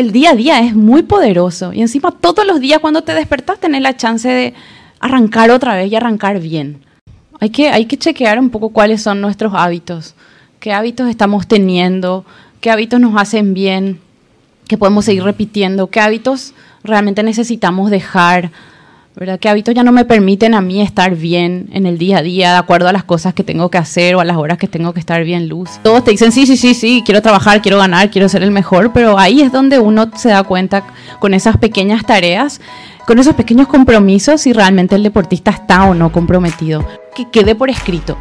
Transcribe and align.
el 0.00 0.12
día 0.12 0.30
a 0.30 0.34
día 0.34 0.60
es 0.60 0.74
muy 0.74 1.02
poderoso. 1.02 1.72
Y 1.72 1.80
encima 1.80 2.10
todos 2.10 2.46
los 2.46 2.60
días 2.60 2.80
cuando 2.80 3.02
te 3.02 3.14
despertas 3.14 3.60
tenés 3.60 3.82
la 3.82 3.96
chance 3.96 4.28
de 4.28 4.54
arrancar 4.98 5.50
otra 5.50 5.76
vez 5.76 5.90
y 5.90 5.96
arrancar 5.96 6.40
bien. 6.40 6.82
Hay 7.38 7.50
que, 7.50 7.68
hay 7.70 7.86
que 7.86 7.96
chequear 7.96 8.38
un 8.38 8.50
poco 8.50 8.70
cuáles 8.70 9.02
son 9.02 9.20
nuestros 9.20 9.52
hábitos, 9.54 10.14
qué 10.58 10.72
hábitos 10.72 11.08
estamos 11.08 11.46
teniendo, 11.46 12.24
qué 12.60 12.70
hábitos 12.70 13.00
nos 13.00 13.16
hacen 13.16 13.54
bien, 13.54 13.98
qué 14.68 14.76
podemos 14.76 15.06
seguir 15.06 15.22
repitiendo, 15.22 15.86
qué 15.86 16.00
hábitos 16.00 16.52
realmente 16.84 17.22
necesitamos 17.22 17.90
dejar, 17.90 18.50
¿verdad? 19.16 19.40
¿Qué 19.40 19.48
hábitos 19.48 19.74
ya 19.74 19.82
no 19.82 19.92
me 19.92 20.04
permiten 20.04 20.54
a 20.54 20.60
mí 20.60 20.80
estar 20.80 21.16
bien 21.16 21.68
en 21.72 21.86
el 21.86 21.98
día 21.98 22.18
a 22.18 22.22
día, 22.22 22.52
de 22.52 22.58
acuerdo 22.58 22.88
a 22.88 22.92
las 22.92 23.04
cosas 23.04 23.34
que 23.34 23.42
tengo 23.42 23.68
que 23.68 23.78
hacer 23.78 24.14
o 24.14 24.20
a 24.20 24.24
las 24.24 24.36
horas 24.36 24.56
que 24.56 24.68
tengo 24.68 24.92
que 24.92 25.00
estar 25.00 25.24
bien 25.24 25.48
luz? 25.48 25.70
Todos 25.82 26.04
te 26.04 26.12
dicen, 26.12 26.32
sí, 26.32 26.46
sí, 26.46 26.56
sí, 26.56 26.74
sí, 26.74 27.02
quiero 27.04 27.20
trabajar, 27.20 27.60
quiero 27.60 27.78
ganar, 27.78 28.10
quiero 28.10 28.28
ser 28.28 28.42
el 28.42 28.50
mejor, 28.50 28.92
pero 28.92 29.18
ahí 29.18 29.42
es 29.42 29.52
donde 29.52 29.78
uno 29.78 30.10
se 30.14 30.28
da 30.28 30.44
cuenta 30.44 30.84
con 31.18 31.34
esas 31.34 31.56
pequeñas 31.56 32.06
tareas, 32.06 32.60
con 33.06 33.18
esos 33.18 33.34
pequeños 33.34 33.66
compromisos, 33.66 34.42
si 34.42 34.52
realmente 34.52 34.94
el 34.94 35.02
deportista 35.02 35.50
está 35.50 35.84
o 35.84 35.94
no 35.94 36.12
comprometido. 36.12 36.86
Que 37.14 37.28
quede 37.30 37.54
por 37.54 37.68
escrito. 37.68 38.16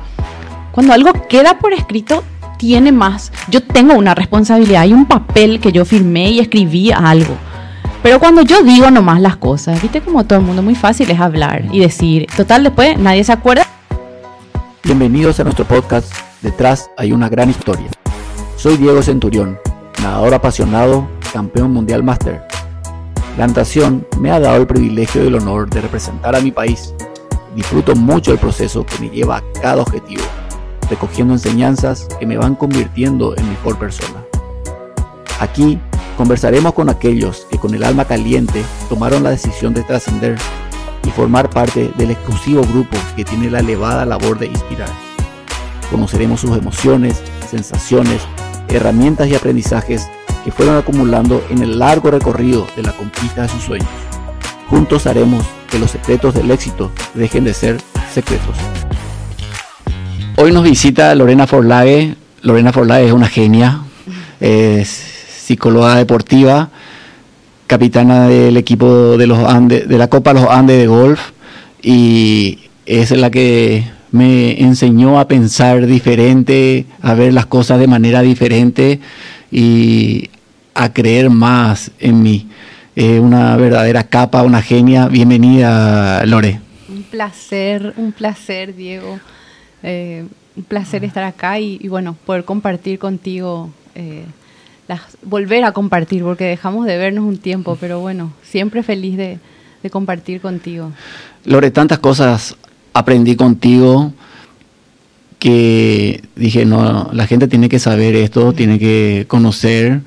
Cuando 0.72 0.94
algo 0.94 1.14
queda 1.28 1.59
por 1.59 1.73
escrito, 1.73 2.23
tiene 2.58 2.92
más. 2.92 3.31
Yo 3.50 3.62
tengo 3.62 3.94
una 3.94 4.16
responsabilidad, 4.16 4.81
hay 4.81 4.94
un 4.94 5.06
papel 5.06 5.59
que 5.59 5.72
yo 5.72 5.86
firmé 5.86 6.31
y 6.31 6.40
escribí 6.40 6.92
algo. 6.92 7.38
Pero 8.02 8.20
cuando 8.20 8.41
yo 8.41 8.63
digo 8.63 8.89
nomás 8.91 9.21
las 9.21 9.38
cosas, 9.38 9.81
viste 9.81 10.02
como 10.02 10.23
todo 10.26 10.39
el 10.39 10.45
mundo 10.45 10.62
muy 10.62 10.76
fácil 10.76 11.09
es 11.12 11.20
hablar 11.20 11.66
y 11.71 11.80
decir, 11.80 12.27
total 12.35 12.63
después 12.63 12.98
nadie 12.98 13.23
se 13.23 13.34
acuerda. 13.34 13.66
Bienvenidos 14.84 15.39
a 15.39 15.44
nuestro 15.44 15.66
podcast 15.66 16.13
Detrás 16.41 16.89
hay 16.98 17.12
una 17.12 17.27
gran 17.27 17.49
historia. 17.49 17.89
Soy 18.55 18.77
Diego 18.77 19.02
Centurión, 19.02 19.59
nadador 20.02 20.34
apasionado, 20.34 21.08
campeón 21.34 21.73
mundial 21.73 22.03
máster. 22.03 22.41
La 23.38 23.45
natación 23.45 24.08
me 24.20 24.31
ha 24.31 24.39
dado 24.39 24.58
el 24.58 24.67
privilegio 24.67 25.23
y 25.23 25.27
el 25.27 25.36
honor 25.36 25.69
de 25.69 25.81
representar 25.81 26.36
a 26.36 26.39
mi 26.39 26.52
país. 26.52 26.94
Disfruto 27.56 27.95
mucho 27.95 28.31
el 28.31 28.38
proceso 28.38 28.86
que 28.86 29.00
me 29.00 29.09
lleva 29.09 29.38
a 29.38 29.44
cada 29.61 29.81
objetivo 29.81 30.23
recogiendo 30.89 31.34
enseñanzas 31.34 32.08
que 32.19 32.25
me 32.25 32.38
van 32.38 32.56
convirtiendo 32.56 33.36
en 33.38 33.50
mejor 33.50 33.78
persona. 33.78 34.23
Aquí 35.39 35.80
conversaremos 36.20 36.73
con 36.73 36.89
aquellos 36.89 37.48
que 37.50 37.58
con 37.58 37.73
el 37.73 37.81
alma 37.81 38.03
caliente 38.03 38.62
tomaron 38.89 39.23
la 39.23 39.30
decisión 39.30 39.73
de 39.73 39.84
trascender 39.84 40.38
y 41.08 41.12
formar 41.12 41.50
parte 41.50 41.94
del 41.95 42.12
exclusivo 42.12 42.62
grupo 42.64 42.98
que 43.16 43.23
tiene 43.23 43.50
la 43.50 43.62
elevada 43.62 44.06
labor 44.06 44.38
de 44.38 44.47
inspirar. 44.47 44.90
Conoceremos 45.90 46.42
sus 46.42 46.58
emociones, 46.58 47.23
sensaciones, 47.50 48.22
herramientas 48.67 49.30
y 49.30 49.36
aprendizajes 49.36 50.09
que 50.44 50.52
fueron 50.52 50.75
acumulando 50.75 51.42
en 51.50 51.64
el 51.64 51.80
largo 51.80 52.12
recorrido 52.12 52.67
de 52.75 52.84
la 52.84 52.92
conquista 52.92 53.44
de 53.44 53.47
sus 53.47 53.64
sueños. 53.64 53.88
Juntos 54.70 55.08
haremos 55.08 55.45
que 55.72 55.80
los 55.80 55.92
secretos 55.92 56.34
del 56.34 56.52
éxito 56.52 56.92
dejen 57.14 57.45
de 57.45 57.53
ser 57.53 57.78
secretos. 58.14 58.58
Hoy 60.36 60.52
nos 60.52 60.66
visita 60.66 61.16
Lorena 61.16 61.47
Forlage. 61.47 62.17
Lorena 62.42 62.73
Forlage 62.73 63.06
es 63.06 63.14
una 63.14 63.30
genia, 63.30 63.84
psicóloga 65.50 65.95
deportiva, 65.95 66.69
capitana 67.66 68.28
del 68.28 68.55
equipo 68.55 69.17
de 69.17 69.25
los 69.25 69.39
Andes, 69.39 69.88
de 69.89 69.97
la 69.97 70.08
Copa 70.08 70.31
Los 70.31 70.47
Andes 70.47 70.78
de 70.78 70.86
golf 70.86 71.31
y 71.81 72.69
es 72.86 73.09
la 73.09 73.31
que 73.31 73.83
me 74.11 74.61
enseñó 74.61 75.19
a 75.19 75.28
pensar 75.28 75.88
diferente, 75.88 76.86
a 77.02 77.16
ver 77.16 77.33
las 77.33 77.47
cosas 77.47 77.80
de 77.80 77.88
manera 77.88 78.22
diferente 78.22 79.00
y 79.52 80.30
a 80.75 80.94
creer 80.94 81.31
más 81.31 81.89
en 82.00 82.22
mí. 82.22 82.47
Es 82.95 83.19
una 83.19 83.58
verdadera 83.58 84.03
capa, 84.03 84.44
una 84.44 84.61
genia. 84.61 85.08
Bienvenida, 85.08 86.23
Lore. 86.28 86.59
Un 86.89 87.02
placer, 87.02 87.95
un 87.97 88.11
placer, 88.11 88.75
Diego. 88.75 89.19
Eh, 89.81 90.25
un 90.56 90.63
placer 90.63 91.03
estar 91.03 91.24
acá 91.24 91.59
y, 91.59 91.88
bueno, 91.88 92.16
poder 92.24 92.45
compartir 92.45 93.00
contigo, 93.00 93.72
eh, 93.95 94.25
volver 95.23 95.63
a 95.63 95.72
compartir, 95.72 96.23
porque 96.23 96.45
dejamos 96.45 96.85
de 96.85 96.97
vernos 96.97 97.25
un 97.25 97.38
tiempo, 97.38 97.77
pero 97.79 98.00
bueno, 98.00 98.33
siempre 98.44 98.83
feliz 98.83 99.17
de, 99.17 99.39
compartir 99.91 100.41
contigo. 100.41 100.91
Lore, 101.45 101.72
tantas 101.72 102.00
cosas 102.00 102.55
aprendí 102.94 103.35
contigo 103.35 104.13
que 105.39 106.22
dije, 106.35 106.66
no, 106.66 107.09
la 107.13 107.27
gente 107.27 107.47
tiene 107.47 107.69
que 107.69 107.79
saber 107.79 108.16
esto, 108.16 108.51
tiene 108.51 108.77
que 108.77 109.25
conocer. 109.27 110.01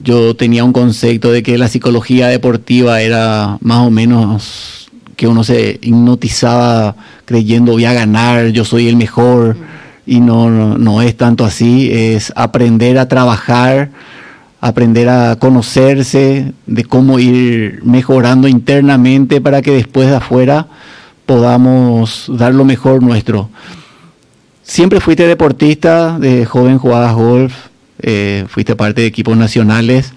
Yo 0.00 0.36
tenía 0.36 0.62
un 0.62 0.72
concepto 0.72 1.32
de 1.32 1.42
que 1.42 1.58
la 1.58 1.68
psicología 1.68 2.28
deportiva 2.28 3.00
era 3.00 3.58
más 3.60 3.86
o 3.86 3.90
menos 3.90 4.88
que 5.16 5.26
uno 5.26 5.42
se 5.42 5.80
hipnotizaba 5.82 6.94
creyendo 7.24 7.72
voy 7.72 7.86
a 7.86 7.92
ganar, 7.92 8.48
yo 8.48 8.64
soy 8.64 8.88
el 8.88 8.96
mejor, 8.96 9.56
y 10.06 10.20
no, 10.20 10.78
no, 10.78 11.02
es 11.02 11.16
tanto 11.16 11.44
así, 11.44 11.90
es 11.92 12.32
aprender 12.36 12.98
a 12.98 13.08
trabajar, 13.08 13.90
aprender 14.60 15.08
a 15.08 15.36
conocerse, 15.36 16.52
de 16.66 16.84
cómo 16.84 17.18
ir 17.18 17.80
mejorando 17.84 18.46
internamente 18.46 19.40
para 19.40 19.62
que 19.62 19.72
después 19.72 20.08
de 20.08 20.16
afuera 20.16 20.68
podamos 21.26 22.26
dar 22.28 22.54
lo 22.54 22.64
mejor 22.64 23.02
nuestro. 23.02 23.50
Siempre 24.62 25.00
fuiste 25.00 25.26
deportista, 25.26 26.18
de 26.18 26.46
joven 26.46 26.78
jugabas 26.78 27.14
golf, 27.14 27.54
eh, 28.00 28.44
fuiste 28.48 28.76
parte 28.76 29.00
de 29.00 29.06
equipos 29.08 29.36
nacionales, 29.36 30.12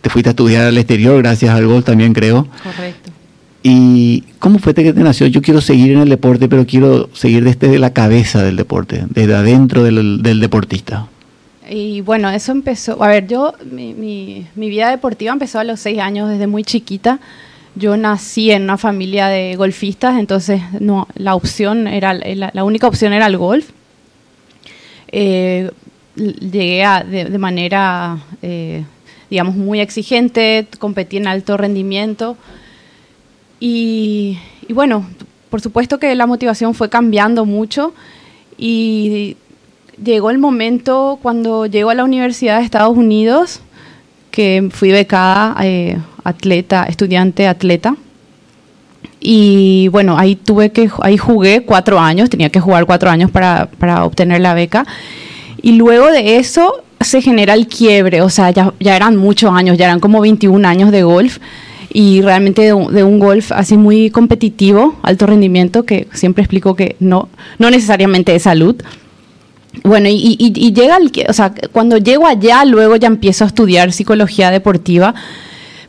te 0.00 0.10
fuiste 0.10 0.30
a 0.30 0.32
estudiar 0.32 0.66
al 0.66 0.78
exterior 0.78 1.18
gracias 1.18 1.54
al 1.54 1.66
golf 1.66 1.84
también 1.84 2.12
creo. 2.12 2.46
Correcto. 2.62 3.10
¿Y 3.68 4.22
cómo 4.38 4.60
fue 4.60 4.74
que 4.74 4.92
te 4.92 5.00
nació? 5.00 5.26
Yo 5.26 5.42
quiero 5.42 5.60
seguir 5.60 5.90
en 5.90 5.98
el 5.98 6.08
deporte, 6.08 6.48
pero 6.48 6.64
quiero 6.64 7.10
seguir 7.14 7.42
desde 7.42 7.80
la 7.80 7.92
cabeza 7.92 8.40
del 8.44 8.54
deporte, 8.54 9.06
desde 9.10 9.34
adentro 9.34 9.82
del, 9.82 10.22
deportista. 10.22 11.08
Y 11.68 12.00
bueno, 12.02 12.30
eso 12.30 12.52
empezó, 12.52 13.02
a 13.02 13.08
ver, 13.08 13.26
yo, 13.26 13.54
mi, 13.68 14.46
vida 14.54 14.88
deportiva 14.90 15.32
empezó 15.32 15.58
a 15.58 15.64
los 15.64 15.80
seis 15.80 15.98
años, 15.98 16.30
desde 16.30 16.46
muy 16.46 16.62
chiquita. 16.62 17.18
Yo 17.74 17.96
nací 17.96 18.52
en 18.52 18.62
una 18.62 18.78
familia 18.78 19.26
de 19.26 19.56
golfistas, 19.56 20.16
entonces 20.16 20.62
no, 20.78 21.08
la 21.16 21.34
opción 21.34 21.88
era, 21.88 22.14
la, 22.14 22.62
única 22.62 22.86
opción 22.86 23.12
era 23.12 23.26
el 23.26 23.36
golf. 23.36 23.70
Eh, 25.08 25.72
llegué 26.14 26.84
a, 26.84 27.02
de, 27.02 27.36
manera, 27.38 28.18
eh, 28.42 28.84
digamos, 29.28 29.56
muy 29.56 29.80
exigente, 29.80 30.68
competí 30.78 31.16
en 31.16 31.26
alto 31.26 31.56
rendimiento. 31.56 32.36
Y, 33.60 34.38
bueno, 34.68 35.06
por 35.50 35.60
supuesto 35.60 35.98
que 35.98 36.14
la 36.14 36.26
motivación 36.26 36.74
fue 36.74 36.88
cambiando 36.88 37.44
mucho 37.44 37.94
y 38.58 39.36
llegó 40.02 40.30
el 40.30 40.38
momento 40.38 41.18
cuando 41.22 41.66
llego 41.66 41.90
a 41.90 41.94
la 41.94 42.04
Universidad 42.04 42.58
de 42.58 42.64
Estados 42.64 42.96
Unidos, 42.96 43.60
que 44.30 44.68
fui 44.70 44.90
becada 44.90 45.56
eh, 45.62 45.98
atleta, 46.24 46.84
estudiante 46.84 47.46
atleta. 47.48 47.96
Y 49.18 49.88
bueno, 49.88 50.18
ahí 50.18 50.36
tuve 50.36 50.70
que, 50.70 50.90
ahí 51.00 51.16
jugué 51.16 51.62
cuatro 51.62 51.98
años, 51.98 52.28
tenía 52.28 52.50
que 52.50 52.60
jugar 52.60 52.84
cuatro 52.84 53.10
años 53.10 53.30
para, 53.30 53.70
para 53.78 54.04
obtener 54.04 54.40
la 54.40 54.52
beca. 54.52 54.86
Y 55.62 55.72
luego 55.72 56.10
de 56.10 56.36
eso 56.36 56.84
se 57.00 57.22
genera 57.22 57.54
el 57.54 57.66
quiebre, 57.66 58.22
o 58.22 58.28
sea, 58.28 58.50
ya, 58.50 58.72
ya 58.78 58.96
eran 58.96 59.16
muchos 59.16 59.52
años, 59.52 59.78
ya 59.78 59.86
eran 59.86 60.00
como 60.00 60.20
21 60.20 60.66
años 60.66 60.90
de 60.90 61.02
golf 61.02 61.38
y 61.98 62.20
realmente 62.20 62.60
de 62.60 62.74
un, 62.74 63.18
golf 63.18 63.52
así 63.52 63.78
muy 63.78 64.10
competitivo, 64.10 64.96
alto 65.00 65.26
rendimiento, 65.26 65.84
que 65.84 66.06
siempre 66.12 66.42
explico 66.42 66.76
que 66.76 66.94
no, 67.00 67.30
no 67.58 67.70
necesariamente 67.70 68.34
es 68.34 68.42
salud. 68.42 68.76
Bueno, 69.82 70.06
y, 70.10 70.36
y, 70.38 70.72
llega, 70.74 70.98
el, 70.98 71.10
o 71.26 71.32
sea, 71.32 71.54
cuando 71.72 71.96
llego 71.96 72.26
allá, 72.26 72.66
luego 72.66 72.96
ya 72.96 73.06
empiezo 73.06 73.44
a 73.44 73.46
estudiar 73.46 73.92
psicología 73.92 74.50
deportiva. 74.50 75.14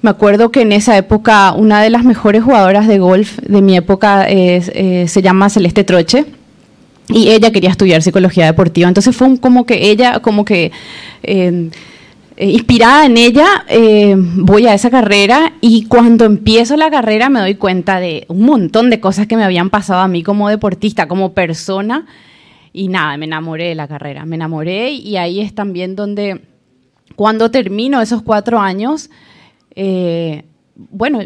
Me 0.01 0.09
acuerdo 0.09 0.49
que 0.49 0.61
en 0.61 0.71
esa 0.71 0.95
época 0.95 1.51
una 1.51 1.81
de 1.81 1.89
las 1.89 2.05
mejores 2.05 2.41
jugadoras 2.41 2.87
de 2.87 2.99
golf 2.99 3.39
de 3.39 3.61
mi 3.61 3.75
época 3.75 4.27
eh, 4.29 5.03
se 5.09 5.21
llama 5.21 5.49
Celeste 5.49 5.83
Troche 5.83 6.23
y 7.09 7.31
ella 7.31 7.51
quería 7.51 7.71
estudiar 7.71 8.01
psicología 8.01 8.45
deportiva. 8.45 8.87
Entonces 8.87 9.13
fue 9.13 9.37
como 9.41 9.65
que 9.65 9.89
ella, 9.89 10.21
como 10.21 10.45
que 10.45 10.71
eh, 11.23 11.69
eh, 12.39 12.51
inspirada 12.51 13.07
en 13.07 13.17
ella, 13.17 13.65
eh, 13.67 14.13
voy 14.15 14.67
a 14.67 14.75
esa 14.75 14.91
carrera 14.91 15.53
y 15.59 15.85
cuando 15.87 16.23
empiezo 16.23 16.77
la 16.77 16.91
carrera 16.91 17.29
me 17.29 17.39
doy 17.39 17.55
cuenta 17.55 17.99
de 17.99 18.25
un 18.29 18.43
montón 18.43 18.91
de 18.91 18.99
cosas 18.99 19.25
que 19.25 19.35
me 19.35 19.43
habían 19.43 19.71
pasado 19.71 20.01
a 20.01 20.07
mí 20.07 20.21
como 20.21 20.47
deportista, 20.47 21.07
como 21.07 21.33
persona. 21.33 22.05
Y 22.73 22.89
nada, 22.89 23.17
me 23.17 23.25
enamoré 23.25 23.69
de 23.69 23.75
la 23.75 23.87
carrera, 23.87 24.25
me 24.25 24.35
enamoré 24.35 24.91
y 24.91 25.17
ahí 25.17 25.39
es 25.39 25.55
también 25.55 25.95
donde, 25.95 26.43
cuando 27.15 27.49
termino 27.49 28.03
esos 28.03 28.21
cuatro 28.21 28.59
años, 28.59 29.09
eh, 29.73 30.43
bueno, 30.75 31.21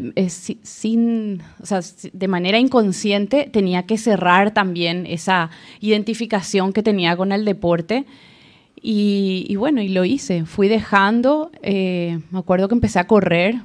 sin, 0.63 1.41
de 2.13 2.27
manera 2.29 2.57
inconsciente 2.57 3.49
tenía 3.51 3.83
que 3.83 3.97
cerrar 3.97 4.51
también 4.51 5.05
esa 5.05 5.49
identificación 5.81 6.71
que 6.71 6.83
tenía 6.83 7.17
con 7.17 7.33
el 7.33 7.43
deporte 7.43 8.05
Y, 8.83 9.55
bueno, 9.57 9.81
y 9.81 9.89
lo 9.89 10.05
hice. 10.05 10.45
Fui 10.45 10.67
dejando, 10.67 11.51
eh, 11.61 12.19
me 12.31 12.39
acuerdo 12.39 12.67
que 12.67 12.73
empecé 12.73 12.97
a 12.99 13.05
correr. 13.05 13.61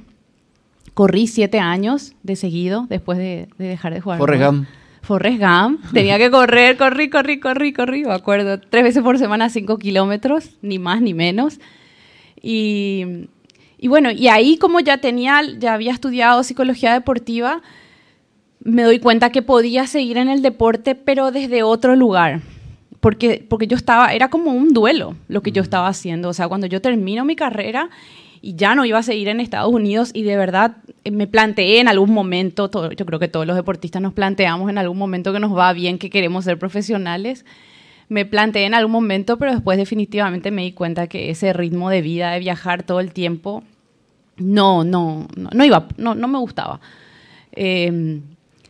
Corrí 0.93 1.27
siete 1.27 1.59
años 1.59 2.13
de 2.23 2.35
seguido 2.35 2.85
después 2.87 3.17
de, 3.17 3.49
dejar 3.57 3.93
de 3.93 4.01
jugar. 4.01 4.19
Forrest 4.19 4.43
Gump. 4.43 4.67
Forrest 5.01 5.39
Gump. 5.39 5.81
Tenía 5.93 6.19
que 6.19 6.29
correr, 6.29 6.77
corrí, 6.77 7.09
corrí, 7.09 7.39
corrí, 7.39 7.73
corrí. 7.73 8.03
Me 8.03 8.13
acuerdo, 8.13 8.59
tres 8.59 8.83
veces 8.83 9.01
por 9.01 9.17
semana, 9.17 9.49
cinco 9.49 9.79
kilómetros, 9.79 10.57
ni 10.61 10.77
más 10.77 11.01
ni 11.01 11.15
menos. 11.15 11.59
Y, 12.39 13.27
y 13.79 13.87
bueno, 13.87 14.11
y 14.11 14.27
ahí 14.27 14.57
como 14.57 14.79
ya 14.81 14.99
tenía, 14.99 15.41
ya 15.57 15.73
había 15.73 15.93
estudiado 15.93 16.43
psicología 16.43 16.93
deportiva, 16.93 17.63
me 18.59 18.83
doy 18.83 18.99
cuenta 18.99 19.31
que 19.31 19.41
podía 19.41 19.87
seguir 19.87 20.17
en 20.17 20.29
el 20.29 20.43
deporte, 20.43 20.93
pero 20.93 21.31
desde 21.31 21.63
otro 21.63 21.95
lugar 21.95 22.41
porque, 22.99 23.45
porque 23.47 23.67
yo 23.67 23.77
estaba, 23.77 24.13
era 24.13 24.29
como 24.29 24.51
un 24.51 24.73
duelo 24.73 25.15
lo 25.27 25.41
que 25.41 25.51
yo 25.51 25.61
estaba 25.61 25.87
haciendo. 25.87 26.29
O 26.29 26.33
sea, 26.33 26.47
cuando 26.47 26.67
yo 26.67 26.81
termino 26.81 27.25
mi 27.25 27.35
carrera 27.35 27.89
y 28.41 28.55
ya 28.55 28.75
no 28.75 28.85
iba 28.85 28.99
a 28.99 29.03
seguir 29.03 29.27
en 29.27 29.39
Estados 29.39 29.73
Unidos 29.73 30.11
y 30.13 30.23
de 30.23 30.37
verdad 30.37 30.77
eh, 31.03 31.11
me 31.11 31.27
planteé 31.27 31.79
en 31.79 31.87
algún 31.87 32.11
momento, 32.11 32.69
yo 32.91 33.05
creo 33.05 33.19
que 33.19 33.27
todos 33.27 33.45
los 33.45 33.55
deportistas 33.55 34.01
nos 34.01 34.13
planteamos 34.13 34.69
en 34.69 34.77
algún 34.77 34.97
momento 34.97 35.33
que 35.33 35.39
nos 35.39 35.55
va 35.55 35.73
bien, 35.73 35.99
que 35.99 36.09
queremos 36.09 36.45
ser 36.45 36.57
profesionales. 36.57 37.45
Me 38.09 38.25
planteé 38.25 38.65
en 38.65 38.73
algún 38.73 38.93
momento, 38.93 39.37
pero 39.37 39.51
después 39.51 39.77
definitivamente 39.77 40.49
me 40.49 40.63
di 40.63 40.71
cuenta 40.71 41.07
que 41.07 41.29
ese 41.29 41.51
ritmo 41.53 41.89
de 41.89 42.01
vida, 42.01 42.31
de 42.31 42.39
viajar 42.39 42.83
todo 42.83 42.99
el 42.99 43.11
tiempo, 43.11 43.63
no, 44.37 44.83
no, 44.83 45.27
no, 45.35 45.49
no 45.51 45.65
iba, 45.65 45.87
no, 45.97 46.15
no 46.15 46.27
me 46.27 46.37
gustaba. 46.37 46.79
Eh, 47.51 48.21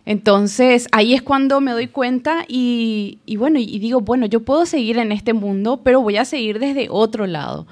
entonces 0.08 0.88
ahí 0.94 1.14
es 1.14 1.22
cuando 1.22 1.60
me 1.60 1.74
doy 1.74 1.88
cuenta 1.88 2.46
y, 2.48 3.20
bueno, 3.38 3.60
y 3.60 3.78
digo, 3.78 4.00
bueno, 4.00 4.26
yo 4.26 4.40
puedo 4.40 4.66
seguir 4.66 5.00
en 5.00 5.12
este 5.12 5.34
mundo, 5.34 5.82
pero 5.84 6.00
voy 6.00 6.16
a 6.16 6.24
seguir 6.24 6.60
desde 6.60 6.88
otro 6.90 7.28
lado. 7.28 7.68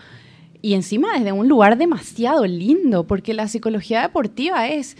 Y 0.61 0.73
encima 0.73 1.17
desde 1.17 1.31
un 1.31 1.47
lugar 1.47 1.77
demasiado 1.77 2.45
lindo, 2.45 3.05
porque 3.07 3.33
la 3.33 3.47
psicología 3.47 4.01
deportiva 4.01 4.67
es, 4.67 4.97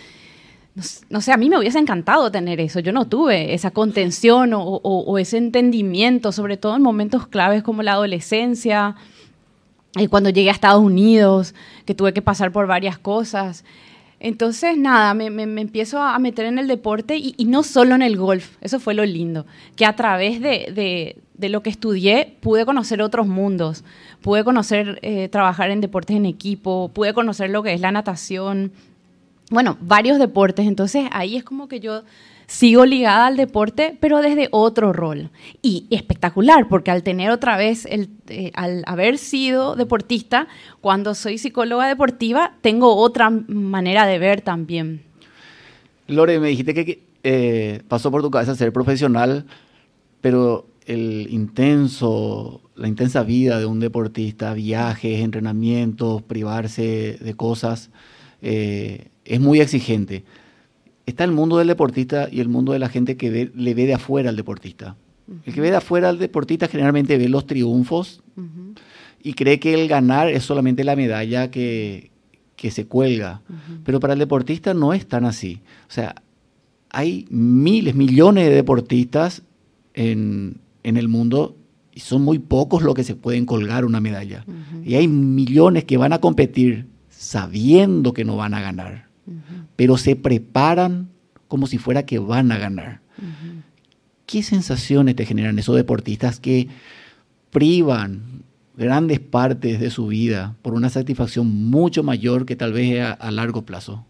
no, 1.10 1.20
sé, 1.20 1.34
a 1.34 1.38
mí 1.38 1.50
me 1.50 1.60
hubiese 1.60 1.78
encantado 1.78 2.32
tener 2.32 2.62
eso. 2.62 2.80
Yo 2.80 2.94
no 2.94 3.10
tuve 3.10 3.54
esa 3.54 3.72
contención 3.72 4.52
o, 4.56 5.18
ese 5.18 5.36
entendimiento, 5.36 6.32
sobre 6.32 6.56
todo 6.56 6.78
en 6.78 6.84
momentos 6.84 7.28
claves 7.28 7.64
como 7.64 7.84
la 7.84 7.92
adolescencia, 7.92 8.96
y 9.98 10.08
cuando 10.08 10.30
llegué 10.30 10.52
a 10.52 10.54
Estados 10.54 10.82
Unidos, 10.82 11.54
que 11.84 11.94
tuve 11.94 12.14
que 12.14 12.22
pasar 12.22 12.54
por 12.54 12.66
varias 12.66 12.98
cosas. 12.98 13.66
Entonces, 14.26 14.76
nada, 14.76 15.14
me, 15.14 15.28
empiezo 15.28 16.02
a 16.02 16.18
meter 16.18 16.48
en 16.48 16.58
el 16.58 16.68
deporte 16.68 17.16
y, 17.16 17.36
no 17.46 17.62
solo 17.62 17.94
en 17.94 18.02
el 18.02 18.18
golf, 18.18 18.58
eso 18.60 18.80
fue 18.80 18.96
lo 18.96 19.06
lindo, 19.06 19.46
que 19.76 19.86
a 19.86 19.96
través 19.96 20.42
de, 20.42 21.16
lo 21.38 21.62
que 21.62 21.70
estudié 21.70 22.36
pude 22.42 22.66
conocer 22.66 23.04
otros 23.04 23.28
mundos, 23.28 23.84
pude 24.22 24.44
conocer, 24.44 24.98
eh, 25.04 25.30
trabajar 25.30 25.70
en 25.70 25.80
deportes 25.80 26.18
en 26.18 26.26
equipo, 26.26 26.90
pude 26.92 27.14
conocer 27.14 27.52
lo 27.52 27.62
que 27.62 27.76
es 27.76 27.82
la 27.82 27.92
natación, 27.92 28.72
bueno, 29.52 29.78
varios 29.82 30.20
deportes, 30.20 30.68
entonces 30.68 31.08
ahí 31.12 31.36
es 31.36 31.44
como 31.44 31.68
que 31.68 31.80
yo 31.80 32.04
sigo 32.48 32.86
ligada 32.86 33.28
al 33.28 33.38
deporte, 33.38 33.98
pero 34.00 34.22
desde 34.22 34.48
otro 34.52 34.94
rol. 34.94 35.30
Y 35.62 35.88
espectacular, 35.90 36.68
porque 36.68 36.92
al 36.92 37.04
tener 37.04 37.32
otra 37.32 37.58
vez, 37.58 37.86
el, 37.86 38.10
eh, 38.28 38.52
al 38.56 38.84
haber 38.86 39.18
sido 39.18 39.76
deportista, 39.76 40.48
cuando 40.82 41.16
soy 41.16 41.38
psicóloga 41.38 41.88
deportiva, 41.88 42.54
tengo 42.62 42.96
otra 42.96 43.30
manera 43.30 44.06
de 44.06 44.20
ver 44.20 44.42
también. 44.42 45.04
Lore, 46.08 46.40
me 46.40 46.50
dijiste 46.50 46.74
que 46.74 47.04
eh, 47.24 47.82
pasó 47.88 48.12
por 48.12 48.22
tu 48.22 48.30
cabeza 48.30 48.56
ser 48.56 48.72
profesional, 48.72 49.46
pero 50.22 50.68
el 50.86 51.28
intenso, 51.32 52.62
la 52.76 52.88
intensa 52.88 53.24
vida 53.24 53.58
de 53.58 53.66
un 53.66 53.80
deportista, 53.80 54.54
viajes, 54.54 55.22
entrenamientos, 55.22 56.22
privarse 56.22 57.18
de 57.20 57.34
cosas, 57.34 57.90
eh, 58.44 59.08
es 59.26 59.42
muy 59.42 59.60
exigente 59.60 60.24
está 61.06 61.24
el 61.24 61.32
mundo 61.32 61.58
del 61.58 61.68
deportista 61.68 62.28
y 62.32 62.40
el 62.40 62.50
mundo 62.50 62.74
de 62.74 62.80
la 62.80 62.90
gente 62.90 63.18
que 63.18 63.52
le 63.54 63.74
ve 63.74 63.86
de 63.86 63.94
afuera 63.94 64.30
al 64.30 64.36
deportista. 64.36 64.96
El 65.46 65.54
que 65.54 65.62
ve 65.62 65.72
de 65.72 65.78
afuera 65.78 66.10
al 66.10 66.20
deportista 66.20 66.68
generalmente 66.68 67.18
ve 67.18 67.30
los 67.30 67.48
triunfos 67.48 68.22
y 69.22 69.34
cree 69.34 69.60
que 69.60 69.74
el 69.74 69.88
ganar 69.88 70.30
es 70.30 70.44
solamente 70.44 70.84
la 70.84 70.96
medalla 70.96 71.50
que, 71.50 72.12
se 72.70 72.88
cuelga. 72.88 73.42
Pero 73.84 74.00
para 74.00 74.14
el 74.14 74.20
deportista 74.20 74.74
no 74.74 74.94
es 74.94 75.08
tan 75.08 75.26
así. 75.26 75.62
O 75.88 75.92
sea, 75.92 76.16
hay 76.90 77.28
miles, 77.30 77.94
millones 77.94 78.50
de 78.50 78.56
deportistas 78.56 79.44
en, 79.94 80.62
en 80.82 80.98
el 80.98 81.08
mundo 81.08 81.56
y 81.94 82.00
son 82.00 82.24
muy 82.24 82.40
pocos 82.40 82.82
los 82.82 82.96
que 82.96 83.04
se 83.04 83.16
pueden 83.16 83.46
colgar 83.46 83.86
una 83.86 84.00
medalla. 84.00 84.46
Y 84.84 84.96
hay 84.96 85.08
millones 85.08 85.84
que 85.84 85.98
van 85.98 86.14
a 86.14 86.20
competir 86.20 86.88
sabiendo 87.10 88.14
que 88.14 88.26
no 88.26 88.36
van 88.36 88.56
a 88.56 88.62
ganar 88.62 89.06
pero 89.76 89.98
se 89.98 90.16
preparan 90.16 91.10
como 91.48 91.68
si 91.68 91.78
fuera 91.78 92.06
que 92.06 92.20
van 92.20 92.52
a 92.52 92.58
ganar. 92.58 93.02
¿Qué 94.26 94.44
sensaciones 94.44 95.16
te 95.16 95.26
generan 95.26 95.60
esos 95.60 95.76
deportistas 95.76 96.40
que 96.40 96.68
privan 97.52 98.44
grandes 98.76 99.20
partes 99.20 99.80
de 99.80 99.90
su 99.90 100.08
vida 100.08 100.56
por 100.62 100.74
una 100.74 100.90
satisfacción 100.90 101.48
mucho 101.48 102.04
mayor 102.04 102.46
que 102.46 102.56
tal 102.56 102.74
vez 102.74 103.02
a 103.02 103.32
largo 103.32 103.66
plazo? 103.66 104.06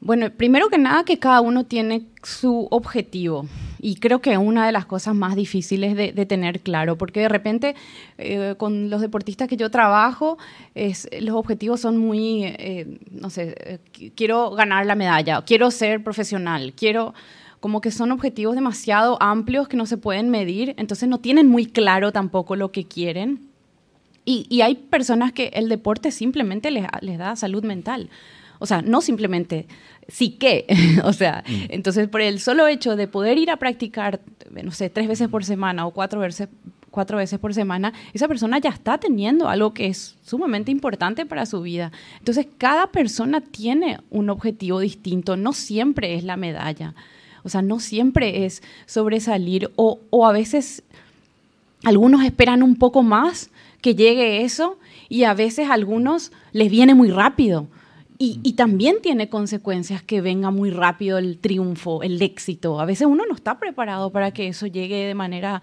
Bueno, 0.00 0.30
primero 0.30 0.68
que 0.68 0.76
nada 0.76 1.04
que 1.04 1.18
cada 1.18 1.40
uno 1.40 1.64
tiene 1.64 2.06
su 2.22 2.68
objetivo 2.70 3.46
y 3.84 3.96
creo 3.96 4.22
que 4.22 4.38
una 4.38 4.64
de 4.64 4.72
las 4.72 4.86
cosas 4.86 5.14
más 5.14 5.36
difíciles 5.36 5.94
de, 5.94 6.24
tener 6.24 6.60
claro, 6.60 6.96
porque 6.96 7.20
de 7.20 7.28
repente 7.28 7.74
eh, 8.16 8.54
con 8.56 8.88
los 8.88 9.02
deportistas 9.02 9.46
que 9.46 9.58
yo 9.58 9.70
trabajo, 9.70 10.38
es, 10.74 11.06
los 11.20 11.36
objetivos 11.36 11.80
son 11.82 11.98
muy, 11.98 12.44
eh, 12.44 12.98
no 13.10 13.28
sé, 13.28 13.54
eh, 13.60 13.78
quiero 14.16 14.52
ganar 14.52 14.86
la 14.86 14.94
medalla, 14.94 15.42
quiero 15.42 15.70
ser 15.70 16.02
profesional, 16.02 16.72
quiero 16.74 17.12
como 17.60 17.82
que 17.82 17.90
son 17.90 18.10
objetivos 18.10 18.54
demasiado 18.54 19.22
amplios 19.22 19.68
que 19.68 19.76
no 19.76 19.84
se 19.84 19.98
pueden 19.98 20.30
medir, 20.30 20.72
entonces 20.78 21.06
no 21.06 21.18
tienen 21.18 21.46
muy 21.46 21.66
claro 21.66 22.10
tampoco 22.10 22.56
lo 22.56 22.72
que 22.72 22.84
quieren. 22.84 23.50
Y, 24.24 24.46
y 24.48 24.62
hay 24.62 24.76
personas 24.76 25.32
que 25.32 25.48
el 25.48 25.68
deporte 25.68 26.10
simplemente 26.10 26.70
les, 26.70 26.86
les 27.02 27.18
da 27.18 27.36
salud 27.36 27.62
mental. 27.62 28.08
O 28.64 28.66
sea, 28.66 28.80
no 28.80 29.02
simplemente 29.02 29.66
sí 30.08 30.30
que, 30.30 30.64
o 31.04 31.12
sea, 31.12 31.44
mm. 31.46 31.64
entonces 31.68 32.08
por 32.08 32.22
el 32.22 32.40
solo 32.40 32.66
hecho 32.66 32.96
de 32.96 33.06
poder 33.06 33.36
ir 33.36 33.50
a 33.50 33.58
practicar, 33.58 34.20
no 34.50 34.70
sé, 34.70 34.88
tres 34.88 35.06
veces 35.06 35.28
por 35.28 35.44
semana 35.44 35.86
o 35.86 35.90
cuatro 35.90 36.20
veces, 36.20 36.48
cuatro 36.90 37.18
veces 37.18 37.38
por 37.38 37.52
semana, 37.52 37.92
esa 38.14 38.26
persona 38.26 38.56
ya 38.56 38.70
está 38.70 38.96
teniendo 38.96 39.50
algo 39.50 39.74
que 39.74 39.88
es 39.88 40.16
sumamente 40.24 40.70
importante 40.70 41.26
para 41.26 41.44
su 41.44 41.60
vida. 41.60 41.92
Entonces, 42.20 42.46
cada 42.56 42.86
persona 42.86 43.42
tiene 43.42 43.98
un 44.08 44.30
objetivo 44.30 44.80
distinto, 44.80 45.36
no 45.36 45.52
siempre 45.52 46.14
es 46.14 46.24
la 46.24 46.38
medalla, 46.38 46.94
o 47.42 47.50
sea, 47.50 47.60
no 47.60 47.80
siempre 47.80 48.46
es 48.46 48.62
sobresalir 48.86 49.70
o, 49.76 50.00
o 50.08 50.26
a 50.26 50.32
veces 50.32 50.84
algunos 51.84 52.24
esperan 52.24 52.62
un 52.62 52.76
poco 52.76 53.02
más 53.02 53.50
que 53.82 53.94
llegue 53.94 54.42
eso 54.42 54.78
y 55.10 55.24
a 55.24 55.34
veces 55.34 55.68
a 55.68 55.74
algunos 55.74 56.32
les 56.52 56.70
viene 56.70 56.94
muy 56.94 57.10
rápido. 57.10 57.66
Y, 58.16 58.52
también 58.52 58.98
tiene 59.02 59.28
consecuencias 59.28 60.00
que 60.02 60.20
venga 60.20 60.52
muy 60.52 60.70
rápido 60.70 61.18
el 61.18 61.38
triunfo, 61.38 62.02
el 62.04 62.22
éxito. 62.22 62.80
A 62.80 62.84
veces 62.84 63.08
uno 63.08 63.24
no 63.28 63.34
está 63.34 63.58
preparado 63.58 64.12
para 64.12 64.30
que 64.30 64.46
eso 64.46 64.68
llegue 64.68 65.06
de 65.06 65.14
manera 65.14 65.62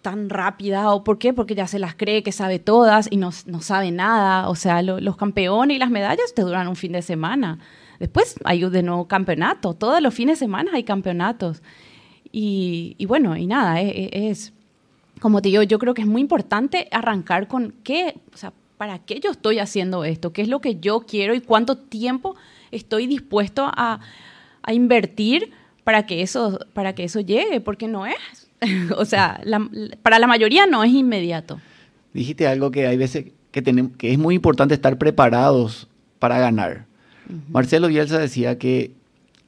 tan 0.00 0.30
rápida. 0.30 0.94
¿O 0.94 1.04
por 1.04 1.18
qué? 1.18 1.34
Porque 1.34 1.54
ya 1.54 1.66
se 1.66 1.78
las 1.78 1.94
cree 1.94 2.22
que 2.22 2.32
sabe 2.32 2.58
todas 2.58 3.06
y 3.10 3.18
no, 3.18 3.32
sabe 3.32 3.90
nada. 3.90 4.48
O 4.48 4.54
sea, 4.54 4.80
los 4.82 5.16
campeones 5.16 5.76
y 5.76 5.78
las 5.78 5.90
medallas 5.90 6.32
te 6.34 6.40
duran 6.40 6.68
un 6.68 6.76
fin 6.76 6.92
de 6.92 7.02
semana. 7.02 7.58
Después 7.98 8.34
hay 8.44 8.62
de 8.68 8.82
nuevo 8.82 9.06
campeonato. 9.06 9.74
Todos 9.74 10.00
los 10.00 10.14
fines 10.14 10.38
de 10.38 10.46
semana 10.46 10.70
hay 10.74 10.84
campeonatos. 10.84 11.62
Y, 12.32 12.96
bueno, 13.06 13.36
y 13.36 13.46
nada, 13.46 13.82
e, 13.82 13.88
e, 13.90 14.30
es, 14.30 14.54
como 15.20 15.42
te 15.42 15.50
digo, 15.50 15.62
yo 15.64 15.78
creo 15.78 15.92
que 15.92 16.02
es 16.02 16.08
muy 16.08 16.22
importante 16.22 16.88
arrancar 16.92 17.46
con 17.46 17.74
qué, 17.84 18.14
¿para 18.80 18.98
qué 18.98 19.20
yo 19.20 19.30
estoy 19.30 19.58
haciendo 19.58 20.06
esto? 20.06 20.32
¿Qué 20.32 20.40
es 20.40 20.48
lo 20.48 20.62
que 20.62 20.80
yo 20.80 21.00
quiero 21.00 21.34
y 21.34 21.42
cuánto 21.42 21.76
tiempo 21.76 22.34
estoy 22.70 23.06
dispuesto 23.06 23.70
a, 23.70 24.00
invertir 24.72 25.50
para 25.84 26.06
que, 26.06 26.22
eso, 26.22 26.58
para 26.72 26.94
que 26.94 27.04
eso 27.04 27.20
llegue? 27.20 27.60
Porque 27.60 27.88
no 27.88 28.06
es, 28.06 28.16
o 28.96 29.04
sea, 29.04 29.38
para 30.02 30.18
la 30.18 30.26
mayoría 30.26 30.66
no 30.66 30.82
es 30.82 30.92
inmediato. 30.92 31.60
Dijiste 32.14 32.46
algo 32.46 32.70
que 32.70 32.86
hay 32.86 32.96
veces 32.96 33.26
que, 33.50 33.60
tenemos, 33.60 33.92
que 33.98 34.12
es 34.12 34.18
muy 34.18 34.34
importante 34.34 34.72
estar 34.72 34.96
preparados 34.96 35.86
para 36.18 36.38
ganar. 36.38 36.86
Marcelo 37.50 37.86
Bielsa 37.88 38.18
decía 38.18 38.56
que 38.56 38.92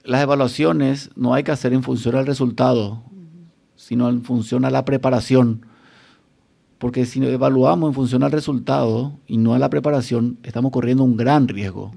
las 0.04 0.22
evaluaciones 0.22 1.08
no 1.16 1.32
hay 1.32 1.42
que 1.42 1.52
hacer 1.52 1.72
en 1.72 1.82
función 1.82 2.16
al 2.16 2.26
resultado, 2.26 3.02
sino 3.76 4.10
en 4.10 4.24
función 4.24 4.66
a 4.66 4.70
la 4.70 4.84
preparación. 4.84 5.64
Porque 6.82 7.06
si 7.06 7.24
evaluamos 7.24 7.90
en 7.90 7.94
función 7.94 8.24
al 8.24 8.32
resultado 8.32 9.12
y 9.28 9.36
no 9.36 9.54
a 9.54 9.60
la 9.60 9.70
preparación, 9.70 10.38
estamos 10.42 10.72
corriendo 10.72 11.04
un 11.04 11.16
gran 11.16 11.46
riesgo, 11.46 11.92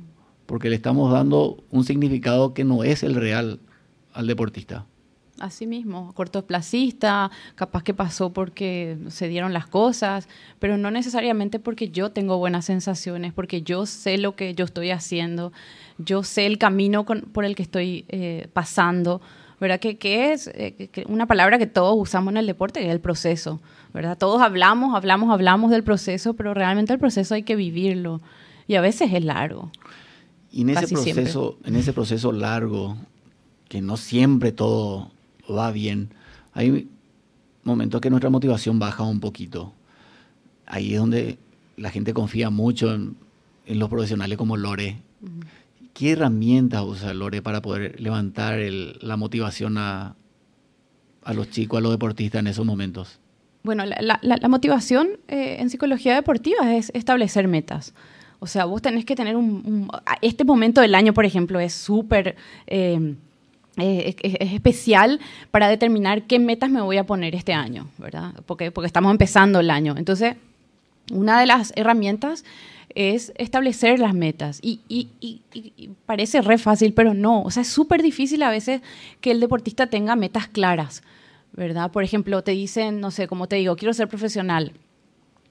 porque 0.46 0.70
le 0.70 0.76
estamos 0.76 1.12
dando 1.12 1.64
un 1.72 1.84
significado 1.84 2.54
que 2.54 2.64
no 2.64 2.84
es 2.84 3.02
el 3.02 3.16
real 3.16 3.60
al 4.14 4.28
deportista. 4.28 4.86
así 5.40 5.66
mismo, 5.66 6.14
cortoplacista, 6.14 7.32
capaz 7.56 7.82
que 7.82 7.96
pasó 7.96 8.32
porque 8.32 9.00
se 9.08 9.28
dieron 9.28 9.54
las 9.54 9.66
cosas, 9.66 10.30
pero 10.60 10.78
no 10.78 10.92
necesariamente 10.92 11.60
porque 11.60 11.90
yo 11.90 12.12
tengo 12.12 12.38
buenas 12.38 12.66
sensaciones, 12.66 13.34
porque 13.34 13.64
yo 13.64 13.88
sé 13.88 14.20
lo 14.20 14.36
que 14.36 14.54
yo 14.54 14.66
estoy 14.66 14.92
haciendo, 14.92 15.52
yo 15.98 16.22
sé 16.22 16.46
el 16.46 16.60
camino 16.60 17.06
por 17.06 17.44
el 17.44 17.56
que 17.56 17.64
estoy 17.64 18.06
eh, 18.10 18.50
pasando, 18.54 19.20
¿verdad? 19.60 19.80
Que, 19.80 20.34
es 20.34 20.48
eh, 20.54 20.90
una 21.08 21.26
palabra 21.26 21.58
que 21.58 21.68
todos 21.68 21.96
usamos 21.98 22.32
en 22.32 22.38
el 22.38 22.48
deporte, 22.48 22.80
que 22.80 22.88
es 22.88 22.92
el 22.92 23.00
proceso, 23.00 23.62
¿verdad? 23.94 24.18
Todos 24.18 24.42
hablamos, 24.42 24.96
hablamos, 24.96 25.32
hablamos 25.32 25.72
del 25.72 25.84
proceso, 25.84 26.34
pero 26.34 26.54
realmente 26.54 26.94
el 26.94 27.00
proceso 27.00 27.36
hay 27.36 27.44
que 27.44 27.56
vivirlo 27.56 28.22
y 28.68 28.76
a 28.76 28.82
veces 28.82 29.12
es 29.14 29.24
largo. 29.24 29.72
Y 30.52 30.62
en 30.62 30.70
ese 30.70 30.88
proceso, 30.88 31.58
en 31.66 31.76
ese 31.76 31.94
proceso 31.94 32.32
largo, 32.32 32.98
que 33.68 33.82
no 33.82 33.98
siempre 33.98 34.52
todo 34.52 35.12
va 35.50 35.72
bien, 35.72 36.10
hay 36.54 36.88
momentos 37.64 38.00
que 38.00 38.10
nuestra 38.10 38.30
motivación 38.30 38.80
baja 38.80 39.04
un 39.04 39.20
poquito. 39.20 39.74
Ahí 40.66 40.94
es 40.94 41.00
donde 41.00 41.38
la 41.78 41.92
gente 41.92 42.14
confía 42.14 42.50
mucho 42.50 42.94
en, 42.94 43.18
los 43.68 43.90
profesionales 43.90 44.38
como 44.38 44.58
Lore. 44.58 44.98
¿Qué 45.96 46.12
herramientas 46.12 46.84
usa 46.84 47.14
Lore 47.14 47.42
para 47.42 47.62
poder 47.62 48.02
levantar 48.02 48.60
la 48.60 49.16
motivación 49.16 49.78
a, 49.78 50.14
los 51.34 51.50
chicos, 51.52 51.78
a 51.78 51.82
los 51.82 51.92
deportistas 51.92 52.42
en 52.42 52.48
esos 52.48 52.66
momentos? 52.66 53.18
Bueno, 53.64 53.86
la, 53.86 54.48
motivación 54.50 55.08
eh, 55.30 55.56
en 55.60 55.70
psicología 55.70 56.14
deportiva 56.14 56.76
es 56.76 56.92
establecer 56.94 57.48
metas. 57.48 57.94
O 58.40 58.48
sea, 58.48 58.66
vos 58.66 58.82
tenés 58.82 59.06
que 59.06 59.16
tener 59.16 59.38
un... 59.38 59.90
este 60.22 60.44
momento 60.44 60.82
del 60.82 60.96
año, 60.96 61.14
por 61.14 61.24
ejemplo, 61.24 61.62
es 61.62 61.74
súper... 61.74 62.36
Eh, 62.68 63.16
es, 63.78 64.16
especial 64.22 65.22
para 65.50 65.70
determinar 65.70 66.24
qué 66.24 66.40
metas 66.40 66.70
me 66.70 66.82
voy 66.82 66.98
a 66.98 67.06
poner 67.06 67.36
este 67.36 67.54
año, 67.54 67.88
¿verdad? 67.98 68.34
Porque, 68.46 68.70
porque 68.70 68.88
estamos 68.88 69.12
empezando 69.12 69.62
el 69.62 69.70
año. 69.70 69.96
Entonces, 69.98 70.36
una 71.10 71.40
de 71.40 71.46
las 71.46 71.72
herramientas 71.78 72.44
es 72.96 73.34
establecer 73.36 74.00
las 74.00 74.14
metas. 74.14 74.60
Y, 74.62 74.80
y, 74.88 75.10
y, 75.20 75.90
parece 76.06 76.42
re 76.42 76.58
fácil, 76.58 76.94
pero 76.94 77.14
no. 77.14 77.44
O 77.44 77.52
sea, 77.52 77.62
es 77.62 77.68
súper 77.68 78.02
difícil 78.02 78.42
a 78.42 78.50
veces 78.50 78.82
que 79.22 79.32
el 79.32 79.40
deportista 79.40 79.88
tenga 79.88 80.16
metas 80.16 80.48
claras, 80.48 81.04
¿verdad? 81.52 81.92
Por 81.92 82.04
ejemplo, 82.04 82.42
te 82.42 82.52
dicen, 82.52 83.02
no 83.02 83.12
sé, 83.12 83.28
como 83.28 83.48
te 83.48 83.58
digo, 83.58 83.76
quiero 83.76 83.94
ser 83.94 84.08
profesional. 84.08 84.72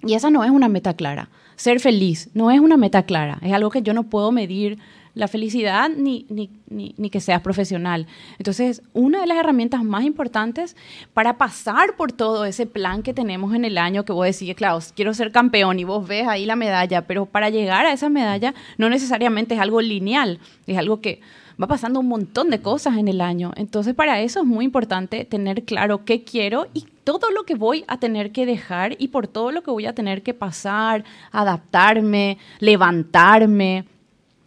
Y 0.02 0.14
esa 0.14 0.30
no 0.30 0.42
es 0.44 0.50
una 0.50 0.68
meta 0.68 0.94
clara. 0.94 1.28
Ser 1.56 1.80
feliz 1.80 2.30
no 2.34 2.50
es 2.50 2.60
una 2.60 2.76
meta 2.76 3.04
clara. 3.04 3.38
Es 3.42 3.52
algo 3.52 3.70
que 3.70 3.82
yo 3.82 3.94
no 3.94 4.04
puedo 4.04 4.32
medir 4.32 4.78
la 5.14 5.28
felicidad 5.28 5.88
ni, 5.88 6.26
ni, 6.28 6.50
ni, 6.68 7.10
que 7.10 7.20
seas 7.20 7.40
profesional. 7.40 8.06
Entonces, 8.38 8.82
una 8.92 9.20
de 9.20 9.26
las 9.26 9.38
herramientas 9.38 9.84
más 9.84 10.04
importantes 10.04 10.76
para 11.12 11.38
pasar 11.38 11.96
por 11.96 12.12
todo 12.12 12.44
ese 12.44 12.66
plan 12.66 13.02
que 13.02 13.14
tenemos 13.14 13.54
en 13.54 13.64
el 13.64 13.78
año, 13.78 14.04
que 14.04 14.12
vos 14.12 14.26
decís, 14.26 14.54
claro, 14.56 14.78
quiero 14.94 15.14
ser 15.14 15.30
campeón 15.30 15.78
y 15.78 15.84
vos 15.84 16.06
ves 16.06 16.26
ahí 16.26 16.46
la 16.46 16.56
medalla, 16.56 17.06
pero 17.06 17.26
para 17.26 17.50
llegar 17.50 17.86
a 17.86 17.92
esa 17.92 18.08
medalla 18.08 18.54
no 18.76 18.88
necesariamente 18.88 19.54
es 19.54 19.60
algo 19.60 19.80
lineal, 19.80 20.40
es 20.66 20.76
algo 20.76 21.00
que 21.00 21.20
va 21.62 21.68
pasando 21.68 22.00
un 22.00 22.08
montón 22.08 22.50
de 22.50 22.60
cosas 22.60 22.96
en 22.96 23.06
el 23.06 23.20
año. 23.20 23.52
Entonces, 23.56 23.94
para 23.94 24.20
eso 24.20 24.40
es 24.40 24.46
muy 24.46 24.64
importante 24.64 25.24
tener 25.24 25.62
claro 25.64 26.04
qué 26.04 26.24
quiero 26.24 26.66
y 26.74 26.86
todo 27.04 27.30
lo 27.30 27.44
que 27.44 27.54
voy 27.54 27.84
a 27.86 27.98
tener 27.98 28.32
que 28.32 28.46
dejar 28.46 28.96
y 28.98 29.08
por 29.08 29.28
todo 29.28 29.52
lo 29.52 29.62
que 29.62 29.70
voy 29.70 29.86
a 29.86 29.94
tener 29.94 30.22
que 30.22 30.34
pasar, 30.34 31.04
adaptarme, 31.30 32.38
levantarme 32.58 33.84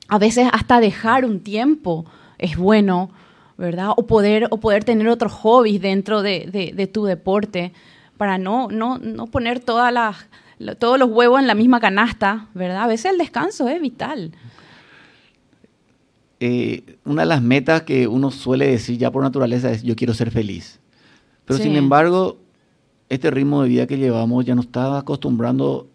a 0.08 0.18
veces 0.18 0.48
hasta 0.52 0.80
dejar 0.80 1.26
un 1.26 1.40
tiempo 1.40 2.06
es 2.38 2.58
bueno, 2.58 3.10
¿verdad? 3.58 3.90
O 3.98 4.08
poder, 4.08 4.48
o 4.52 4.60
poder 4.60 4.84
tener 4.84 5.08
otros 5.08 5.32
hobbies 5.32 5.82
dentro 5.82 6.22
de, 6.22 6.90
tu 6.94 7.06
deporte 7.06 7.74
para 8.18 8.38
no, 8.38 8.68
no, 8.70 8.98
no 8.98 9.28
poner 9.28 9.60
todas 9.60 9.94
las, 9.94 10.16
todos 10.80 10.98
los 10.98 11.10
huevos 11.10 11.40
en 11.40 11.48
la 11.48 11.56
misma 11.56 11.80
canasta, 11.80 12.48
¿verdad? 12.54 12.84
A 12.84 12.88
veces 12.88 13.12
el 13.12 13.18
descanso 13.18 13.68
es 13.68 13.82
vital. 13.82 14.32
Eh, 16.40 16.98
una 17.04 17.24
de 17.24 17.28
las 17.28 17.42
metas 17.42 17.82
que 17.82 18.08
uno 18.08 18.30
suele 18.30 18.68
decir 18.68 18.98
ya 18.98 19.12
por 19.12 19.24
naturaleza 19.24 19.72
es 19.72 19.82
yo 19.82 19.96
quiero 19.96 20.14
ser 20.14 20.30
feliz. 20.32 20.80
Pero 21.46 21.60
sin 21.60 21.76
embargo, 21.76 22.38
este 23.10 23.32
ritmo 23.32 23.64
de 23.64 23.70
vida 23.70 23.88
que 23.88 23.98
llevamos 23.98 24.46
ya 24.46 24.54
nos 24.54 24.66
está 24.66 24.98
acostumbrando 24.98 25.88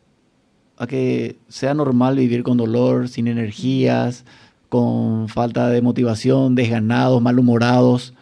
a 0.76 0.86
que 0.86 1.38
sea 1.48 1.74
normal 1.74 2.16
vivir 2.16 2.42
con 2.42 2.56
dolor, 2.56 3.08
sin 3.08 3.28
energías, 3.28 4.24
con 4.68 5.28
falta 5.28 5.68
de 5.68 5.82
motivación, 5.82 6.54
desganados, 6.54 7.20
malhumorados. 7.20 8.14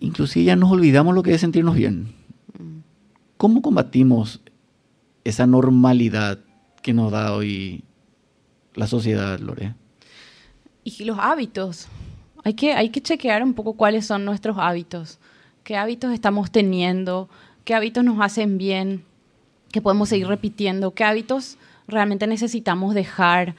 Inclusive 0.00 0.46
ya 0.46 0.56
nos 0.56 0.72
olvidamos 0.72 1.14
lo 1.14 1.22
que 1.22 1.34
es 1.34 1.40
sentirnos 1.40 1.74
bien. 1.74 2.14
¿Cómo 3.36 3.62
combatimos 3.62 4.40
esa 5.24 5.46
normalidad 5.46 6.38
que 6.82 6.94
nos 6.94 7.12
da 7.12 7.34
hoy 7.34 7.84
la 8.74 8.86
sociedad, 8.86 9.38
Lore? 9.38 9.74
Y 10.82 11.04
los 11.04 11.18
hábitos. 11.18 11.88
Hay 12.42 12.54
que, 12.54 12.72
hay 12.74 12.90
que 12.90 13.00
chequear 13.00 13.42
un 13.42 13.54
poco 13.54 13.74
cuáles 13.74 14.06
son 14.06 14.24
nuestros 14.24 14.56
hábitos. 14.58 15.18
¿Qué 15.62 15.76
hábitos 15.76 16.12
estamos 16.12 16.50
teniendo? 16.50 17.28
¿Qué 17.64 17.74
hábitos 17.74 18.04
nos 18.04 18.20
hacen 18.20 18.58
bien? 18.58 19.04
Que 19.74 19.82
podemos 19.82 20.08
seguir 20.08 20.28
repitiendo, 20.28 20.92
qué 20.92 21.02
hábitos 21.02 21.58
realmente 21.88 22.28
necesitamos 22.28 22.94
dejar, 22.94 23.56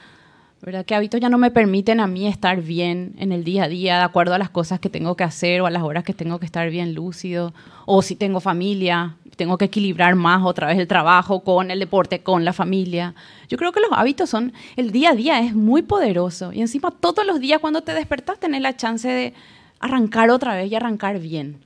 ¿verdad? 0.62 0.86
¿Qué 0.86 0.94
hábitos 0.94 1.20
ya 1.20 1.28
no 1.28 1.36
me 1.36 1.50
permiten 1.50 2.00
a 2.00 2.06
mí 2.06 2.26
estar 2.26 2.62
bien 2.62 3.14
en 3.18 3.32
el 3.32 3.44
día 3.44 3.64
a 3.64 3.68
día, 3.68 3.98
de 3.98 4.04
acuerdo 4.04 4.32
a 4.32 4.38
las 4.38 4.48
cosas 4.48 4.80
que 4.80 4.88
tengo 4.88 5.14
que 5.14 5.24
hacer 5.24 5.60
o 5.60 5.66
a 5.66 5.70
las 5.70 5.82
horas 5.82 6.04
que 6.04 6.14
tengo 6.14 6.40
que 6.40 6.46
estar 6.46 6.70
bien 6.70 6.94
lúcido? 6.94 7.52
O 7.84 8.00
si 8.00 8.16
tengo 8.16 8.40
familia, 8.40 9.16
tengo 9.36 9.58
que 9.58 9.66
equilibrar 9.66 10.14
más 10.14 10.42
otra 10.42 10.68
vez 10.68 10.78
el 10.78 10.88
trabajo 10.88 11.40
con 11.40 11.70
el 11.70 11.80
deporte, 11.80 12.20
con 12.20 12.46
la 12.46 12.54
familia. 12.54 13.14
Yo 13.50 13.58
creo 13.58 13.72
que 13.72 13.80
los 13.80 13.90
hábitos 13.92 14.30
son, 14.30 14.54
el 14.76 14.92
día 14.92 15.10
a 15.10 15.14
día 15.14 15.40
es 15.40 15.54
muy 15.54 15.82
poderoso 15.82 16.50
y 16.50 16.62
encima 16.62 16.92
todos 16.92 17.26
los 17.26 17.40
días 17.40 17.60
cuando 17.60 17.82
te 17.82 17.92
despertas 17.92 18.40
tenés 18.40 18.62
la 18.62 18.74
chance 18.74 19.06
de 19.06 19.34
arrancar 19.80 20.30
otra 20.30 20.54
vez 20.54 20.72
y 20.72 20.74
arrancar 20.76 21.20
bien. 21.20 21.58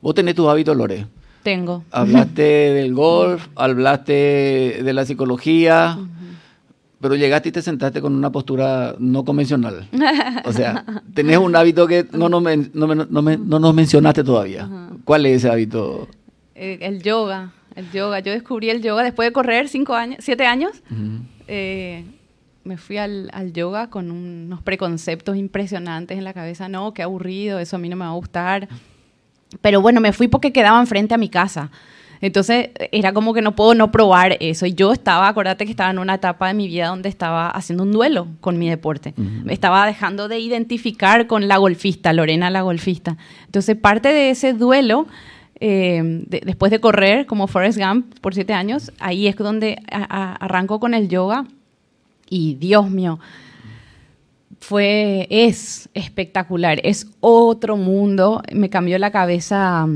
Vos 0.00 0.14
tenés 0.14 0.36
tu 0.36 0.48
hábito, 0.48 0.72
Lore. 0.72 1.08
Tengo. 1.46 1.84
Hablaste 1.92 2.42
del 2.42 2.92
golf, 2.92 3.46
hablaste 3.54 4.80
de 4.82 4.92
la 4.92 5.04
psicología, 5.04 5.96
pero 7.00 7.14
llegaste 7.14 7.50
y 7.50 7.52
te 7.52 7.62
sentaste 7.62 8.00
con 8.00 8.16
una 8.16 8.32
postura 8.32 8.96
no 8.98 9.24
convencional. 9.24 9.88
O 10.44 10.52
sea, 10.52 10.84
tenés 11.14 11.38
un 11.38 11.54
hábito 11.54 11.86
que 11.86 12.04
no 12.10 12.28
nos, 12.28 12.42
no, 12.74 13.60
nos 13.60 13.74
mencionaste 13.76 14.24
todavía. 14.24 14.68
¿Cuál 15.04 15.26
es 15.26 15.36
ese 15.36 15.48
hábito? 15.48 16.08
Eh, 16.56 16.78
el, 16.80 17.00
yoga. 17.00 17.52
El 17.76 17.92
yoga. 17.92 18.18
Yo 18.18 18.32
descubrí 18.32 18.68
el 18.70 18.82
yoga 18.82 19.04
después 19.04 19.28
de 19.28 19.32
correr 19.32 19.68
cinco 19.68 19.94
años, 19.94 20.18
siete 20.22 20.46
años. 20.46 20.72
Eh, 21.46 22.04
me 22.64 22.76
fui 22.76 22.96
al, 22.96 23.30
al, 23.32 23.52
yoga 23.52 23.88
con 23.88 24.10
unos 24.10 24.62
preconceptos 24.62 25.36
impresionantes 25.36 26.18
en 26.18 26.24
la 26.24 26.34
cabeza. 26.34 26.68
No, 26.68 26.92
qué 26.92 27.04
aburrido, 27.04 27.60
eso 27.60 27.76
a 27.76 27.78
mí 27.78 27.88
no 27.88 27.94
me 27.94 28.04
va 28.04 28.10
a 28.10 28.14
gustar. 28.14 28.68
Pero 29.60 29.80
bueno, 29.80 30.00
me 30.00 30.12
fui 30.12 30.28
porque 30.28 30.52
quedaba 30.52 30.80
enfrente 30.80 31.14
a 31.14 31.18
mi 31.18 31.28
casa. 31.28 31.70
Entonces 32.20 32.70
era 32.92 33.12
como 33.12 33.34
que 33.34 33.42
no 33.42 33.54
puedo 33.54 33.74
no 33.74 33.90
probar 33.92 34.36
eso. 34.40 34.66
Y 34.66 34.74
yo 34.74 34.92
estaba, 34.92 35.28
acuérdate 35.28 35.64
que 35.64 35.70
estaba 35.70 35.90
en 35.90 35.98
una 35.98 36.14
etapa 36.14 36.48
de 36.48 36.54
mi 36.54 36.66
vida 36.66 36.88
donde 36.88 37.08
estaba 37.08 37.50
haciendo 37.50 37.82
un 37.82 37.92
duelo 37.92 38.28
con 38.40 38.58
mi 38.58 38.68
deporte. 38.68 39.14
Me 39.16 39.52
estaba 39.52 39.86
dejando 39.86 40.28
de 40.28 40.38
identificar 40.38 41.26
con 41.26 41.48
la 41.48 41.58
golfista, 41.58 42.12
Lorena 42.12 42.50
la 42.50 42.62
golfista. 42.62 43.16
Entonces 43.44 43.76
parte 43.76 44.08
de 44.08 44.30
ese 44.30 44.54
duelo, 44.54 45.06
eh, 45.60 46.24
después 46.26 46.70
de 46.70 46.80
correr 46.80 47.26
como 47.26 47.46
Forrest 47.46 47.78
Gump 47.78 48.18
por 48.20 48.34
siete 48.34 48.54
años, 48.54 48.92
ahí 48.98 49.26
es 49.26 49.36
donde 49.36 49.78
arranco 49.90 50.80
con 50.80 50.94
el 50.94 51.08
yoga. 51.08 51.44
Y 52.28 52.54
Dios 52.54 52.90
mío, 52.90 53.20
fue, 54.60 55.26
es 55.30 55.88
espectacular, 55.94 56.80
es 56.82 57.08
otro 57.20 57.76
mundo, 57.76 58.42
me 58.52 58.70
cambió 58.70 58.98
la 58.98 59.10
cabeza, 59.10 59.86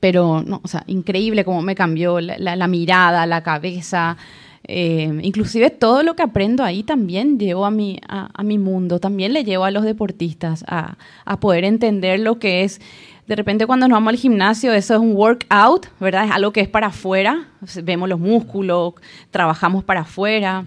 pero, 0.00 0.42
no, 0.42 0.60
o 0.62 0.68
sea, 0.68 0.84
increíble 0.86 1.44
cómo 1.44 1.62
me 1.62 1.74
cambió 1.74 2.20
la, 2.20 2.68
mirada, 2.68 3.26
la 3.26 3.42
cabeza, 3.42 4.16
eh, 4.64 5.18
inclusive 5.22 5.70
todo 5.70 6.02
lo 6.02 6.14
que 6.14 6.22
aprendo 6.22 6.62
ahí 6.62 6.82
también 6.82 7.38
llevo 7.38 7.64
a 7.64 7.70
mi, 7.70 8.00
a, 8.06 8.42
mi 8.42 8.58
mundo, 8.58 9.00
también 9.00 9.32
le 9.32 9.44
llevo 9.44 9.64
a 9.64 9.70
los 9.70 9.84
deportistas 9.84 10.64
a, 10.68 10.98
a, 11.24 11.40
poder 11.40 11.64
entender 11.64 12.20
lo 12.20 12.38
que 12.38 12.64
es, 12.64 12.80
de 13.26 13.34
repente 13.34 13.66
cuando 13.66 13.88
nos 13.88 13.96
vamos 13.96 14.12
al 14.12 14.18
gimnasio, 14.18 14.72
eso 14.72 14.94
es 14.94 15.00
un 15.00 15.16
workout, 15.16 15.86
¿verdad? 16.00 16.26
Es 16.26 16.30
algo 16.30 16.52
que 16.52 16.60
es 16.60 16.68
para 16.68 16.88
afuera, 16.88 17.48
vemos 17.82 18.08
los 18.08 18.20
músculos, 18.20 18.94
trabajamos 19.30 19.84
para 19.84 20.00
afuera 20.00 20.64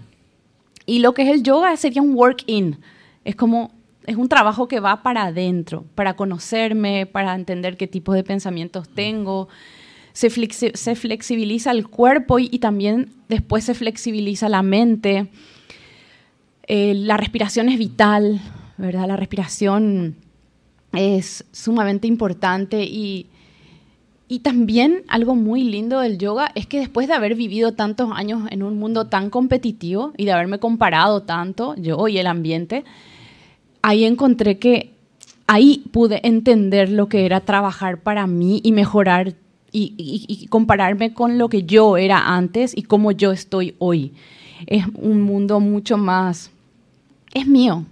y 0.86 0.98
lo 0.98 1.14
que 1.14 1.22
es 1.22 1.28
el 1.28 1.42
yoga 1.42 1.76
sería 1.76 2.02
un 2.02 2.14
work-in. 2.14 2.78
Es 3.24 3.36
como, 3.36 3.72
es 4.06 4.16
un 4.16 4.28
trabajo 4.28 4.68
que 4.68 4.80
va 4.80 5.02
para 5.02 5.24
adentro, 5.24 5.84
para 5.94 6.16
conocerme, 6.16 7.06
para 7.06 7.34
entender 7.34 7.76
qué 7.76 7.86
tipo 7.86 8.12
de 8.12 8.24
pensamientos 8.24 8.88
tengo. 8.88 9.48
Se, 10.12 10.30
se 10.30 10.94
flexibiliza 10.94 11.70
el 11.70 11.88
cuerpo 11.88 12.38
y, 12.38 12.58
también 12.58 13.10
después 13.28 13.64
se 13.64 13.74
flexibiliza 13.74 14.48
la 14.48 14.62
mente. 14.62 15.28
Eh, 16.66 16.94
la 16.94 17.16
respiración 17.16 17.68
es 17.68 17.78
vital, 17.78 18.40
¿verdad? 18.76 19.06
La 19.08 19.16
respiración 19.16 20.16
es 20.92 21.44
sumamente 21.52 22.06
importante 22.06 22.84
y, 22.84 23.26
y 24.32 24.38
también 24.38 25.02
algo 25.08 25.34
muy 25.34 25.62
lindo 25.62 26.00
del 26.00 26.16
yoga 26.16 26.52
es 26.54 26.66
que 26.66 26.78
después 26.78 27.06
de 27.06 27.12
haber 27.12 27.34
vivido 27.34 27.72
tantos 27.72 28.08
años 28.14 28.48
en 28.50 28.62
un 28.62 28.78
mundo 28.78 29.08
tan 29.08 29.28
competitivo 29.28 30.14
y 30.16 30.24
de 30.24 30.32
haberme 30.32 30.58
comparado 30.58 31.24
tanto, 31.24 31.74
yo 31.76 32.08
y 32.08 32.16
el 32.16 32.26
ambiente, 32.26 32.82
ahí 33.82 34.04
encontré 34.04 34.58
que 34.58 34.94
ahí 35.46 35.84
pude 35.92 36.26
entender 36.26 36.88
lo 36.88 37.10
que 37.10 37.26
era 37.26 37.40
trabajar 37.40 38.00
para 38.00 38.26
mí 38.26 38.62
y 38.64 38.72
mejorar 38.72 39.34
y, 39.70 40.46
compararme 40.48 41.12
con 41.12 41.36
lo 41.36 41.50
que 41.50 41.64
yo 41.64 41.98
era 41.98 42.34
antes 42.34 42.74
y 42.74 42.84
cómo 42.84 43.12
yo 43.12 43.32
estoy 43.32 43.74
hoy. 43.80 44.14
Es 44.66 44.86
un 44.94 45.20
mundo 45.20 45.60
mucho 45.60 45.98
más, 45.98 46.50
es 47.34 47.46
mío. 47.46 47.84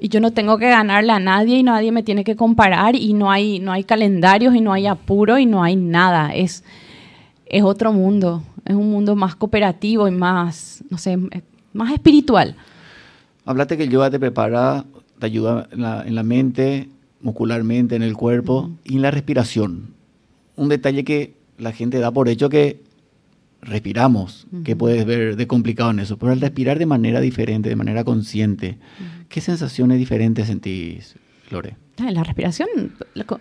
Y 0.00 0.08
yo 0.08 0.20
no 0.20 0.32
tengo 0.32 0.56
que 0.58 0.68
ganarle 0.68 1.12
a 1.12 1.20
nadie 1.20 1.58
y 1.58 1.62
nadie 1.62 1.92
me 1.92 2.02
tiene 2.02 2.24
que 2.24 2.34
comparar 2.34 2.96
y 2.96 3.12
no 3.12 3.30
hay, 3.30 3.60
no 3.60 3.70
hay 3.70 3.84
calendarios 3.84 4.54
y 4.54 4.60
no 4.60 4.72
hay 4.72 4.86
apuro 4.86 5.38
y 5.38 5.46
no 5.46 5.62
hay 5.62 5.76
nada. 5.76 6.34
Es, 6.34 6.64
es 7.46 7.62
otro 7.62 7.92
mundo. 7.92 8.42
Es 8.64 8.74
un 8.74 8.90
mundo 8.90 9.14
más 9.14 9.36
cooperativo 9.36 10.08
y 10.08 10.10
más, 10.10 10.82
no 10.90 10.96
sé, 10.96 11.18
más 11.72 11.92
espiritual. 11.92 12.56
Hablate 13.44 13.76
que 13.76 13.84
el 13.84 13.90
yoga 13.90 14.10
te 14.10 14.18
prepara, 14.18 14.84
te 15.18 15.26
ayuda 15.26 15.68
en 15.70 16.14
la, 16.14 16.22
mente, 16.22 16.88
muscularmente, 17.20 17.94
en 17.94 18.02
el 18.02 18.16
cuerpo 18.16 18.70
y 18.84 18.96
en 18.96 19.02
la 19.02 19.10
respiración 19.10 20.00
un 20.60 20.68
detalle 20.68 21.04
que 21.04 21.34
la 21.58 21.72
gente 21.72 21.98
da 21.98 22.12
por 22.12 22.28
hecho 22.28 22.50
que 22.50 22.82
respiramos, 23.62 24.46
que 24.64 24.76
puedes 24.76 25.04
ver 25.04 25.36
de 25.36 25.46
complicado 25.46 25.90
en 25.90 26.00
eso, 26.00 26.18
pero 26.18 26.32
al 26.32 26.40
respirar 26.40 26.78
de 26.78 26.86
manera 26.86 27.20
diferente, 27.20 27.68
de 27.68 27.76
manera 27.76 28.04
consciente, 28.04 28.78
¿qué 29.28 29.40
sensaciones 29.40 29.98
diferentes 29.98 30.46
sentís, 30.46 31.16
Lore? 31.50 31.76
Ah, 31.98 32.10
la 32.10 32.24
respiración, 32.24 32.68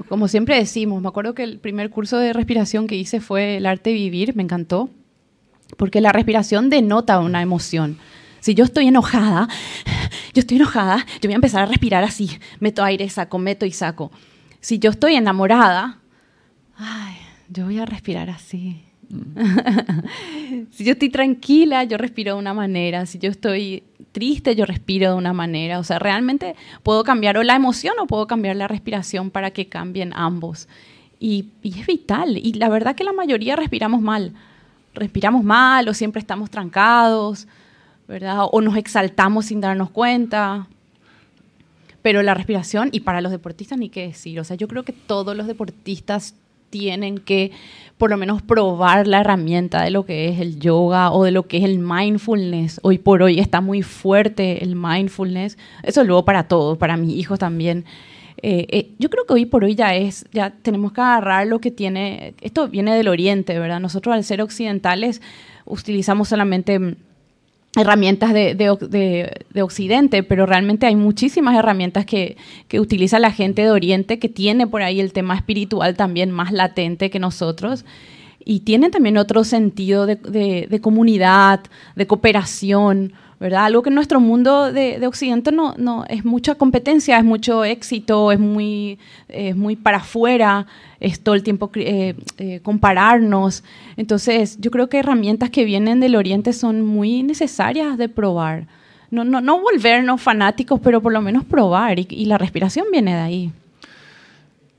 como 0.09 0.27
siempre 0.27 0.57
decimos, 0.57 1.01
me 1.01 1.07
acuerdo 1.07 1.33
que 1.33 1.43
el 1.43 1.59
primer 1.59 1.89
curso 1.89 2.17
de 2.17 2.33
respiración 2.33 2.88
que 2.88 2.95
hice 2.95 3.21
fue 3.21 3.57
el 3.57 3.65
arte 3.65 3.91
de 3.91 3.95
vivir, 3.95 4.35
me 4.35 4.43
encantó, 4.43 4.89
porque 5.77 6.01
la 6.01 6.11
respiración 6.11 6.69
denota 6.69 7.19
una 7.19 7.41
emoción. 7.41 7.97
Si 8.41 8.55
yo 8.55 8.65
estoy 8.65 8.88
enojada, 8.88 9.47
yo 10.33 10.41
estoy 10.41 10.57
enojada, 10.57 11.05
yo 11.21 11.27
voy 11.27 11.33
a 11.33 11.35
empezar 11.35 11.61
a 11.61 11.65
respirar 11.65 12.03
así, 12.03 12.39
meto 12.59 12.83
aire, 12.83 13.09
saco, 13.09 13.38
meto 13.38 13.65
y 13.65 13.71
saco. 13.71 14.11
Si 14.59 14.79
yo 14.79 14.91
estoy 14.91 15.15
enamorada, 15.15 15.99
ay, 16.75 17.15
yo 17.47 17.65
voy 17.65 17.79
a 17.79 17.85
respirar 17.85 18.29
así. 18.29 18.83
Si 20.71 20.83
yo 20.83 20.93
estoy 20.93 21.09
tranquila, 21.09 21.83
yo 21.83 21.97
respiro 21.97 22.33
de 22.33 22.39
una 22.39 22.53
manera. 22.53 23.05
Si 23.05 23.19
yo 23.19 23.29
estoy 23.29 23.83
triste, 24.11 24.55
yo 24.55 24.65
respiro 24.65 25.11
de 25.11 25.17
una 25.17 25.33
manera. 25.33 25.79
O 25.79 25.83
sea, 25.83 25.99
realmente 25.99 26.55
puedo 26.83 27.03
cambiar 27.03 27.37
o 27.37 27.43
la 27.43 27.55
emoción 27.55 27.95
o 27.99 28.07
puedo 28.07 28.27
cambiar 28.27 28.55
la 28.55 28.67
respiración 28.67 29.31
para 29.31 29.51
que 29.51 29.67
cambien 29.67 30.13
ambos. 30.15 30.67
Y, 31.19 31.49
y, 31.63 31.79
es 31.79 31.87
vital. 31.87 32.37
Y 32.37 32.53
la 32.53 32.69
verdad 32.69 32.95
que 32.95 33.03
la 33.03 33.13
mayoría 33.13 33.55
respiramos 33.55 34.01
mal. 34.01 34.33
Respiramos 34.93 35.43
mal 35.43 35.87
o 35.87 35.93
siempre 35.93 36.19
estamos 36.19 36.49
trancados, 36.49 37.47
¿verdad? 38.07 38.45
O 38.51 38.61
nos 38.61 38.75
exaltamos 38.77 39.45
sin 39.47 39.61
darnos 39.61 39.89
cuenta. 39.89 40.67
Pero 42.01 42.23
la 42.23 42.33
respiración, 42.33 42.89
y 42.93 43.01
para 43.01 43.21
los 43.21 43.31
deportistas 43.31 43.77
ni 43.77 43.89
qué 43.89 44.07
decir. 44.07 44.39
O 44.39 44.43
sea, 44.43 44.55
yo 44.55 44.67
creo 44.67 44.83
que 44.83 44.93
todos 44.93 45.35
los 45.35 45.47
deportistas 45.47 46.33
tienen 46.69 47.17
que 47.17 47.51
por 47.97 48.09
lo 48.09 48.17
menos 48.17 48.41
probar 48.41 49.07
la 49.07 49.19
herramienta 49.19 49.83
de 49.83 49.91
lo 49.91 50.05
que 50.05 50.29
es 50.29 50.39
el 50.39 50.59
yoga 50.59 51.11
o 51.11 51.25
de 51.25 51.31
lo 51.31 51.47
que 51.47 51.57
es 51.57 51.65
el 51.65 51.79
mindfulness. 51.79 52.79
Hoy 52.81 52.97
por 52.97 53.21
hoy 53.21 53.39
está 53.39 53.59
muy 53.59 53.81
fuerte 53.81 54.63
el 54.63 54.75
mindfulness. 54.75 55.57
Eso 55.83 56.03
luego 56.03 56.23
para 56.23 56.47
todos, 56.47 56.77
para 56.77 56.95
mis 56.95 57.15
hijos 57.15 57.39
también. 57.39 57.85
Eh, 58.41 58.67
eh, 58.69 58.91
yo 58.99 59.09
creo 59.09 59.25
que 59.25 59.33
hoy 59.33 59.45
por 59.45 59.65
hoy 59.65 59.75
ya 59.75 59.95
es, 59.95 60.25
ya 60.31 60.51
tenemos 60.61 60.93
que 60.93 61.01
agarrar 61.01 61.45
lo 61.47 61.59
que 61.59 61.71
tiene, 61.71 62.35
esto 62.39 62.69
viene 62.69 62.95
del 62.95 63.09
oriente, 63.09 63.59
¿verdad? 63.59 63.81
Nosotros 63.81 64.15
al 64.15 64.23
ser 64.23 64.41
occidentales 64.41 65.21
utilizamos 65.65 66.29
solamente 66.29 66.95
herramientas 67.75 68.33
de, 68.33 68.55
de, 68.55 69.61
Occidente, 69.61 70.23
pero 70.23 70.45
realmente 70.45 70.88
hay 70.88 70.95
muchísimas 70.95 71.55
herramientas 71.55 72.05
que, 72.05 72.35
que, 72.67 72.79
utiliza 72.79 73.19
la 73.19 73.32
gente 73.32 73.62
de 73.62 73.71
Oriente 73.71 74.17
que 74.17 74.29
tiene 74.29 74.65
por 74.65 74.82
ahí 74.82 74.99
el 74.99 75.13
tema 75.13 75.36
espiritual 75.36 75.95
también 75.95 76.32
más 76.32 76.51
latente 76.51 77.10
que 77.10 77.19
nosotros. 77.19 77.86
Y 78.43 78.62
tienen 78.62 78.89
también 78.89 79.17
otro 79.17 79.43
sentido 79.43 80.05
de, 80.05 80.79
comunidad, 80.82 81.60
de 81.95 82.08
cooperación, 82.08 83.13
¿verdad? 83.39 83.65
Algo 83.65 83.82
que 83.82 83.89
en 83.89 83.95
nuestro 83.95 84.19
mundo 84.19 84.71
de, 84.71 85.06
Occidente 85.08 85.52
no, 85.52 85.73
no, 85.78 86.04
es 86.10 86.25
mucha 86.25 86.56
competencia, 86.56 87.17
es 87.17 87.23
mucho 87.23 87.63
éxito, 87.63 88.32
es 88.32 88.39
muy, 88.39 88.99
es 89.30 89.56
muy 89.56 89.78
para 89.78 89.97
afuera, 89.97 90.67
es 90.99 91.21
todo 91.21 91.36
el 91.36 91.43
tiempo 91.43 91.71
eh, 91.75 92.15
eh, 92.38 92.60
compararnos. 92.62 93.63
Entonces, 93.95 94.58
yo 94.60 94.71
creo 94.71 94.89
que 94.89 94.99
herramientas 94.99 95.49
que 95.49 95.63
vienen 95.63 96.02
del 96.02 96.17
Oriente 96.17 96.52
son 96.52 96.86
muy 96.86 97.23
necesarias 97.23 97.97
de 97.97 98.10
probar. 98.10 98.67
No, 99.10 99.23
no, 99.23 99.39
no 99.39 99.62
volvernos 99.62 100.21
fanáticos, 100.21 100.80
pero 100.84 101.02
por 101.02 101.13
lo 101.13 101.21
menos 101.21 101.45
probar, 101.45 101.97
y, 101.97 102.25
la 102.25 102.38
respiración 102.38 102.88
viene 102.91 103.15
de 103.15 103.21
ahí. 103.21 103.52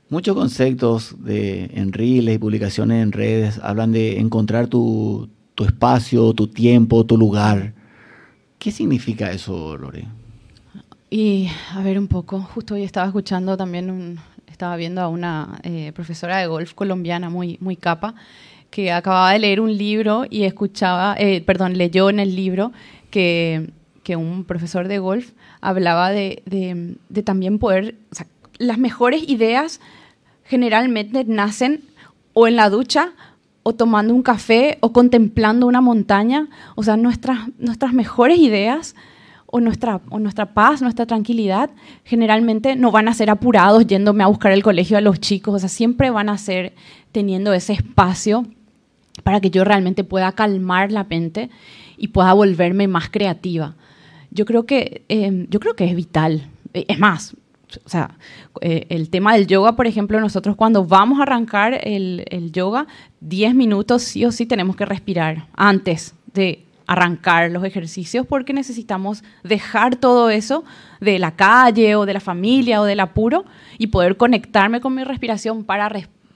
Muchos 0.09 0.35
conceptos 0.35 1.15
de, 1.23 1.71
en 1.73 1.93
reels 1.93 2.35
y 2.35 2.37
publicaciones 2.37 3.01
en 3.01 3.11
redes 3.11 3.59
hablan 3.63 3.91
de 3.91 4.19
encontrar 4.19 4.67
tu, 4.67 5.29
tu 5.55 5.63
espacio, 5.63 6.33
tu 6.33 6.47
tiempo, 6.47 7.05
tu 7.05 7.17
lugar. 7.17 7.73
¿Qué 8.61 8.69
significa 8.69 9.31
eso, 9.31 9.75
Lore? 9.75 10.05
Y 11.09 11.49
a 11.73 11.81
ver 11.81 11.97
un 11.97 12.07
poco, 12.07 12.41
justo 12.41 12.75
hoy 12.75 12.83
estaba 12.83 13.07
escuchando 13.07 13.57
también, 13.57 13.89
un, 13.89 14.19
estaba 14.45 14.75
viendo 14.75 15.01
a 15.01 15.07
una 15.07 15.59
eh, 15.63 15.91
profesora 15.95 16.37
de 16.37 16.45
golf 16.45 16.75
colombiana 16.75 17.31
muy, 17.31 17.57
muy 17.59 17.75
capa, 17.75 18.13
que 18.69 18.91
acababa 18.91 19.31
de 19.31 19.39
leer 19.39 19.61
un 19.61 19.75
libro 19.75 20.25
y 20.29 20.43
escuchaba, 20.43 21.15
eh, 21.17 21.41
perdón, 21.41 21.75
leyó 21.75 22.11
en 22.11 22.19
el 22.19 22.35
libro 22.35 22.71
que, 23.09 23.71
que 24.03 24.15
un 24.15 24.43
profesor 24.43 24.87
de 24.87 24.99
golf 24.99 25.31
hablaba 25.59 26.11
de, 26.11 26.43
de, 26.45 26.97
de 27.09 27.23
también 27.23 27.57
poder, 27.57 27.95
o 28.11 28.15
sea, 28.15 28.27
las 28.59 28.77
mejores 28.77 29.27
ideas 29.27 29.81
generalmente 30.45 31.23
nacen 31.25 31.81
o 32.33 32.47
en 32.47 32.57
la 32.57 32.69
ducha 32.69 33.13
o 33.63 33.73
tomando 33.73 34.13
un 34.13 34.23
café 34.23 34.77
o 34.81 34.91
contemplando 34.91 35.67
una 35.67 35.81
montaña. 35.81 36.47
O 36.75 36.83
sea, 36.83 36.97
nuestras, 36.97 37.39
nuestras 37.59 37.93
mejores 37.93 38.39
ideas 38.39 38.95
o 39.45 39.59
nuestra, 39.59 40.01
o 40.09 40.19
nuestra 40.19 40.53
paz, 40.53 40.81
nuestra 40.81 41.05
tranquilidad, 41.05 41.69
generalmente 42.05 42.75
no 42.75 42.91
van 42.91 43.07
a 43.07 43.13
ser 43.13 43.29
apurados 43.29 43.85
yéndome 43.85 44.23
a 44.23 44.27
buscar 44.27 44.51
el 44.51 44.63
colegio 44.63 44.97
a 44.97 45.01
los 45.01 45.19
chicos. 45.19 45.55
O 45.55 45.59
sea, 45.59 45.69
siempre 45.69 46.09
van 46.09 46.29
a 46.29 46.37
ser 46.37 46.73
teniendo 47.11 47.53
ese 47.53 47.73
espacio 47.73 48.47
para 49.23 49.41
que 49.41 49.51
yo 49.51 49.63
realmente 49.63 50.03
pueda 50.03 50.31
calmar 50.31 50.91
la 50.91 51.03
mente 51.03 51.49
y 51.97 52.07
pueda 52.07 52.33
volverme 52.33 52.87
más 52.87 53.09
creativa. 53.09 53.75
Yo 54.31 54.45
creo 54.45 54.65
que, 54.65 55.03
eh, 55.09 55.45
yo 55.49 55.59
creo 55.59 55.75
que 55.75 55.85
es 55.85 55.95
vital. 55.95 56.47
Es 56.73 56.97
más, 56.97 57.35
o 57.83 57.89
sea, 57.89 58.17
eh, 58.61 58.85
el 58.89 59.09
tema 59.09 59.33
del 59.33 59.47
yoga, 59.47 59.75
por 59.75 59.87
ejemplo, 59.87 60.19
nosotros 60.19 60.55
cuando 60.55 60.85
vamos 60.85 61.19
a 61.19 61.23
arrancar 61.23 61.79
el, 61.83 62.51
yoga, 62.51 62.87
10 63.21 63.55
minutos 63.55 64.03
sí 64.03 64.25
o 64.25 64.31
sí 64.31 64.45
tenemos 64.45 64.75
que 64.75 64.85
respirar 64.85 65.47
antes 65.53 66.15
de 66.33 66.65
arrancar 66.87 67.51
los 67.51 67.63
ejercicios 67.63 68.25
porque 68.27 68.53
necesitamos 68.53 69.23
dejar 69.43 69.95
todo 69.95 70.29
eso 70.29 70.63
de 70.99 71.19
la 71.19 71.35
calle 71.35 71.95
o 71.95 72.05
de 72.05 72.13
la 72.13 72.19
familia 72.19 72.81
o 72.81 72.85
del 72.85 72.99
apuro 72.99 73.45
y 73.77 73.87
poder 73.87 74.17
conectarme 74.17 74.81
con 74.81 74.95
mi 74.95 75.03
respiración 75.03 75.63
para 75.63 75.89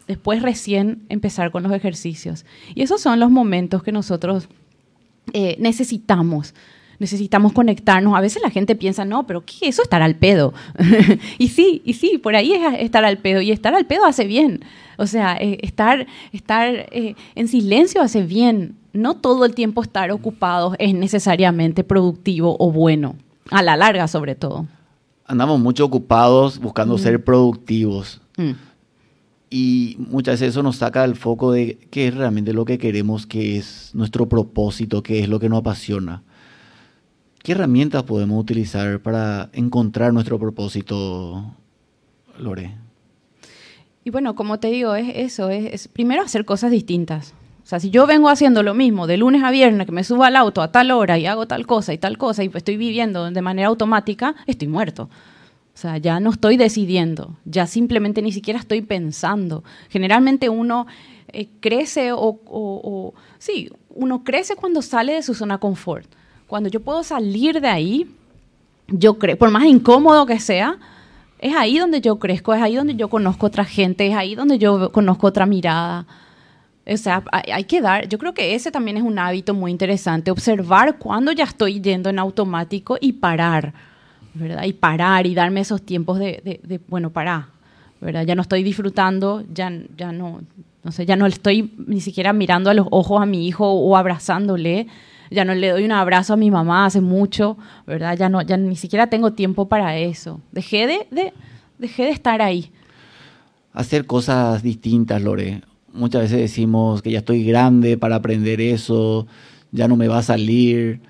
después 0.07 0.41
recién 0.41 1.03
empezar 1.09 1.51
con 1.51 1.63
los 1.63 1.73
ejercicios. 1.73 2.45
Y 2.73 2.83
esos 2.83 3.01
son 3.01 3.19
los 3.19 3.31
momentos 3.31 3.83
que 3.83 3.91
nosotros 3.91 4.47
eh, 5.33 5.57
necesitamos 5.59 6.53
necesitamos 6.99 7.53
conectarnos. 7.53 8.15
A 8.15 8.21
veces 8.21 8.41
la 8.41 8.49
gente 8.49 8.75
piensa, 8.75 9.05
no, 9.05 9.25
pero 9.27 9.43
¿qué? 9.45 9.67
Eso 9.67 9.81
estar 9.81 10.01
al 10.01 10.15
pedo. 10.15 10.53
y 11.37 11.49
sí, 11.49 11.81
y 11.85 11.93
sí, 11.93 12.17
por 12.17 12.35
ahí 12.35 12.53
es 12.53 12.79
estar 12.79 13.05
al 13.05 13.17
pedo. 13.17 13.41
Y 13.41 13.51
estar 13.51 13.73
al 13.73 13.85
pedo 13.85 14.05
hace 14.05 14.25
bien. 14.25 14.63
O 14.97 15.07
sea, 15.07 15.35
eh, 15.37 15.59
estar, 15.61 16.07
estar 16.31 16.87
eh, 16.91 17.15
en 17.35 17.47
silencio 17.47 18.01
hace 18.01 18.23
bien. 18.23 18.75
No 18.93 19.15
todo 19.15 19.45
el 19.45 19.55
tiempo 19.55 19.81
estar 19.81 20.11
ocupados 20.11 20.75
es 20.79 20.93
necesariamente 20.93 21.83
productivo 21.83 22.55
o 22.59 22.71
bueno. 22.71 23.15
A 23.51 23.61
la 23.61 23.75
larga, 23.77 24.07
sobre 24.07 24.35
todo. 24.35 24.65
Andamos 25.25 25.59
mucho 25.59 25.85
ocupados 25.85 26.59
buscando 26.59 26.97
ser 26.97 27.23
productivos. 27.23 28.21
Mm. 28.37 28.51
Y 29.49 29.95
muchas 29.99 30.39
veces 30.39 30.49
eso 30.49 30.63
nos 30.63 30.77
saca 30.77 31.03
del 31.03 31.15
foco 31.15 31.51
de 31.51 31.77
qué 31.91 32.07
es 32.07 32.15
realmente 32.15 32.53
lo 32.53 32.65
que 32.65 32.77
queremos, 32.77 33.25
qué 33.25 33.57
es 33.57 33.91
nuestro 33.93 34.27
propósito, 34.27 35.03
qué 35.03 35.19
es 35.19 35.29
lo 35.29 35.39
que 35.39 35.49
nos 35.49 35.59
apasiona. 35.59 36.23
¿Qué 37.45 37.51
herramientas 37.51 38.01
podemos 38.01 38.41
utilizar 38.41 38.99
para 39.01 39.51
encontrar 39.53 40.11
nuestro 40.11 40.39
propósito, 40.39 41.45
Lore? 42.39 42.73
Y 44.03 44.09
bueno, 44.09 44.33
como 44.33 44.59
te 44.59 44.69
digo, 44.69 44.95
es 44.95 45.11
eso, 45.15 45.51
es, 45.51 45.87
primero 45.87 46.23
hacer 46.23 46.43
cosas 46.43 46.71
distintas. 46.71 47.35
O 47.63 47.67
sea, 47.67 47.79
si 47.79 47.91
yo 47.91 48.07
vengo 48.07 48.29
haciendo 48.29 48.63
lo 48.63 48.73
mismo 48.73 49.05
de 49.05 49.17
lunes 49.17 49.43
a 49.43 49.51
viernes, 49.51 49.85
que 49.85 49.91
me 49.91 50.03
subo 50.03 50.23
al 50.23 50.37
auto 50.37 50.63
a 50.63 50.71
tal 50.71 50.89
hora 50.89 51.19
y 51.19 51.27
hago 51.27 51.45
tal 51.45 51.67
cosa 51.67 51.93
y 51.93 51.99
tal 51.99 52.17
cosa 52.17 52.43
y 52.43 52.49
estoy 52.51 52.77
viviendo 52.77 53.29
de 53.29 53.41
manera 53.43 53.67
automática, 53.67 54.33
estoy 54.47 54.67
muerto. 54.67 55.03
O 55.03 55.77
sea, 55.77 55.99
ya 55.99 56.19
no 56.19 56.31
estoy 56.31 56.57
decidiendo, 56.57 57.37
ya 57.45 57.67
simplemente 57.67 58.23
ni 58.23 58.31
siquiera 58.31 58.59
estoy 58.59 58.81
pensando. 58.81 59.63
Generalmente 59.89 60.49
uno 60.49 60.87
eh, 61.27 61.49
crece 61.59 62.09
o, 62.11 63.13
sí, 63.37 63.69
uno 63.89 64.23
crece 64.23 64.55
cuando 64.55 64.81
sale 64.81 65.13
de 65.13 65.21
su 65.21 65.35
zona 65.35 65.59
confort. 65.59 66.09
Cuando 66.47 66.69
yo 66.69 66.79
puedo 66.79 67.03
salir 67.03 67.59
de 67.59 67.67
ahí, 67.67 68.07
yo 68.87 69.17
creo, 69.17 69.37
por 69.37 69.49
más 69.51 69.65
incómodo 69.65 70.25
que 70.25 70.39
sea, 70.39 70.77
es 71.39 71.55
ahí 71.55 71.77
donde 71.77 72.01
yo 72.01 72.17
crezco, 72.17 72.53
es 72.53 72.61
ahí 72.61 72.75
donde 72.75 72.95
yo 72.95 73.09
conozco 73.09 73.47
otra 73.47 73.65
gente, 73.65 74.07
es 74.07 74.15
ahí 74.15 74.35
donde 74.35 74.57
yo 74.57 74.91
conozco 74.91 75.27
otra 75.27 75.45
mirada. 75.45 76.05
O 76.87 76.97
sea, 76.97 77.23
hay, 77.31 77.63
que 77.63 77.81
dar, 77.81 78.07
yo 78.07 78.19
creo 78.19 78.33
que 78.33 78.53
ese 78.53 78.71
también 78.71 78.97
es 78.97 79.03
un 79.03 79.17
hábito 79.17 79.55
muy 79.55 79.71
interesante, 79.71 80.29
observar 80.29 80.97
cuando 80.99 81.31
ya 81.31 81.45
estoy 81.45 81.81
yendo 81.81 82.09
en 82.09 82.19
automático 82.19 82.97
y 83.01 83.13
parar, 83.13 83.73
¿verdad? 84.35 84.65
Y 84.65 84.73
parar 84.73 85.25
y 85.25 85.33
darme 85.33 85.61
esos 85.61 85.81
tiempos 85.81 86.19
de, 86.19 86.59
de, 86.63 86.79
bueno, 86.87 87.09
para, 87.09 87.49
¿verdad? 87.99 88.23
Ya 88.25 88.35
no 88.35 88.43
estoy 88.43 88.61
disfrutando, 88.61 89.43
ya, 89.51 89.71
ya 89.97 90.11
no, 90.11 90.41
no 90.83 90.91
sé, 90.91 91.07
ya 91.07 91.15
no 91.15 91.25
estoy 91.25 91.73
ni 91.87 92.01
siquiera 92.01 92.33
mirando 92.33 92.69
a 92.69 92.75
los 92.75 92.87
ojos 92.91 93.19
a 93.19 93.25
mi 93.25 93.47
hijo 93.47 93.67
o 93.67 93.97
abrazándole, 93.97 94.85
ya 95.31 95.45
no 95.45 95.53
le 95.55 95.69
doy 95.69 95.85
un 95.85 95.91
abrazo 95.91 96.33
a 96.33 96.37
mi 96.37 96.51
mamá 96.51 96.85
hace 96.85 97.01
mucho, 97.01 97.57
¿verdad? 97.85 98.17
Ya 98.17 98.29
no, 98.29 98.41
ya 98.41 98.57
ni 98.57 98.75
siquiera 98.75 99.07
tengo 99.07 99.33
tiempo 99.33 99.67
para 99.67 99.97
eso. 99.97 100.41
Dejé 100.51 100.87
de, 100.87 101.07
de, 101.11 101.33
dejé 101.77 102.03
de 102.03 102.11
estar 102.11 102.41
ahí. 102.41 102.71
Hacer 103.73 104.05
cosas 104.05 104.63
distintas, 104.63 105.21
Lore. 105.21 105.61
Muchas 105.93 106.23
veces 106.23 106.39
decimos 106.39 107.01
que 107.01 107.11
ya 107.11 107.19
estoy 107.19 107.43
grande 107.43 107.97
para 107.97 108.15
aprender 108.15 108.59
eso, 108.61 109.27
ya 109.71 109.87
no 109.87 109.95
me 109.95 110.07
va 110.07 110.19
a 110.19 110.23
salir. 110.23 111.01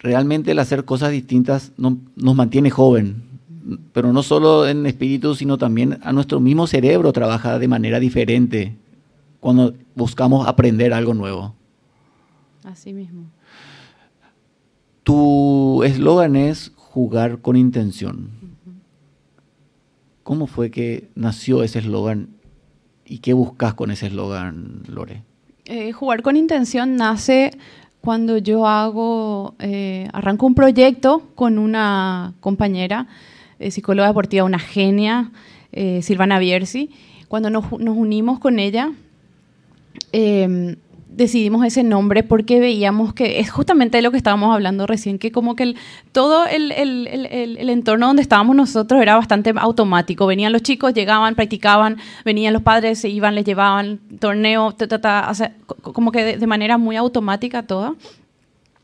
Realmente 0.00 0.52
el 0.52 0.58
hacer 0.58 0.84
cosas 0.84 1.10
distintas 1.10 1.72
nos 1.76 2.36
mantiene 2.36 2.70
joven, 2.70 3.24
pero 3.92 4.12
no 4.12 4.22
solo 4.22 4.68
en 4.68 4.86
espíritu, 4.86 5.34
sino 5.34 5.58
también 5.58 5.98
a 6.02 6.12
nuestro 6.12 6.38
mismo 6.38 6.66
cerebro 6.66 7.12
trabaja 7.12 7.58
de 7.58 7.68
manera 7.68 7.98
diferente 7.98 8.76
cuando 9.40 9.74
buscamos 9.94 10.46
aprender 10.46 10.92
algo 10.92 11.14
nuevo. 11.14 11.54
Así 12.66 12.92
mismo. 12.92 13.30
Tu 15.04 15.84
eslogan 15.84 16.34
es 16.34 16.72
jugar 16.74 17.40
con 17.40 17.54
intención. 17.54 18.30
¿Cómo 20.24 20.48
fue 20.48 20.72
que 20.72 21.08
nació 21.14 21.62
ese 21.62 21.78
eslogan 21.78 22.30
y 23.04 23.18
qué 23.18 23.34
buscas 23.34 23.74
con 23.74 23.92
ese 23.92 24.08
eslogan, 24.08 24.82
Lore? 24.88 25.22
Eh, 25.66 25.92
jugar 25.92 26.22
con 26.22 26.34
intención 26.34 26.96
nace 26.96 27.52
cuando 28.00 28.36
yo 28.36 28.66
hago, 28.66 29.54
eh, 29.60 30.08
arranco 30.12 30.46
un 30.46 30.56
proyecto 30.56 31.28
con 31.36 31.58
una 31.58 32.34
compañera 32.40 33.06
eh, 33.60 33.70
psicóloga 33.70 34.08
deportiva, 34.08 34.44
una 34.44 34.58
genia, 34.58 35.30
Silvana 36.00 36.40
Bierzi. 36.40 36.90
Cuando 37.28 37.50
nos, 37.50 37.70
unimos 37.70 38.38
con 38.38 38.58
ella, 38.58 38.92
em, 40.10 40.76
decidimos 41.08 41.64
ese 41.64 41.82
nombre 41.82 42.22
porque 42.22 42.60
veíamos 42.60 43.14
que 43.14 43.40
es 43.40 43.50
justamente 43.50 43.98
de 43.98 44.02
lo 44.02 44.10
que 44.10 44.16
estábamos 44.16 44.54
hablando 44.54 44.86
recién, 44.86 45.18
que 45.18 45.32
como 45.32 45.56
que 45.56 45.74
todo 46.12 46.46
el, 46.46 46.72
entorno 47.70 48.08
donde 48.08 48.22
estábamos 48.22 48.56
nosotros 48.56 49.00
era 49.00 49.16
bastante 49.16 49.52
automático. 49.56 50.26
Venían 50.26 50.52
los 50.52 50.62
chicos, 50.62 50.94
llegaban, 50.94 51.34
practicaban, 51.34 51.96
venían 52.24 52.52
los 52.52 52.62
padres, 52.62 52.98
se 52.98 53.08
iban, 53.08 53.34
les 53.34 53.44
llevaban 53.44 54.00
torneo, 54.18 54.74
como 55.80 56.12
que 56.12 56.36
de, 56.36 56.46
manera 56.46 56.78
muy 56.78 56.96
automática 56.96 57.62
toda 57.62 57.94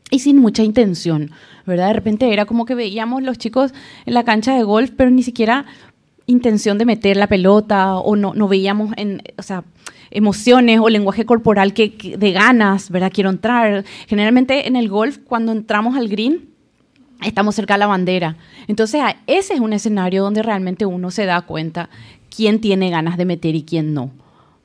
y 0.09 0.19
sin 0.19 0.37
mucha 0.37 0.63
intención, 0.63 1.31
¿verdad? 1.65 1.87
De 1.87 1.93
repente 1.93 2.31
era 2.31 2.45
como 2.45 2.65
que 2.65 2.75
veíamos 2.75 3.23
los 3.23 3.37
chicos 3.37 3.73
en 4.05 4.13
la 4.13 4.23
cancha 4.23 4.55
de 4.55 4.63
golf, 4.63 4.91
pero 4.95 5.09
ni 5.09 5.23
siquiera 5.23 5.65
intención 6.25 6.77
de 6.77 6.85
meter 6.85 7.17
la 7.17 7.27
pelota 7.27 7.95
o 7.95 8.15
no, 8.15 8.33
no 8.33 8.47
veíamos 8.47 8.93
en, 8.97 9.21
o 9.37 9.43
sea, 9.43 9.63
emociones 10.11 10.79
o 10.79 10.89
lenguaje 10.89 11.25
corporal 11.25 11.73
que, 11.73 12.15
de 12.17 12.31
ganas, 12.31 12.89
¿verdad? 12.89 13.11
Quiero 13.13 13.29
entrar. 13.29 13.83
Generalmente 14.07 14.67
en 14.67 14.75
el 14.75 14.89
golf, 14.89 15.17
cuando 15.25 15.51
entramos 15.51 15.97
al 15.97 16.07
green, 16.07 16.49
estamos 17.23 17.55
cerca 17.55 17.73
de 17.75 17.79
la 17.79 17.87
bandera. 17.87 18.37
Entonces, 18.67 19.01
ese 19.27 19.55
es 19.55 19.59
un 19.59 19.73
escenario 19.73 20.23
donde 20.23 20.43
realmente 20.43 20.85
uno 20.85 21.11
se 21.11 21.25
da 21.25 21.41
cuenta 21.41 21.89
quién 22.35 22.61
tiene 22.61 22.89
ganas 22.89 23.17
de 23.17 23.25
meter 23.25 23.55
y 23.55 23.63
quién 23.63 23.93
no. 23.93 24.11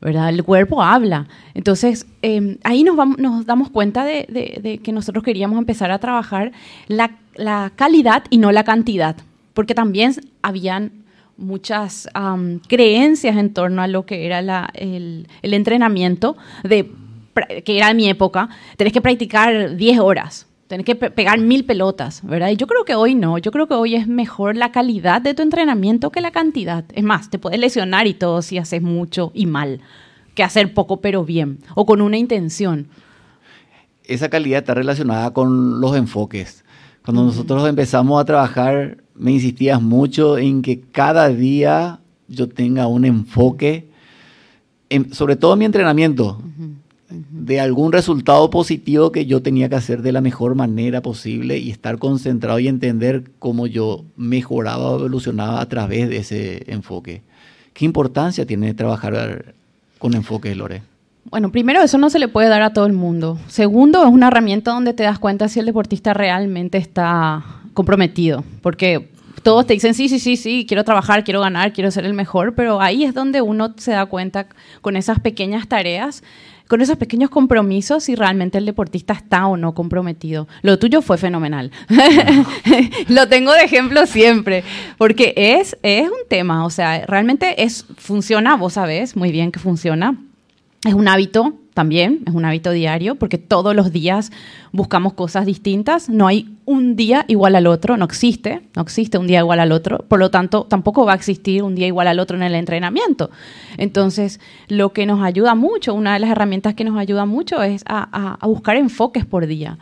¿verdad? 0.01 0.29
El 0.29 0.45
cuerpo 0.45 0.83
habla. 0.83 1.27
Entonces, 1.55 2.07
em, 2.23 2.59
ahí 2.63 2.85
nos, 2.85 2.97
vamos, 2.97 3.19
nos 3.19 3.47
damos 3.47 3.71
cuenta 3.71 4.05
de, 4.05 4.81
que 4.83 4.93
nosotros 4.93 5.25
queríamos 5.25 5.59
empezar 5.59 5.91
a 5.91 5.99
trabajar 5.99 6.53
la, 6.87 7.11
calidad 7.77 8.25
y 8.31 8.39
no 8.39 8.51
la 8.51 8.65
cantidad, 8.65 9.17
porque 9.55 9.75
también 9.75 10.13
habían 10.43 11.05
muchas 11.39 12.09
creencias 12.67 13.37
en 13.37 13.55
torno 13.55 13.81
a 13.81 13.87
lo 13.87 14.05
que 14.05 14.27
era 14.27 14.69
el, 14.75 15.27
entrenamiento, 15.43 16.37
de, 16.65 16.91
que 17.65 17.77
era 17.77 17.95
mi 17.95 18.09
época, 18.09 18.49
tenés 18.77 18.93
que 18.93 19.01
practicar 19.01 19.77
10 19.77 20.01
horas, 20.01 20.47
tenés 20.67 20.85
que 20.85 20.97
pegar 20.97 21.39
mil 21.39 21.65
pelotas, 21.65 22.23
¿verdad? 22.25 22.51
Y 22.51 22.57
yo 22.57 22.67
creo 22.67 22.85
que 22.85 22.95
hoy 22.95 23.15
no, 23.15 23.39
yo 23.39 23.53
creo 23.53 23.69
que 23.69 23.75
hoy 23.75 23.95
es 23.95 24.07
mejor 24.07 24.57
la 24.57 24.73
calidad 24.73 25.23
de 25.23 25.33
tu 25.33 25.43
entrenamiento 25.43 26.11
que 26.11 26.21
la 26.21 26.33
cantidad. 26.33 26.85
Es 26.93 27.05
más, 27.05 27.31
te 27.31 27.39
puedes 27.39 27.59
lesionar 27.59 28.07
y 28.07 28.15
todo 28.15 28.43
si 28.43 28.59
haces 28.59 28.83
mucho 28.83 29.31
y 29.33 29.47
mal, 29.47 29.81
que 30.35 30.43
hacer 30.43 30.75
poco 30.75 31.01
pero 31.01 31.25
bien, 31.25 31.61
o 31.75 31.87
con 31.87 32.03
una 32.03 32.19
intención. 32.19 32.89
Esa 34.05 34.29
calidad 34.29 34.61
está 34.61 34.75
relacionada 34.75 35.33
con 35.33 35.81
los 35.81 35.97
enfoques. 35.97 36.65
Cuando 37.05 37.25
nosotros 37.25 37.67
empezamos 37.67 38.21
a 38.21 38.25
trabajar, 38.25 38.99
me 39.19 39.33
insistías 39.33 39.83
mucho 39.83 40.39
en 40.39 40.63
que 40.63 40.81
cada 40.81 41.29
día 41.29 42.01
yo 42.29 42.49
tenga 42.49 42.87
un 42.87 43.05
enfoque, 43.05 43.89
sobre 45.13 45.37
todo 45.37 45.55
en 45.55 45.59
mi 45.59 45.65
entrenamiento 45.65 46.41
de 47.11 47.61
algún 47.61 47.93
resultado 47.93 48.51
positivo 48.51 49.13
que 49.13 49.25
yo 49.25 49.43
tenía 49.43 49.69
que 49.69 49.77
hacer 49.77 50.03
de 50.03 50.13
la 50.13 50.21
mejor 50.21 50.55
manera 50.55 51.01
posible 51.01 51.59
y 51.59 51.71
estar 51.71 51.99
concentrado 51.99 52.59
y 52.59 52.69
entender 52.69 53.31
cómo 53.39 53.67
yo 53.67 54.05
mejoraba 54.17 54.91
o 54.91 54.99
evolucionaba 54.99 55.61
a 55.61 55.67
través 55.67 56.09
de 56.09 56.19
ese 56.19 56.71
enfoque. 56.71 57.23
¿Qué 57.73 57.85
importancia 57.85 58.45
tiene 58.45 58.75
trabajar 58.75 59.55
con 59.99 60.15
enfoque, 60.15 60.55
Lore? 60.55 60.83
Bueno, 61.31 61.51
primero, 61.51 61.83
eso 61.83 61.99
no 61.99 62.11
se 62.11 62.19
le 62.19 62.29
puede 62.29 62.49
dar 62.49 62.63
a 62.63 62.73
todo 62.73 62.87
el 62.87 62.93
mundo. 62.93 63.39
Segundo, 63.49 64.03
es 64.03 64.11
una 64.11 64.29
herramienta 64.29 64.73
donde 64.73 64.95
te 64.95 65.03
das 65.03 65.19
cuenta 65.19 65.49
si 65.49 65.61
el 65.61 65.67
deportista 65.67 66.15
realmente 66.15 66.79
está 66.79 67.45
comprometido, 67.79 68.43
porque 68.61 69.09
todos 69.45 69.65
te 69.65 69.73
dicen, 69.73 69.95
sí, 69.95 70.09
sí, 70.09 70.19
sí, 70.19 70.37
sí, 70.37 70.67
quiero 70.67 70.83
trabajar, 70.83 71.23
quiero 71.23 71.41
ganar, 71.41 71.73
quiero 71.73 71.93
ser 71.93 72.05
el 72.07 72.13
mejor, 72.13 72.57
pero 72.57 72.81
ahí 72.81 73.05
es 73.05 73.15
donde 73.15 73.41
uno 73.41 73.73
se 73.77 73.93
da 73.93 74.07
cuenta 74.07 74.49
con 74.81 74.97
esas 74.97 75.21
pequeñas 75.21 75.69
tareas 75.69 76.25
con 76.67 76.83
esos 76.83 76.99
pequeños 76.99 77.31
compromisos 77.31 78.05
si 78.05 78.17
realmente 78.17 78.59
el 78.59 78.67
deportista 78.67 79.15
está 79.15 79.47
o 79.47 79.57
no 79.57 79.73
comprometido. 79.75 80.49
Lo 80.61 80.79
tuyo 80.79 81.01
fue 81.01 81.17
fenomenal. 81.17 81.71
Lo 83.09 83.27
tengo 83.29 83.53
de 83.53 83.63
ejemplo 83.63 84.05
siempre, 84.07 84.65
porque 84.99 85.33
es, 85.35 85.79
es 85.83 86.03
un 86.09 86.29
tema, 86.29 86.67
o 86.67 86.71
sea, 86.71 87.07
realmente 87.07 87.63
es, 87.63 87.87
funciona, 87.97 88.55
vos 88.57 88.75
sabés 88.75 89.17
muy 89.17 89.33
bien 89.33 89.51
que 89.51 89.61
funciona. 89.61 90.19
Es 90.85 90.95
un 90.95 91.09
hábito 91.09 91.55
también, 91.75 92.21
es 92.27 92.35
un 92.35 92.45
hábito 92.45 92.71
diario, 92.71 93.17
porque 93.17 93.37
todos 93.37 93.75
los 93.75 93.93
días 93.93 94.31
buscamos 94.73 95.13
cosas 95.13 95.45
distintas. 95.45 96.09
No 96.09 96.29
hay 96.29 96.57
un 96.67 96.95
día 96.95 97.25
igual 97.27 97.57
al 97.57 97.67
otro, 97.67 97.97
no 97.97 98.05
existe, 98.05 98.63
no 98.77 98.83
existe 98.83 99.19
un 99.19 99.27
día 99.27 99.41
igual 99.41 99.59
al 99.59 99.73
otro. 99.73 99.99
Por 100.07 100.21
lo 100.21 100.31
tanto, 100.31 100.65
tampoco 100.65 101.05
va 101.05 101.13
a 101.13 101.17
existir 101.17 101.65
un 101.65 101.75
día 101.75 101.89
igual 101.89 102.07
al 102.07 102.21
otro 102.21 102.37
en 102.37 102.45
el 102.45 102.55
entrenamiento. 102.55 103.31
Entonces, 103.77 104.39
lo 104.69 104.93
que 104.93 105.05
nos 105.05 105.21
ayuda 105.21 105.57
mucho, 105.57 105.95
una 105.95 106.15
de 106.15 106.21
las 106.21 106.31
herramientas 106.31 106.75
que 106.75 106.85
nos 106.85 106.97
ayuda 106.97 107.27
mucho 107.27 107.61
es 107.63 107.83
a, 107.87 108.39
buscar 108.43 108.77
enfoques 108.77 109.25
por 109.25 109.47
día. 109.47 109.79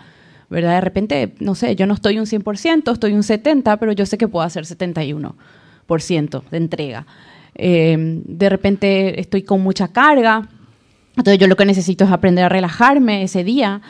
¿verdad? 0.49 0.77
De 0.77 0.81
repente, 0.81 1.35
no 1.41 1.55
sé, 1.55 1.77
yo 1.77 1.87
no 1.87 1.95
estoy 1.95 2.19
un 2.19 2.27
100%, 2.27 2.93
estoy 2.93 3.13
un 3.13 3.23
70%, 3.23 3.79
pero 3.79 3.93
yo 3.93 4.07
sé 4.07 4.17
que 4.17 4.29
puedo 4.29 4.45
hacer 4.47 4.65
71% 4.65 6.43
de 6.51 6.57
entrega. 6.57 7.07
Eh, 7.55 7.97
de 7.99 8.49
repente 8.49 9.19
estoy 9.19 9.43
con 9.43 9.63
mucha 9.63 9.89
carga, 9.89 10.49
entonces 11.17 11.39
yo 11.39 11.47
lo 11.47 11.57
que 11.57 11.65
necesito 11.65 12.05
es 12.05 12.11
aprender 12.11 12.45
a 12.45 12.49
relajarme 12.49 13.23
ese 13.23 13.43
día. 13.43 13.81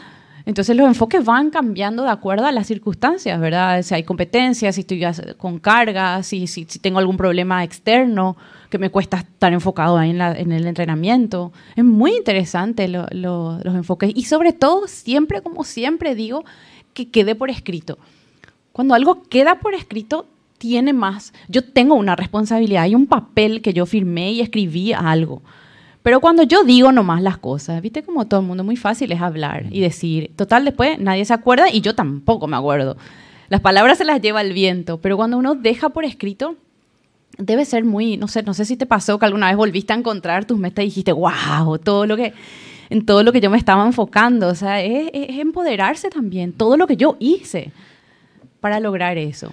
Entonces 0.45 0.77
los 0.77 0.87
enfoques 0.87 1.25
van 1.25 1.51
cambiando 1.51 2.05
de 2.05 2.11
acuerdo 2.11 2.47
a 2.47 2.53
las 2.53 2.69
circunstancias, 2.69 3.41
¿verdad? 3.41 3.83
Si 3.83 3.95
hay 3.95 4.05
competencias, 4.05 4.77
si 4.77 4.83
estoy 4.83 5.05
con 5.37 5.59
carga, 5.59 6.23
si, 6.23 6.47
tengo 6.81 7.01
algún 7.01 7.17
problema 7.17 7.65
externo 7.65 8.37
que 8.71 8.79
me 8.79 8.91
cuesta 8.91 9.19
estar 9.19 9.53
enfocado 9.53 9.99
ahí 9.99 10.11
en, 10.11 10.21
en 10.21 10.53
el 10.53 10.69
entrenamiento. 10.69 11.53
Es 11.75 11.85
muy 11.85 12.13
interesante 12.13 12.87
los 12.87 13.75
enfoques 13.75 14.13
y 14.15 14.23
sobre 14.25 14.53
todo 14.53 14.87
siempre, 14.87 15.43
como 15.43 15.65
siempre 15.65 16.15
digo, 16.15 16.45
que 16.95 17.11
quede 17.11 17.35
por 17.35 17.51
escrito. 17.51 17.99
Cuando 18.71 18.95
algo 18.95 19.25
queda 19.25 19.59
por 19.59 19.75
escrito, 19.75 20.27
tiene 20.59 20.93
más. 20.93 21.33
Yo 21.49 21.65
tengo 21.65 21.97
una 21.97 22.15
responsabilidad, 22.15 22.85
hay 22.85 22.95
un 22.95 23.07
papel 23.07 23.63
que 23.63 23.73
yo 23.73 23.85
firmé 23.85 24.31
y 24.31 24.43
escribí 24.43 24.93
algo. 24.93 25.43
Pero 26.07 26.21
cuando 26.21 26.45
yo 26.45 26.63
digo 26.63 26.93
nomás 26.93 27.21
las 27.21 27.37
cosas, 27.37 27.83
viste 27.83 28.05
como 28.05 28.29
todo 28.29 28.39
el 28.39 28.47
mundo, 28.47 28.63
muy 28.63 28.77
fácil 28.77 29.11
es 29.11 29.21
hablar 29.21 29.67
y 29.73 29.81
decir, 29.81 30.31
total, 30.37 30.65
después 30.65 31.01
nadie 31.01 31.25
se 31.25 31.35
acuerda 31.35 31.69
y 31.69 31.81
yo 31.81 31.97
tampoco 31.97 32.47
me 32.47 32.57
acuerdo. 32.57 32.97
Las 33.49 33.61
palabras 33.61 33.99
se 33.99 34.05
las 34.05 34.23
lleva 34.23 34.41
el 34.41 34.53
viento, 34.53 35.01
pero 35.01 35.17
cuando 35.17 35.37
uno 35.37 35.57
deja 35.57 35.89
por 35.89 36.05
escrito, 36.05 36.55
debe 37.39 37.65
ser 37.65 37.85
muy, 37.85 38.17
no 38.19 38.29
sé, 38.29 38.45
no 38.45 38.55
sé 38.55 38.65
si 38.67 38.77
te 38.77 38.87
pasó 38.87 39.19
que 39.19 39.27
alguna 39.27 39.49
vez 39.49 39.57
volviste 39.57 39.95
a 39.95 39.97
encontrar 39.97 40.45
tus 40.45 40.61
metas 40.61 40.85
y 40.85 40.91
dijiste, 40.91 41.11
wow, 41.11 41.77
todo 41.83 42.07
lo 42.07 42.17
que, 42.17 42.35
en 42.89 43.05
todo 43.05 43.25
lo 43.25 43.33
que 43.33 43.41
yo 43.41 43.51
me 43.51 43.59
estaba 43.59 43.85
enfocando. 43.85 44.47
O 44.47 44.55
sea, 44.55 44.81
es, 44.85 45.11
empoderarse 45.13 46.09
también, 46.09 46.53
todo 46.53 46.77
lo 46.77 46.87
que 46.87 46.97
yo 46.97 47.17
hice 47.19 47.73
para 48.61 48.79
lograr 48.79 49.19
eso. 49.19 49.51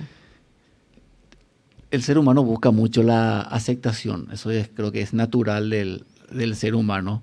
El 1.89 2.03
ser 2.03 2.19
humano 2.19 2.43
busca 2.43 2.69
mucho 2.69 3.01
la 3.01 3.41
aceptación, 3.41 4.27
eso 4.31 4.51
es, 4.51 4.69
creo 4.71 4.91
que 4.91 5.01
es 5.01 5.15
natural 5.15 5.71
del, 5.71 6.05
del 6.33 6.55
ser 6.55 6.75
humano. 6.75 7.21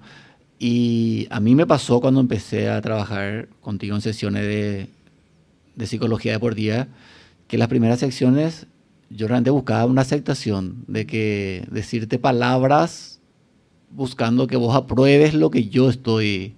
Y 0.58 1.26
a 1.30 1.40
mí 1.40 1.54
me 1.54 1.66
pasó 1.66 2.00
cuando 2.00 2.20
empecé 2.20 2.68
a 2.68 2.80
trabajar 2.80 3.48
contigo 3.60 3.94
en 3.94 4.02
sesiones 4.02 4.42
de, 4.42 4.88
de 5.76 5.86
psicología 5.86 6.32
deportiva, 6.32 6.86
que 7.48 7.58
las 7.58 7.68
primeras 7.68 8.00
secciones 8.00 8.66
yo 9.10 9.26
realmente 9.26 9.50
buscaba 9.50 9.86
una 9.86 10.02
aceptación, 10.02 10.84
de 10.86 11.06
que 11.06 11.66
decirte 11.70 12.18
palabras 12.18 13.20
buscando 13.90 14.46
que 14.46 14.56
vos 14.56 14.74
apruebes 14.76 15.34
lo 15.34 15.50
que 15.50 15.68
yo 15.68 15.90
estoy 15.90 16.54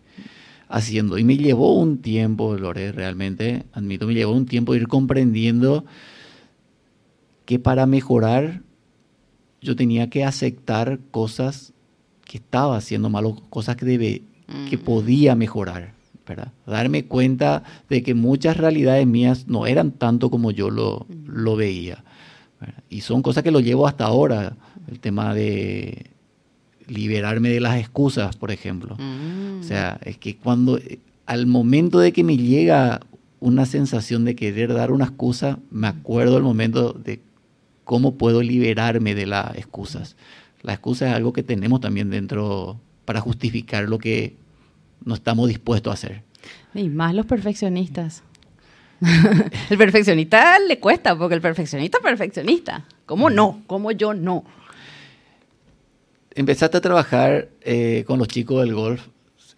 haciendo. 0.69 1.19
Y 1.19 1.25
me 1.25 1.37
llevó 1.37 1.75
un 1.75 1.99
tiempo, 1.99 2.57
Lore, 2.57 2.93
realmente, 2.93 3.65
admito, 3.73 4.07
me 4.07 4.15
llevó 4.15 4.33
un 4.33 4.47
tiempo 4.47 4.75
ir 4.75 4.89
comprendiendo 4.89 5.85
que 7.47 7.59
para 7.59 7.87
mejorar 7.87 8.63
yo 9.61 9.77
tenía 9.77 10.11
que 10.11 10.25
aceptar 10.25 10.99
cosas 11.11 11.72
que 12.33 12.39
estaba 12.39 12.79
haciendo 12.79 13.11
mal, 13.11 13.27
cosas 13.51 13.77
que, 13.77 13.85
debe, 13.85 14.23
que 14.71 14.79
podía 14.79 15.35
mejorar. 15.35 15.93
¿verdad? 16.27 16.51
Darme 16.67 17.05
cuenta 17.05 17.63
de 17.91 18.03
que 18.03 18.15
muchas 18.15 18.57
realidades 18.57 19.07
mías 19.07 19.49
no 19.49 19.67
eran 19.67 19.91
tanto 19.91 20.31
como 20.31 20.51
yo 20.51 20.71
lo, 20.71 21.07
lo 21.27 21.57
veía. 21.57 22.03
Y 22.89 23.03
son 23.03 23.21
cosas 23.21 23.43
que 23.43 23.51
lo 23.51 23.61
llevo 23.61 23.87
hasta 23.87 24.07
ahora, 24.07 24.57
el 24.89 24.99
tema 24.99 25.35
de 25.35 26.07
liberarme 26.87 27.51
de 27.51 27.61
las 27.61 27.79
excusas, 27.79 28.35
por 28.35 28.51
ejemplo. 28.51 28.97
Mm. 28.99 29.61
O 29.61 29.63
sea, 29.63 30.01
es 30.03 30.17
que 30.17 30.39
cuando, 30.39 30.81
al 31.27 31.47
momento 31.47 31.99
de 31.99 32.15
que 32.15 32.25
me 32.25 32.39
llega 32.39 33.03
una 33.41 33.67
sensación 33.67 34.25
de 34.25 34.37
querer 34.37 34.73
dar 34.73 34.91
una 34.91 35.05
excusa, 35.05 35.59
me 35.71 35.87
acuerdo 35.89 36.39
el 36.39 36.45
momento 36.45 36.95
de 36.95 37.21
cómo 37.85 38.15
puedo 38.15 38.41
liberarme 38.41 39.15
de 39.15 39.27
las 39.27 39.55
excusas. 39.59 40.17
La 40.63 40.75
excusa 40.75 41.09
es 41.09 41.15
algo 41.15 41.33
que 41.33 41.43
tenemos 41.43 41.81
también 41.81 42.11
dentro 42.11 42.81
para 43.05 43.21
justificar 43.21 43.89
lo 43.89 43.99
que 43.99 44.37
no 45.05 45.15
estamos 45.15 45.49
dispuestos 45.49 45.91
a 45.91 45.95
hacer. 45.95 46.23
Y 46.75 46.89
más 46.89 47.15
los 47.15 47.27
perfeccionistas. 47.27 48.23
el 49.71 49.79
perfeccionista 49.79 50.59
le 50.61 50.79
cuesta, 50.79 51.17
porque 51.19 51.35
el 51.35 51.41
perfeccionista 51.41 51.99
es 51.99 52.05
perfeccionista. 52.05 52.85
¿Cómo 53.07 53.31
no? 53.31 53.63
¿Cómo 53.67 53.91
yo 53.91 54.15
no? 54.15 54.45
Empezaste 56.35 56.79
a 56.79 56.81
trabajar 56.81 57.49
eh, 57.63 58.05
con 58.07 58.19
los 58.19 58.29
chicos 58.29 58.65
del 58.65 58.75
golf. 58.75 59.09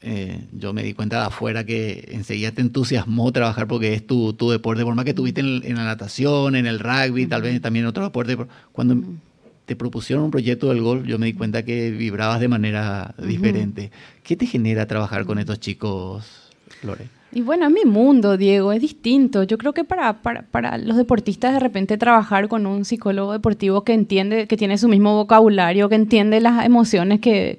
Eh, 0.01 0.39
yo 0.53 0.73
me 0.73 0.83
di 0.83 0.93
cuenta 0.93 1.21
de 1.21 1.27
afuera 1.27 1.65
que 1.65 2.09
enseguida 2.11 2.53
te 2.53 2.61
entusiasmó 2.61 3.33
trabajar 3.33 3.67
porque 3.67 3.95
es 3.95 4.07
tu, 4.07 4.35
tu 4.35 4.51
deporte, 4.51 4.83
por 4.83 4.95
más 4.95 5.05
que 5.05 5.15
tuviste 5.15 5.41
en, 5.41 5.75
la 5.75 5.85
natación, 5.85 6.57
en 6.57 6.67
el 6.67 6.79
rugby, 6.79 7.27
tal 7.27 7.43
vez 7.43 7.59
también 7.61 7.85
en 7.85 7.89
otro 7.89 8.05
deporte. 8.05 8.37
Cuando 8.73 9.03
te 9.67 9.77
propusieron 9.77 10.25
un 10.25 10.31
proyecto 10.31 10.69
del 10.69 10.83
golf, 10.83 11.07
yo 11.07 11.19
me 11.19 11.27
di 11.27 11.33
cuenta 11.33 11.65
que 11.65 11.91
vibrabas 11.91 12.41
de 12.41 12.49
manera 12.49 13.15
diferente. 13.19 13.91
¿Qué 14.23 14.37
te 14.37 14.47
genera 14.47 14.87
trabajar 14.87 15.25
con 15.25 15.39
estos 15.39 15.61
chicos, 15.61 16.51
Lore? 16.83 17.07
Y 17.33 17.41
bueno, 17.41 17.67
es 17.67 17.73
mi 17.73 17.85
mundo, 17.85 18.37
Diego, 18.37 18.73
es 18.73 18.81
distinto. 18.81 19.43
Yo 19.43 19.59
creo 19.59 19.73
que 19.73 19.83
para, 19.83 20.23
para, 20.23 20.43
para, 20.43 20.79
los 20.79 20.97
deportistas 20.97 21.53
de 21.53 21.59
repente 21.59 21.99
trabajar 21.99 22.47
con 22.47 22.65
un 22.65 22.85
psicólogo 22.85 23.33
deportivo 23.33 23.83
que 23.83 23.93
entiende, 23.93 24.47
que 24.47 24.57
tiene 24.57 24.79
su 24.79 24.89
mismo 24.89 25.17
vocabulario, 25.17 25.89
que 25.89 25.97
entiende 25.97 26.41
las 26.41 26.65
emociones 26.65 27.19
que, 27.19 27.59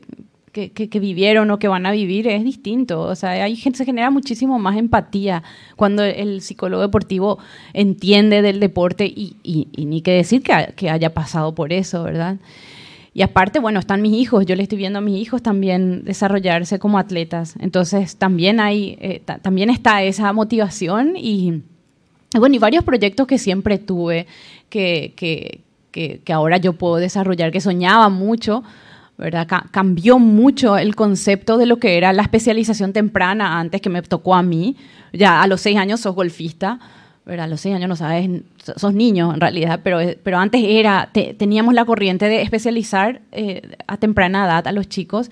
que, 0.55 0.99
vivieron 0.99 1.51
o 1.51 1.59
que 1.59 1.67
van 1.67 1.85
a 1.85 1.91
vivir, 1.91 2.27
es 2.27 2.43
distinto. 2.43 3.01
O 3.01 3.15
sea, 3.15 3.31
hay 3.31 3.55
gente, 3.55 3.77
se 3.77 3.85
genera 3.85 4.09
muchísimo 4.09 4.57
más 4.57 4.77
empatía 4.77 5.43
cuando 5.75 6.03
el 6.03 6.41
psicólogo 6.41 6.81
deportivo 6.81 7.39
entiende 7.73 8.41
del 8.41 8.59
deporte 8.59 9.05
y, 9.05 9.35
ni 9.77 10.01
que 10.01 10.11
decir 10.11 10.41
que, 10.41 10.73
que 10.75 10.89
haya 10.89 11.13
pasado 11.13 11.53
por 11.53 11.73
eso, 11.73 12.03
¿verdad? 12.03 12.37
Y 13.13 13.21
aparte, 13.21 13.59
bueno, 13.59 13.79
están 13.79 14.01
mis 14.01 14.13
hijos, 14.13 14.45
yo 14.45 14.57
le 14.57 14.63
estoy 14.63 14.77
viendo 14.77 14.99
a 14.99 15.01
mis 15.01 15.21
hijos 15.21 15.41
también 15.41 16.03
desarrollarse 16.03 16.79
como 16.79 16.99
atletas. 16.99 17.55
Entonces, 17.59 18.17
también 18.17 18.59
hay, 18.59 18.97
eh, 18.99 19.21
también 19.41 19.69
está 19.69 20.03
esa 20.03 20.33
motivación 20.33 21.13
y, 21.15 21.61
bueno, 22.37 22.55
y 22.55 22.59
varios 22.59 22.83
proyectos 22.83 23.25
que 23.25 23.37
siempre 23.37 23.77
tuve 23.77 24.27
que, 24.69 25.13
que, 25.15 25.61
que, 25.93 26.33
ahora 26.33 26.57
yo 26.57 26.73
puedo 26.73 26.97
desarrollar, 26.97 27.53
que 27.53 27.61
soñaba 27.61 28.09
mucho, 28.09 28.63
¿verdad? 29.17 29.47
cambió 29.71 30.19
mucho 30.19 30.77
el 30.77 30.95
concepto 30.95 31.57
de 31.57 31.65
lo 31.65 31.77
que 31.77 31.97
era 31.97 32.13
la 32.13 32.23
especialización 32.23 32.93
temprana 32.93 33.59
antes 33.59 33.81
que 33.81 33.89
me 33.89 34.01
tocó 34.01 34.35
a 34.35 34.43
mí. 34.43 34.75
Ya 35.13 35.41
a 35.41 35.47
los 35.47 35.61
seis 35.61 35.77
años 35.77 36.01
sos 36.01 36.15
golfista 36.15 36.79
a 37.27 37.47
los 37.47 37.61
seis 37.61 37.75
años 37.75 37.89
no 37.89 37.95
sabes, 37.95 38.29
sos 38.75 38.93
niño 38.93 39.33
en 39.33 39.41
realidad, 39.41 39.79
pero, 39.83 39.99
pero 40.23 40.37
antes 40.37 40.61
era, 40.63 41.09
teníamos 41.37 41.73
la 41.73 41.85
corriente 41.85 42.27
de 42.27 42.41
especializar 42.41 43.21
eh, 43.31 43.61
a 43.87 43.97
temprana 43.97 44.45
edad 44.45 44.67
a 44.67 44.71
los 44.71 44.87
chicos. 44.87 45.31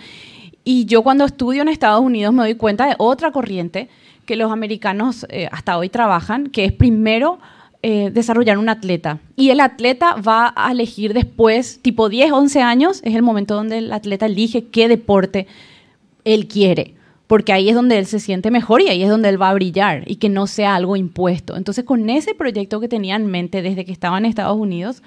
Y 0.63 0.85
yo 0.85 1.03
cuando 1.03 1.25
estudio 1.25 1.61
en 1.61 1.67
Estados 1.67 2.01
Unidos 2.01 2.33
me 2.33 2.43
doy 2.43 2.55
cuenta 2.55 2.87
de 2.87 2.95
otra 2.97 3.31
corriente 3.31 3.89
que 4.25 4.35
los 4.35 4.51
americanos 4.51 5.25
eh, 5.29 5.47
hasta 5.51 5.77
hoy 5.77 5.89
trabajan, 5.89 6.47
que 6.47 6.65
es 6.65 6.71
primero 6.71 7.39
eh, 7.83 8.09
desarrollar 8.11 8.57
un 8.57 8.69
atleta. 8.69 9.19
Y 9.35 9.51
el 9.51 9.59
atleta 9.59 10.15
va 10.15 10.53
a 10.55 10.71
elegir 10.71 11.13
después, 11.13 11.79
tipo 11.81 12.09
10, 12.09 12.31
11 12.31 12.61
años, 12.61 13.01
es 13.03 13.13
el 13.13 13.21
momento 13.21 13.53
donde 13.53 13.77
el 13.77 13.93
atleta 13.93 14.25
elige 14.25 14.65
qué 14.65 14.87
deporte 14.87 15.45
él 16.23 16.47
quiere 16.47 16.95
porque 17.27 17.51
ahí 17.53 17.69
es 17.69 17.73
donde 17.73 17.97
él 17.97 18.05
se 18.05 18.19
siente 18.19 18.51
mejor 18.51 18.81
y 18.81 18.89
ahí 18.89 19.01
es 19.01 19.09
donde 19.09 19.27
él 19.29 19.41
va 19.41 19.49
a 19.49 19.53
brillar 19.55 20.03
y 20.05 20.17
que 20.17 20.29
no 20.29 20.45
sea 20.45 20.75
algo 20.75 20.95
impuesto. 20.95 21.55
Entonces, 21.57 21.83
con 21.83 22.09
ese 22.11 22.35
proyecto 22.35 22.79
que 22.79 22.87
tenía 22.87 23.15
en 23.15 23.25
mente 23.25 23.63
desde 23.63 23.85
que 23.85 23.91
estaba 23.91 24.19
en 24.19 24.25
Estados 24.25 24.55
Unidos, 24.55 25.01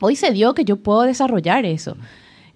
hoy 0.00 0.14
se 0.14 0.30
dio 0.30 0.54
que 0.54 0.64
yo 0.64 0.76
puedo 0.76 1.02
desarrollar 1.02 1.64
eso. 1.64 1.96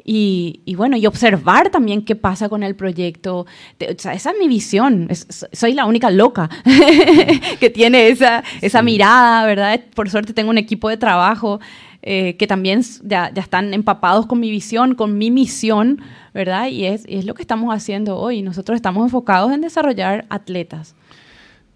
Y, 0.06 0.74
bueno, 0.76 0.98
y 0.98 1.06
observar 1.06 1.70
también 1.70 2.04
qué 2.04 2.14
pasa 2.14 2.50
con 2.50 2.62
el 2.62 2.76
proyecto. 2.76 3.46
esa 3.78 4.12
es 4.12 4.26
mi 4.38 4.48
visión. 4.48 5.08
soy 5.52 5.72
la 5.72 5.86
única 5.86 6.10
loca 6.10 6.50
que 7.60 7.70
tiene 7.70 8.08
esa, 8.08 8.44
esa 8.60 8.82
mirada, 8.82 9.46
¿verdad? 9.46 9.80
Por 9.94 10.10
suerte 10.10 10.34
tengo 10.34 10.50
un 10.50 10.58
equipo 10.58 10.90
de 10.90 10.98
trabajo 10.98 11.58
eh, 12.02 12.36
que 12.36 12.46
también 12.46 12.82
ya, 13.02 13.32
ya, 13.32 13.40
están 13.40 13.72
empapados 13.72 14.26
con 14.26 14.38
mi 14.38 14.50
visión, 14.50 14.94
con 14.94 15.16
mi 15.16 15.30
misión, 15.30 16.02
¿verdad? 16.34 16.68
Y 16.68 16.84
es, 16.84 17.04
es 17.08 17.24
lo 17.24 17.32
que 17.32 17.40
estamos 17.40 17.74
haciendo 17.74 18.18
hoy. 18.18 18.42
Nosotros 18.42 18.76
estamos 18.76 19.04
enfocados 19.04 19.52
en 19.52 19.62
desarrollar 19.62 20.26
atletas. 20.28 20.94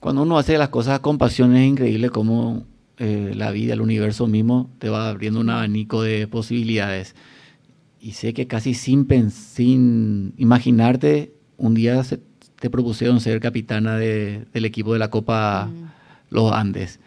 Cuando 0.00 0.22
uno 0.22 0.36
hace 0.36 0.58
las 0.58 0.68
cosas 0.68 1.00
con 1.00 1.16
pasión 1.16 1.56
es 1.56 1.66
increíble 1.66 2.10
cómo 2.10 2.64
eh, 2.98 3.32
la 3.34 3.52
vida, 3.52 3.74
el 3.74 3.80
universo 3.80 4.26
mismo 4.26 4.68
te 4.78 4.88
va 4.88 5.08
abriendo 5.08 5.40
un 5.40 5.50
abanico 5.50 6.02
de 6.02 6.26
posibilidades. 6.26 7.14
Y 8.00 8.12
sé 8.12 8.32
que 8.32 8.46
casi 8.46 8.74
sin, 8.74 9.06
sin 9.30 10.34
imaginarte, 10.36 11.32
un 11.56 11.74
día 11.74 12.02
te 12.60 12.70
propusieron 12.70 13.20
ser 13.20 13.40
capitana 13.40 13.96
de, 13.96 14.46
del 14.52 14.64
equipo 14.64 14.92
de 14.92 14.98
la 14.98 15.10
Copa 15.10 15.66
mm. 15.66 16.34
Los 16.34 16.52
Andes. 16.52 17.00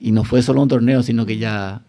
Y 0.00 0.12
no 0.12 0.24
fue 0.24 0.42
solo 0.42 0.62
un 0.62 0.68
torneo, 0.68 1.02
sino 1.02 1.26
que 1.26 1.38
ya 1.38 1.82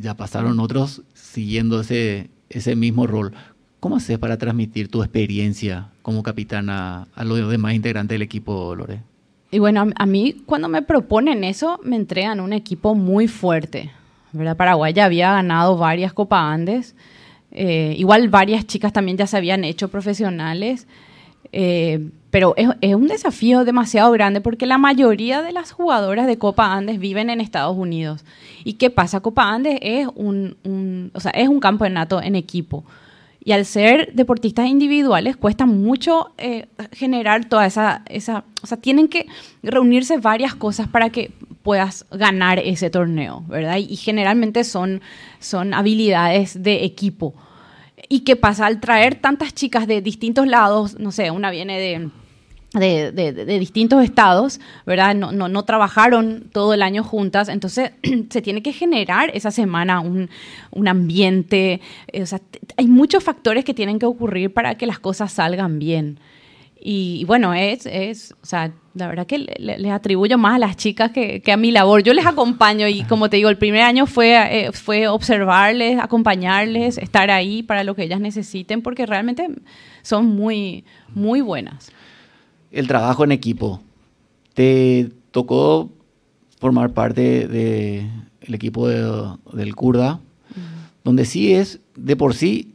ya 0.00 0.14
pasaron 0.14 0.60
otros 0.60 1.02
siguiendo 1.14 1.80
ese, 1.80 2.30
ese 2.48 2.76
mismo 2.76 3.06
rol. 3.06 3.32
¿Cómo 3.80 3.96
haces 3.96 4.18
para 4.18 4.36
transmitir 4.38 4.88
tu 4.88 5.02
experiencia 5.02 5.88
como 6.02 6.22
capitana 6.22 7.08
a 7.14 7.24
los 7.24 7.50
demás 7.50 7.74
integrantes 7.74 8.14
del 8.14 8.22
equipo, 8.22 8.74
Lore? 8.74 9.02
Y 9.50 9.60
bueno, 9.60 9.86
a 9.94 10.06
mí 10.06 10.42
cuando 10.46 10.68
me 10.68 10.82
proponen 10.82 11.44
eso, 11.44 11.80
me 11.82 11.96
entregan 11.96 12.40
un 12.40 12.52
equipo 12.52 12.94
muy 12.94 13.28
fuerte. 13.28 13.90
¿verdad? 14.32 14.56
Paraguay 14.56 14.92
ya 14.92 15.06
había 15.06 15.32
ganado 15.32 15.76
varias 15.76 16.12
Copa 16.12 16.52
Andes. 16.52 16.94
Eh, 17.52 17.94
igual 17.96 18.28
varias 18.28 18.66
chicas 18.66 18.92
también 18.92 19.16
ya 19.16 19.26
se 19.26 19.36
habían 19.36 19.64
hecho 19.64 19.88
profesionales. 19.88 20.86
Eh, 21.52 22.10
pero 22.30 22.54
es, 22.56 22.94
un 22.94 23.08
desafío 23.08 23.64
demasiado 23.64 24.10
grande 24.12 24.42
porque 24.42 24.66
la 24.66 24.76
mayoría 24.76 25.40
de 25.40 25.52
las 25.52 25.72
jugadoras 25.72 26.26
de 26.26 26.36
Copa 26.36 26.74
Andes 26.74 26.98
viven 26.98 27.30
en 27.30 27.40
Estados 27.40 27.76
Unidos. 27.76 28.24
¿Y 28.64 28.74
qué 28.74 28.90
pasa? 28.90 29.20
Copa 29.20 29.48
Andes 29.48 29.78
es 29.80 30.08
un, 30.14 31.10
o 31.14 31.20
sea, 31.20 31.30
es 31.30 31.48
un 31.48 31.60
campeonato 31.60 32.20
en 32.20 32.36
equipo. 32.36 32.84
Y 33.42 33.52
al 33.52 33.64
ser 33.64 34.12
deportistas 34.12 34.66
individuales 34.66 35.36
cuesta 35.38 35.64
mucho 35.64 36.32
eh, 36.36 36.66
generar 36.92 37.46
toda 37.46 37.64
esa, 37.64 38.02
esa, 38.06 38.44
o 38.62 38.66
sea, 38.66 38.76
tienen 38.76 39.08
que 39.08 39.26
reunirse 39.62 40.18
varias 40.18 40.54
cosas 40.54 40.86
para 40.86 41.08
que 41.08 41.30
puedas 41.68 42.06
ganar 42.10 42.58
ese 42.58 42.88
torneo, 42.88 43.44
¿verdad? 43.46 43.76
Y, 43.76 43.94
generalmente 43.96 44.64
son, 44.64 45.02
son 45.38 45.74
habilidades 45.74 46.62
de 46.62 46.82
equipo. 46.82 47.34
¿Y 48.08 48.20
qué 48.20 48.36
pasa? 48.36 48.64
Al 48.64 48.80
traer 48.80 49.16
tantas 49.16 49.52
chicas 49.52 49.86
de 49.86 50.00
distintos 50.00 50.46
lados, 50.46 50.98
no 50.98 51.12
sé, 51.12 51.30
una 51.30 51.50
viene 51.50 51.78
de, 51.78 53.12
de, 53.12 53.32
de, 53.34 53.58
distintos 53.58 54.02
estados, 54.02 54.60
¿verdad? 54.86 55.14
No, 55.14 55.30
no, 55.30 55.50
no, 55.50 55.62
trabajaron 55.64 56.48
todo 56.54 56.72
el 56.72 56.80
año 56.80 57.04
juntas, 57.04 57.50
entonces 57.50 57.90
se 58.30 58.40
tiene 58.40 58.62
que 58.62 58.72
generar 58.72 59.30
esa 59.34 59.50
semana 59.50 60.00
un, 60.00 60.30
un 60.70 60.88
ambiente, 60.88 61.82
o 62.18 62.24
sea, 62.24 62.40
hay 62.78 62.86
muchos 62.86 63.22
factores 63.22 63.66
que 63.66 63.74
tienen 63.74 63.98
que 63.98 64.06
ocurrir 64.06 64.54
para 64.54 64.76
que 64.76 64.86
las 64.86 65.00
cosas 65.00 65.32
salgan 65.32 65.78
bien. 65.78 66.18
Y, 66.80 67.24
bueno, 67.26 67.52
es, 67.54 67.86
es, 67.86 68.34
o 68.42 68.46
sea, 68.46 68.72
la 68.98 69.08
verdad 69.08 69.26
que 69.26 69.38
les 69.38 69.92
atribuyo 69.92 70.36
más 70.36 70.56
a 70.56 70.58
las 70.58 70.76
chicas 70.76 71.12
que, 71.12 71.40
que, 71.40 71.52
a 71.52 71.56
mi 71.56 71.70
labor. 71.70 72.02
Yo 72.02 72.12
les 72.12 72.26
acompaño 72.26 72.88
y 72.88 73.04
como 73.04 73.30
te 73.30 73.36
digo, 73.36 73.48
el 73.48 73.56
primer 73.56 73.82
año 73.82 74.06
fue, 74.06 74.66
eh, 74.66 74.72
fue 74.72 75.08
observarles, 75.08 75.98
acompañarles, 75.98 76.98
estar 76.98 77.30
ahí 77.30 77.62
para 77.62 77.84
lo 77.84 77.94
que 77.94 78.02
ellas 78.02 78.20
necesiten, 78.20 78.82
porque 78.82 79.06
realmente 79.06 79.48
son 80.02 80.26
muy, 80.26 80.84
muy 81.14 81.40
buenas. 81.40 81.90
El 82.70 82.86
trabajo 82.86 83.24
en 83.24 83.32
equipo. 83.32 83.80
¿Te 84.54 85.10
tocó 85.30 85.90
formar 86.58 86.92
parte 86.92 87.46
del 87.46 88.10
de, 88.48 88.56
equipo 88.56 88.88
del 88.88 89.74
Kurda? 89.74 90.20
Donde 91.04 91.24
sí 91.24 91.54
es 91.54 91.80
de 91.96 92.16
por 92.16 92.34
sí 92.34 92.74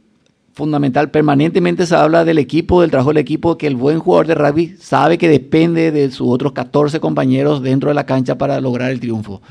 fundamental. 0.54 1.10
Permanentemente 1.10 1.84
se 1.84 1.94
habla 1.94 2.24
del 2.24 2.38
equipo, 2.38 2.80
del 2.80 2.90
trabajo 2.90 3.10
del 3.10 3.18
equipo, 3.18 3.58
que 3.58 3.66
el 3.66 3.76
buen 3.76 3.98
jugador 3.98 4.26
de 4.28 4.34
rugby 4.34 4.76
sabe 4.78 5.18
que 5.18 5.28
depende 5.28 5.90
de 5.90 6.10
sus 6.10 6.28
otros 6.28 6.52
14 6.52 7.00
compañeros 7.00 7.62
dentro 7.62 7.90
de 7.90 7.94
la 7.94 8.06
cancha 8.06 8.38
para 8.38 8.60
lograr 8.60 8.90
el 8.90 9.00
triunfo. 9.00 9.42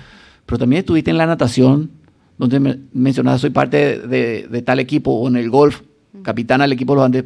Pero 0.45 0.57
también 0.57 0.79
estuviste 0.79 1.11
en 1.11 1.17
la 1.17 1.27
natación, 1.27 1.91
donde 2.37 2.79
me 2.91 3.13
soy 3.13 3.49
parte 3.51 3.99
de, 3.99 4.63
tal 4.65 4.79
equipo, 4.79 5.11
o 5.11 5.27
en 5.27 5.35
el 5.35 5.49
golf, 5.49 5.81
capitán 6.23 6.61
al 6.61 6.71
equipo 6.71 6.93
de 6.93 6.97
los 6.97 7.05
Andes, 7.05 7.25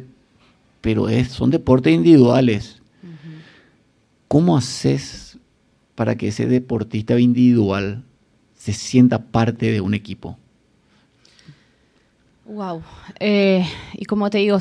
pero 0.80 1.08
es, 1.08 1.28
son 1.28 1.50
deportes 1.50 1.94
individuales. 1.94 2.82
¿Cómo 4.26 4.56
haces 4.56 5.38
para 5.94 6.16
que 6.16 6.28
ese 6.28 6.46
deportista 6.46 7.18
individual 7.18 8.04
se 8.54 8.72
sienta 8.72 9.22
parte 9.22 9.72
de 9.72 9.80
un 9.80 9.94
equipo? 9.94 10.36
Wow. 12.48 12.82
Eh, 13.20 13.66
y 13.92 14.06
como 14.06 14.30
te 14.30 14.38
digo, 14.38 14.58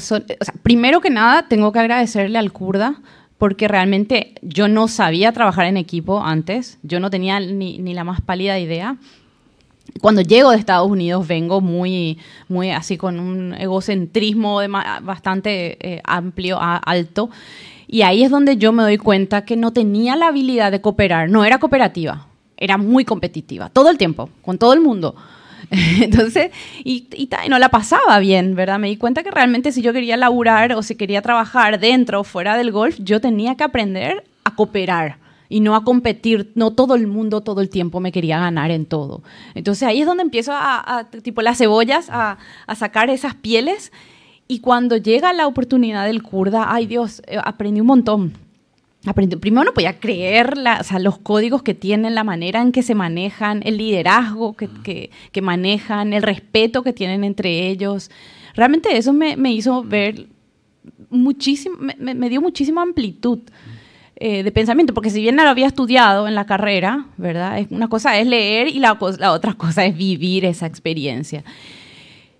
primero 0.61 0.99
que 0.99 1.09
nada 1.09 1.47
tengo 1.47 1.71
que 1.71 1.79
agradecerle 1.79 2.37
al 2.37 2.51
Kurda 2.51 2.99
porque 3.37 3.69
realmente 3.69 4.33
yo 4.41 4.67
no 4.67 4.89
sabía 4.89 5.31
trabajar 5.31 5.67
en 5.67 5.77
equipo 5.77 6.21
antes, 6.21 6.79
yo 6.83 6.99
no 6.99 7.09
tenía 7.09 7.39
ni, 7.39 7.77
la 7.93 8.03
más 8.03 8.19
pálida 8.19 8.59
idea. 8.59 8.97
Cuando 10.01 10.21
llego 10.21 10.51
de 10.51 10.57
Estados 10.57 10.89
Unidos 10.91 11.25
vengo 11.27 11.61
muy, 11.61 12.17
muy 12.49 12.71
así 12.71 12.97
con 12.97 13.21
un 13.21 13.53
egocentrismo 13.53 14.59
bastante 15.01 15.77
eh, 15.79 16.01
amplio, 16.03 16.59
alto. 16.59 17.29
Y 17.87 18.01
ahí 18.01 18.23
es 18.23 18.29
donde 18.29 18.57
yo 18.57 18.73
me 18.73 18.83
doy 18.83 18.97
cuenta 18.97 19.45
que 19.45 19.55
no 19.55 19.71
tenía 19.71 20.17
la 20.17 20.27
habilidad 20.27 20.73
de 20.73 20.81
cooperar, 20.81 21.29
no 21.29 21.45
era 21.45 21.57
cooperativa, 21.57 22.27
era 22.57 22.77
muy 22.77 23.05
competitiva, 23.05 23.69
todo 23.69 23.89
el 23.89 23.97
tiempo, 23.97 24.29
con 24.41 24.57
todo 24.57 24.73
el 24.73 24.81
mundo 24.81 25.15
Entonces, 26.01 26.51
y, 26.83 27.07
no 27.49 27.59
la 27.59 27.69
pasaba 27.69 28.19
bien, 28.19 28.55
¿verdad? 28.55 28.79
Me 28.79 28.87
di 28.87 28.97
cuenta 28.97 29.23
que 29.23 29.31
realmente 29.31 29.71
si 29.71 29.81
yo 29.81 29.93
quería 29.93 30.17
laburar 30.17 30.73
o 30.73 30.81
si 30.81 30.95
quería 30.95 31.21
trabajar 31.21 31.79
dentro 31.79 32.21
o 32.21 32.23
fuera 32.23 32.57
del 32.57 32.71
golf, 32.71 32.97
yo 32.99 33.19
tenía 33.19 33.55
que 33.55 33.63
aprender 33.63 34.23
a 34.43 34.55
cooperar 34.55 35.17
y 35.49 35.59
no 35.59 35.75
a 35.75 35.83
competir. 35.83 36.51
No 36.55 36.71
todo 36.71 36.95
el 36.95 37.07
mundo 37.07 37.41
todo 37.41 37.61
el 37.61 37.69
tiempo 37.69 37.99
me 37.99 38.11
quería 38.11 38.39
ganar 38.39 38.71
en 38.71 38.85
todo. 38.85 39.23
Entonces 39.55 39.87
ahí 39.87 40.01
es 40.01 40.07
donde 40.07 40.23
empiezo 40.23 40.53
a, 40.53 41.07
tipo 41.21 41.41
las 41.41 41.57
cebollas, 41.57 42.09
a, 42.09 42.37
a 42.65 42.75
sacar 42.75 43.09
esas 43.09 43.35
pieles. 43.35 43.91
Y 44.47 44.59
cuando 44.59 44.95
llega 44.95 45.33
la 45.33 45.47
oportunidad 45.47 46.05
del 46.05 46.23
kurda, 46.23 46.73
ay 46.73 46.85
Dios, 46.85 47.21
eh, 47.27 47.37
aprendí 47.43 47.81
un 47.81 47.87
montón 47.87 48.46
primero 49.13 49.63
no 49.63 49.73
podía 49.73 49.99
creer 49.99 50.55
los 50.99 51.17
códigos 51.19 51.63
que 51.63 51.73
tienen, 51.73 52.15
la 52.15 52.23
manera 52.23 52.61
en 52.61 52.71
que 52.71 52.83
se 52.83 52.95
manejan, 52.95 53.61
el 53.65 53.77
liderazgo 53.77 54.55
que, 54.55 55.11
manejan, 55.41 56.13
el 56.13 56.23
respeto 56.23 56.83
que 56.83 56.93
tienen 56.93 57.23
entre 57.23 57.67
ellos. 57.67 58.11
Realmente 58.53 58.97
eso 58.97 59.13
me, 59.13 59.35
hizo 59.51 59.83
ver 59.83 60.27
muchísimo, 61.09 61.77
me, 61.79 62.29
dio 62.29 62.41
muchísima 62.41 62.81
amplitud. 62.81 63.39
Eh, 64.19 64.41
de 64.41 64.51
pensamiento, 64.51 64.95
porque 64.95 65.11
si 65.11 65.21
bien 65.21 65.35
no 65.35 65.43
lo 65.43 65.49
había 65.51 65.67
estudiado 65.67 66.27
en 66.27 66.33
la 66.33 66.47
carrera, 66.47 67.05
¿verdad? 67.17 67.63
Una 67.69 67.87
cosa 67.87 68.17
es 68.17 68.25
leer 68.25 68.67
y 68.67 68.79
la, 68.79 68.97
la 69.19 69.31
otra 69.31 69.53
cosa 69.53 69.85
es 69.85 69.95
vivir 69.95 70.43
esa 70.43 70.65
experiencia. 70.65 71.43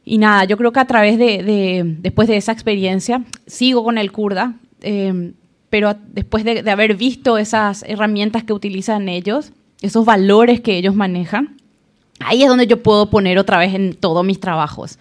Y 0.04 0.18
nada, 0.18 0.46
yo 0.46 0.58
creo 0.58 0.72
que 0.72 0.80
a 0.80 0.86
través 0.86 1.20
de, 1.20 1.98
después 2.00 2.28
de 2.28 2.38
esa 2.38 2.52
experiencia, 2.52 3.24
sigo 3.46 3.84
con 3.84 4.00
el 4.00 4.12
kurda. 4.12 4.56
Eh, 4.82 5.34
pero 5.70 5.96
después 6.14 6.44
de, 6.44 6.70
haber 6.70 6.96
visto 6.96 7.38
esas 7.38 7.84
herramientas 7.84 8.44
que 8.44 8.54
utilizan 8.54 9.10
ellos, 9.10 9.52
esos 9.82 10.06
valores 10.06 10.62
que 10.62 10.78
ellos 10.78 10.96
manejan, 10.96 11.58
ahí 12.20 12.44
es 12.44 12.50
donde 12.50 12.68
yo 12.68 12.82
puedo 12.82 13.10
poner 13.10 13.38
otra 13.38 13.58
vez 13.58 13.74
en 13.74 13.94
todos 13.94 14.26
mis 14.26 14.40
trabajos. 14.40 14.98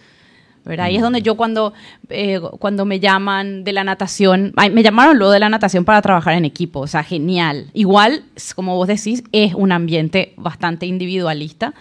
Ahí 0.77 0.97
es 0.97 1.01
donde 1.01 1.21
yo 1.21 1.35
cuando, 1.35 1.73
eh, 2.09 2.41
cuando 2.59 2.83
me 2.83 2.99
llaman 2.99 3.63
de 3.63 3.71
la 3.71 3.85
natación, 3.85 4.53
me 4.71 4.83
llamaron 4.83 5.17
luego 5.17 5.31
de 5.31 5.39
la 5.39 5.47
natación 5.47 5.85
para 5.85 6.01
trabajar 6.01 6.33
en 6.33 6.43
equipo, 6.43 6.81
o 6.81 6.87
sea, 6.87 7.03
genial. 7.03 7.67
Igual, 7.73 8.23
como 8.53 8.75
vos 8.75 8.87
decís, 8.87 9.23
es 9.31 9.53
un 9.53 9.71
ambiente 9.71 10.33
bastante 10.35 10.85
individualista, 10.85 11.73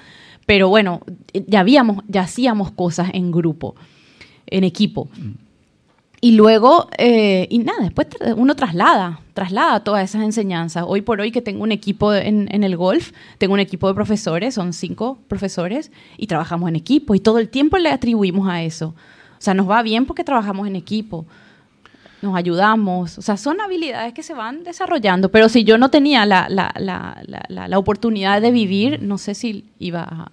pero 0.46 0.68
bueno, 0.68 1.00
ya 1.48 1.60
habíamos, 1.60 2.04
ya 2.06 2.22
hacíamos 2.22 2.70
cosas 2.70 3.10
en 3.12 3.32
grupo, 3.32 3.74
en 4.46 4.62
equipo. 4.62 5.08
Y 6.20 6.32
luego, 6.32 6.88
eh, 6.96 7.46
y 7.50 7.58
nada, 7.58 7.82
después 7.82 8.08
uno 8.36 8.56
traslada, 8.56 9.20
traslada 9.34 9.84
todas 9.84 10.02
esas 10.02 10.22
enseñanzas. 10.22 10.84
Hoy 10.86 11.02
por 11.02 11.20
hoy 11.20 11.30
que 11.30 11.42
tengo 11.42 11.62
un 11.62 11.72
equipo 11.72 12.14
en, 12.14 12.48
en, 12.50 12.64
el 12.64 12.76
golf, 12.76 13.12
tengo 13.36 13.52
un 13.52 13.60
equipo 13.60 13.86
de 13.86 13.94
profesores, 13.94 14.54
son 14.54 14.72
cinco 14.72 15.18
profesores, 15.28 15.92
y 16.16 16.26
trabajamos 16.26 16.70
en 16.70 16.76
equipo, 16.76 17.14
y 17.14 17.20
todo 17.20 17.38
el 17.38 17.50
tiempo 17.50 17.76
le 17.76 17.90
atribuimos 17.90 18.48
a 18.48 18.62
eso. 18.62 18.94
O 19.38 19.40
sea, 19.40 19.52
nos 19.52 19.68
va 19.68 19.82
bien 19.82 20.06
porque 20.06 20.24
trabajamos 20.24 20.66
en 20.66 20.74
equipo, 20.76 21.26
nos 22.22 22.34
ayudamos, 22.34 23.18
o 23.18 23.22
sea, 23.22 23.36
son 23.36 23.60
habilidades 23.60 24.14
que 24.14 24.22
se 24.22 24.32
van 24.32 24.64
desarrollando, 24.64 25.30
pero 25.30 25.50
si 25.50 25.64
yo 25.64 25.76
no 25.76 25.90
tenía 25.90 26.24
la, 26.24 26.48
la, 26.48 26.72
la, 26.78 27.68
la 27.68 27.78
oportunidad 27.78 28.40
de 28.40 28.50
vivir, 28.50 29.02
no 29.02 29.18
sé 29.18 29.34
si 29.34 29.66
iba 29.78 30.02
a, 30.02 30.32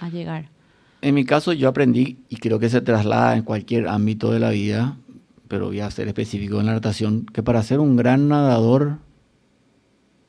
a 0.00 0.08
llegar. 0.10 0.50
En 1.00 1.14
mi 1.14 1.24
caso 1.24 1.54
yo 1.54 1.68
aprendí, 1.68 2.18
y 2.28 2.36
creo 2.36 2.58
que 2.58 2.68
se 2.68 2.82
traslada 2.82 3.36
en 3.36 3.42
cualquier 3.42 3.88
ámbito 3.88 4.30
de 4.30 4.40
la 4.40 4.50
vida, 4.50 4.96
pero 5.54 5.66
voy 5.66 5.78
a 5.78 5.88
ser 5.88 6.08
específico 6.08 6.58
en 6.58 6.66
la 6.66 6.72
natación, 6.72 7.26
que 7.26 7.40
para 7.40 7.62
ser 7.62 7.78
un 7.78 7.94
gran 7.94 8.26
nadador 8.26 8.98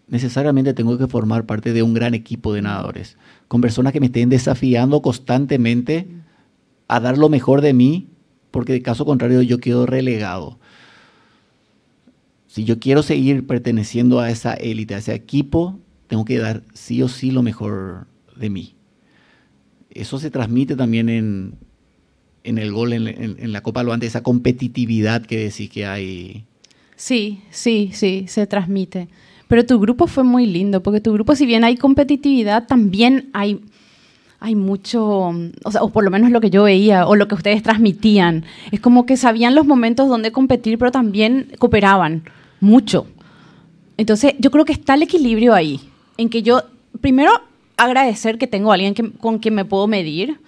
necesariamente 0.08 0.76
tengo 0.76 1.00
que 1.00 1.08
formar 1.08 1.48
parte 1.48 1.74
de 1.74 1.82
un 1.82 1.96
gran 1.96 2.14
equipo 2.14 2.54
de 2.54 2.62
nadadores, 2.62 3.18
con 3.48 3.60
personas 3.60 3.92
que 3.92 4.00
me 4.00 4.06
estén 4.06 4.30
desafiando 4.30 5.02
constantemente 5.02 6.08
a 6.88 7.00
dar 7.00 7.18
lo 7.18 7.30
mejor 7.30 7.62
de 7.62 7.74
mí, 7.74 8.08
porque 8.52 8.74
de 8.74 8.84
caso 8.84 9.04
contrario 9.04 9.42
yo 9.42 9.58
quedo 9.58 9.88
relegado. 9.88 10.60
Si 12.46 12.64
yo 12.64 12.78
quiero 12.78 13.02
seguir 13.02 13.48
perteneciendo 13.48 14.20
a 14.20 14.30
esa 14.30 14.54
élite, 14.54 14.94
a 14.94 15.00
ese 15.00 15.16
equipo, 15.16 15.80
tengo 16.06 16.24
que 16.24 16.38
dar 16.38 16.62
sí 16.76 17.02
o 17.02 17.08
sí 17.08 17.32
lo 17.32 17.42
mejor 17.42 18.06
de 18.36 18.52
mí. 18.52 18.76
Eso 19.90 20.20
se 20.20 20.30
transmite 20.30 20.76
también 20.76 21.10
en, 21.10 21.56
en 22.46 22.58
el 22.58 22.72
gol 22.72 22.94
en, 22.94 23.52
la 23.52 23.62
Copa 23.62 23.84
Loante, 23.84 24.06
esa 24.06 24.24
competitividad 24.24 25.26
que 25.26 25.40
decís 25.40 25.70
que 25.70 25.86
hay. 25.86 26.46
Sí, 26.96 27.42
sí, 27.50 27.90
sí, 27.94 28.26
se 28.28 28.48
transmite. 28.48 29.10
Pero 29.48 29.66
tu 29.66 29.80
grupo 29.80 30.08
fue 30.08 30.24
muy 30.24 30.46
lindo, 30.46 30.82
porque 30.82 31.02
tu 31.02 31.14
grupo, 31.14 31.36
si 31.36 31.46
bien 31.46 31.64
hay 31.64 31.76
competitividad, 31.76 32.68
también 32.68 33.30
hay, 33.34 33.62
hay 34.40 34.56
mucho, 34.56 35.34
o, 35.64 35.72
sea, 35.72 35.84
o 35.84 35.90
por 35.90 36.04
lo 36.04 36.12
menos 36.12 36.32
lo 36.32 36.42
que 36.42 36.50
yo 36.50 36.64
veía, 36.64 37.08
o 37.08 37.16
lo 37.16 37.28
que 37.28 37.36
ustedes 37.36 37.62
transmitían. 37.62 38.46
Es 38.72 38.80
como 38.80 39.06
que 39.06 39.18
sabían 39.18 39.56
los 39.56 39.66
momentos 39.66 40.08
donde 40.08 40.32
competir, 40.32 40.78
pero 40.78 40.92
también 40.92 41.52
cooperaban 41.60 42.24
mucho. 42.60 43.08
Entonces, 43.98 44.34
yo 44.40 44.52
creo 44.52 44.66
que 44.66 44.74
está 44.74 44.96
el 44.96 45.04
equilibrio 45.04 45.54
ahí, 45.54 45.80
en 46.18 46.30
que 46.30 46.42
yo, 46.42 46.64
primero, 47.02 47.32
agradecer 47.78 48.38
que 48.38 48.48
tengo 48.48 48.72
a 48.72 48.76
alguien 48.76 48.94
con 48.94 49.40
quien 49.40 49.56
me 49.56 49.66
puedo 49.66 49.88
medir, 49.88 50.40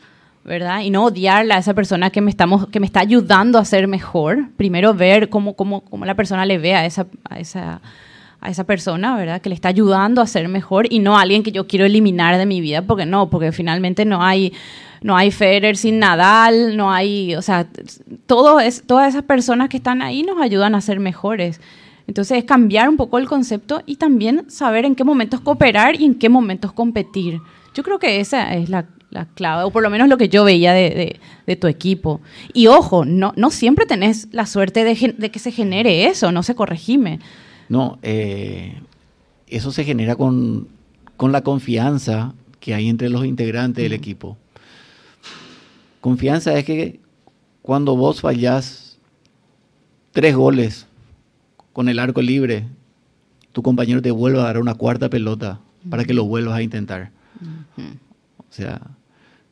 ¿verdad? 0.47 0.79
Y 0.79 0.89
no 0.89 1.03
odiarla 1.03 1.57
a 1.57 1.59
esa 1.59 1.73
persona 1.73 2.09
que 2.09 2.21
me, 2.21 2.31
estamos, 2.31 2.67
que 2.69 2.79
me 2.79 2.85
está 2.85 3.01
ayudando 3.01 3.59
a 3.59 3.65
ser 3.65 3.87
mejor. 3.87 4.49
Primero 4.55 4.93
ver 4.93 5.29
cómo, 5.29 5.55
cómo, 5.55 5.81
cómo 5.81 6.05
la 6.05 6.15
persona 6.15 6.45
le 6.45 6.57
ve 6.57 6.73
a 6.73 6.85
esa, 6.85 7.05
a, 7.29 7.37
esa, 7.37 7.81
a 8.39 8.49
esa 8.49 8.63
persona, 8.63 9.17
¿verdad? 9.17 9.41
Que 9.41 9.49
le 9.49 9.55
está 9.55 9.67
ayudando 9.67 10.21
a 10.21 10.25
ser 10.25 10.47
mejor 10.47 10.87
y 10.89 10.99
no 10.99 11.17
a 11.17 11.21
alguien 11.23 11.43
que 11.43 11.51
yo 11.51 11.67
quiero 11.67 11.85
eliminar 11.85 12.37
de 12.37 12.45
mi 12.45 12.61
vida, 12.61 12.81
porque 12.81 13.05
no, 13.05 13.29
porque 13.29 13.51
finalmente 13.51 14.05
no 14.05 14.23
hay, 14.23 14.53
no 15.01 15.17
hay 15.17 15.31
Federer 15.31 15.75
sin 15.75 15.99
Nadal, 15.99 16.77
no 16.77 16.93
hay, 16.93 17.35
o 17.35 17.41
sea, 17.41 17.67
todo 18.25 18.61
es, 18.61 18.83
todas 18.87 19.09
esas 19.09 19.23
personas 19.23 19.67
que 19.67 19.77
están 19.77 20.01
ahí 20.01 20.23
nos 20.23 20.41
ayudan 20.41 20.75
a 20.75 20.81
ser 20.81 21.01
mejores. 21.01 21.59
Entonces 22.07 22.37
es 22.37 22.45
cambiar 22.45 22.87
un 22.87 22.95
poco 22.95 23.17
el 23.17 23.27
concepto 23.27 23.83
y 23.85 23.97
también 23.97 24.49
saber 24.49 24.85
en 24.85 24.95
qué 24.95 25.03
momentos 25.03 25.41
cooperar 25.41 25.99
y 25.99 26.05
en 26.05 26.15
qué 26.15 26.29
momentos 26.29 26.71
competir. 26.71 27.41
Yo 27.73 27.83
creo 27.83 27.99
que 27.99 28.21
esa 28.21 28.55
es 28.55 28.69
la, 28.69 28.85
la 29.09 29.25
clave, 29.25 29.63
o 29.63 29.71
por 29.71 29.83
lo 29.83 29.89
menos 29.89 30.09
lo 30.09 30.17
que 30.17 30.29
yo 30.29 30.43
veía 30.43 30.73
de, 30.73 31.19
tu 31.59 31.67
equipo. 31.67 32.21
Y 32.53 32.67
ojo, 32.67 33.05
no, 33.05 33.33
no 33.35 33.51
siempre 33.51 33.85
tenés 33.85 34.27
la 34.31 34.45
suerte 34.45 34.83
de, 34.83 35.29
que 35.31 35.39
se 35.39 35.51
genere 35.51 36.07
eso, 36.07 36.31
no 36.31 36.43
se 36.43 36.55
corregime. 36.55 37.19
No, 37.69 37.99
eh, 38.01 38.79
eso 39.47 39.71
se 39.71 39.83
genera 39.83 40.15
con, 40.15 40.67
con, 41.15 41.31
la 41.31 41.41
confianza 41.41 42.33
que 42.59 42.73
hay 42.73 42.89
entre 42.89 43.09
los 43.09 43.25
integrantes 43.25 43.83
del 43.83 43.93
equipo. 43.93 44.37
Confianza 46.01 46.57
es 46.57 46.65
que 46.65 46.99
cuando 47.61 47.95
vos 47.95 48.21
fallás 48.21 48.97
tres 50.11 50.35
goles 50.35 50.87
con 51.73 51.89
el 51.89 51.99
arco 51.99 52.21
libre, 52.21 52.65
tu 53.51 53.61
compañero 53.61 54.01
te 54.01 54.11
vuelve 54.11 54.39
a 54.39 54.43
dar 54.43 54.59
una 54.59 54.75
cuarta 54.75 55.09
pelota 55.09 55.59
para 55.89 56.05
que 56.05 56.13
lo 56.13 56.25
vuelvas 56.25 56.55
a 56.55 56.61
intentar. 56.61 57.11
O 58.37 58.53
sea, 58.53 58.81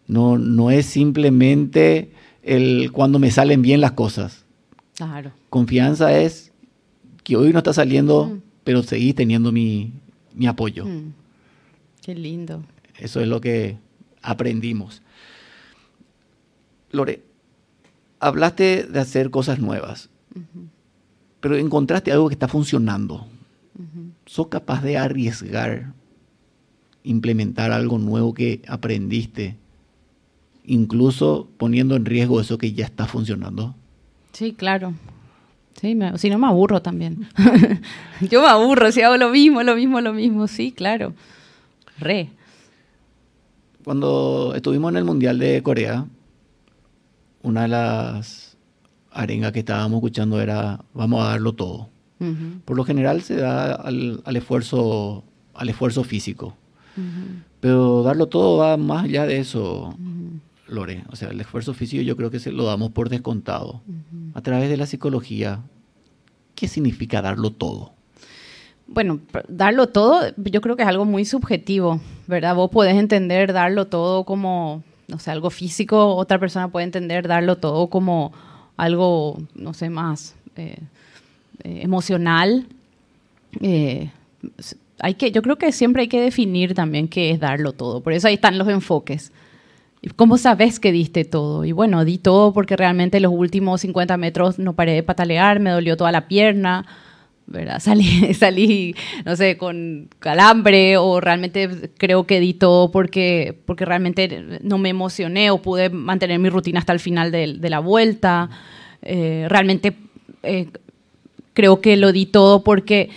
no, 0.08 0.38
no 0.38 0.72
es 0.72 0.86
simplemente 0.86 2.12
el 2.43 2.91
cuando 2.91 3.20
me 3.20 3.32
salen 3.32 3.62
bien 3.62 3.82
las 3.82 3.91
cosas. 3.93 4.45
Claro. 4.95 5.32
Confianza 5.49 6.18
es 6.18 6.51
que 7.24 7.36
hoy 7.36 7.51
no 7.51 7.60
está 7.60 7.74
saliendo, 7.74 8.39
pero 8.64 8.84
seguís 8.84 9.16
teniendo 9.16 9.51
mi, 9.51 9.93
apoyo. 10.47 10.86
Qué 12.01 12.16
lindo. 12.16 12.64
Eso 12.97 13.20
es 13.20 13.28
lo 13.28 13.41
que 13.41 13.78
aprendimos. 14.22 15.01
Lore, 16.91 17.24
hablaste 18.20 18.84
de 18.84 18.99
hacer 18.99 19.32
cosas 19.32 19.60
nuevas 19.60 20.10
pero 21.45 21.58
encontraste 21.58 22.12
algo 22.12 22.28
que 22.28 22.34
está 22.34 22.47
funcionando. 22.47 23.28
¿Sos 24.26 24.47
capaz 24.47 24.82
de 24.82 24.97
arriesgar, 24.97 25.93
implementar 27.03 27.72
algo 27.72 27.99
nuevo 27.99 28.34
que 28.34 28.64
aprendiste, 28.68 29.56
incluso 30.68 31.47
poniendo 31.57 31.95
en 31.95 32.05
riesgo 32.05 32.39
eso 32.41 32.57
que 32.57 32.74
ya 32.74 32.86
está 32.86 33.07
funcionando? 33.07 33.76
Sí, 34.34 34.53
claro. 34.53 34.93
Sí, 35.80 35.97
si 36.16 36.30
no 36.30 36.38
me 36.38 36.47
aburro 36.47 36.82
también. 36.82 37.28
Yo 38.30 38.41
me 38.41 38.47
aburro 38.47 38.91
si 38.91 39.01
hago 39.01 39.18
lo 39.18 39.30
mismo, 39.30 39.61
lo 39.63 39.76
mismo, 39.76 40.01
lo 40.01 40.13
mismo. 40.13 40.47
Sí, 40.47 40.72
claro. 40.72 41.13
Re. 41.99 42.30
Cuando 43.84 44.53
estuvimos 44.55 44.91
en 44.91 44.97
el 44.97 45.03
Mundial 45.03 45.38
de 45.38 45.61
Corea, 45.61 46.05
una 47.43 47.63
de 47.63 47.68
las 47.68 48.57
arenga 49.11 49.51
que 49.51 49.59
estábamos 49.59 49.97
escuchando 49.97 50.41
era 50.41 50.80
vamos 50.93 51.24
a 51.24 51.30
darlo 51.30 51.53
todo. 51.53 51.89
Por 52.63 52.76
lo 52.76 52.84
general 52.84 53.22
se 53.22 53.36
da 53.36 53.74
al, 53.74 54.24
esfuerzo, 54.36 55.24
al 55.53 55.70
esfuerzo 55.70 56.03
físico. 56.03 56.55
Pero 57.59 58.03
darlo 58.03 58.28
todo 58.28 58.57
va 58.57 58.78
más 58.78 59.03
allá 59.03 59.26
de 59.26 59.38
eso, 59.39 59.95
Lore. 60.68 61.03
O 61.11 61.16
sea, 61.16 61.30
el 61.30 61.39
esfuerzo 61.39 61.74
físico 61.74 62.01
yo 62.01 62.16
creo 62.16 62.32
que 62.32 62.39
se 62.39 62.51
lo 62.51 62.66
damos 62.66 62.91
por 62.91 63.09
descontado. 63.09 63.82
A 64.34 64.41
través 64.41 64.70
de 64.70 64.78
la 64.78 64.86
psicología, 64.86 65.61
¿qué 66.55 66.68
significa 66.68 67.22
darlo 67.22 67.51
todo? 67.51 67.93
Bueno, 68.88 69.20
darlo 69.47 69.88
todo, 69.88 70.22
yo 70.38 70.61
creo 70.61 70.76
que 70.76 70.84
es 70.84 70.88
algo 70.88 71.05
muy 71.05 71.26
subjetivo, 71.26 71.99
¿verdad? 72.28 72.55
Vos 72.55 72.70
podés 72.70 72.95
entender 72.95 73.51
darlo 73.51 73.88
todo 73.88 74.26
como, 74.26 74.84
no 75.07 75.18
sé, 75.18 75.32
algo 75.32 75.49
físico, 75.49 76.16
otra 76.16 76.39
persona 76.39 76.68
puede 76.68 76.86
entender 76.86 77.28
darlo 77.28 77.55
todo 77.55 77.88
como 77.88 78.32
algo, 78.78 79.41
no 79.55 79.74
sé, 79.74 79.89
más 79.89 80.36
eh, 80.55 80.78
eh, 81.63 81.80
emocional. 81.82 82.68
Eh, 83.59 84.11
hay 84.99 85.16
que, 85.16 85.32
yo 85.32 85.41
creo 85.41 85.57
que 85.57 85.72
siempre 85.72 86.03
hay 86.03 86.07
que 86.07 86.22
definir 86.22 86.76
también 86.76 87.07
qué 87.07 87.32
es 87.32 87.39
darlo 87.39 87.74
todo. 87.74 88.01
Por 88.01 88.13
eso 88.13 88.28
ahí 88.28 88.36
están 88.36 88.59
los 88.59 88.68
enfoques. 88.68 89.32
¿Cómo 90.16 90.38
sabes 90.38 90.80
que 90.80 90.91
diste 90.91 91.26
todo? 91.26 91.66
Y 91.66 91.72
bueno, 91.72 92.06
di 92.06 92.18
todo 92.18 92.54
porque 92.54 92.76
realmente 92.78 93.20
los 93.20 93.32
últimos 93.34 93.82
50 93.82 94.18
metros 94.18 94.60
no 94.60 94.74
paré 94.74 94.93
de 94.93 95.04
patalear, 95.04 95.60
me 95.60 95.72
dolió 95.72 95.98
toda 95.98 96.12
la 96.12 96.28
pierna, 96.28 96.86
¿verdad? 97.48 97.80
Salí, 97.82 98.34
salí, 98.34 98.96
no 99.26 99.36
sé, 99.36 99.58
con 99.58 100.10
calambre 100.20 100.98
o 100.98 101.20
realmente 101.22 101.91
creo 101.98 102.26
que 102.26 102.39
di 102.39 102.54
todo 102.54 102.91
porque, 102.91 103.60
porque 103.66 103.86
realmente 103.86 104.60
no 104.62 104.78
me 104.78 104.89
emocioné 104.89 105.52
o 105.52 105.62
pude 105.62 105.89
mantener 105.89 106.39
mi 106.39 106.50
rutina 106.50 106.80
hasta 106.80 106.93
el 106.93 107.00
final 107.00 107.32
de, 107.32 107.58
la 107.70 107.80
vuelta. 107.80 108.50
Eh, 109.02 109.46
realmente 109.50 109.96
eh, 110.43 110.70
creo 111.54 111.82
que 111.82 111.98
lo 111.98 112.12
di 112.12 112.26
todo 112.26 112.64
porque 112.64 113.10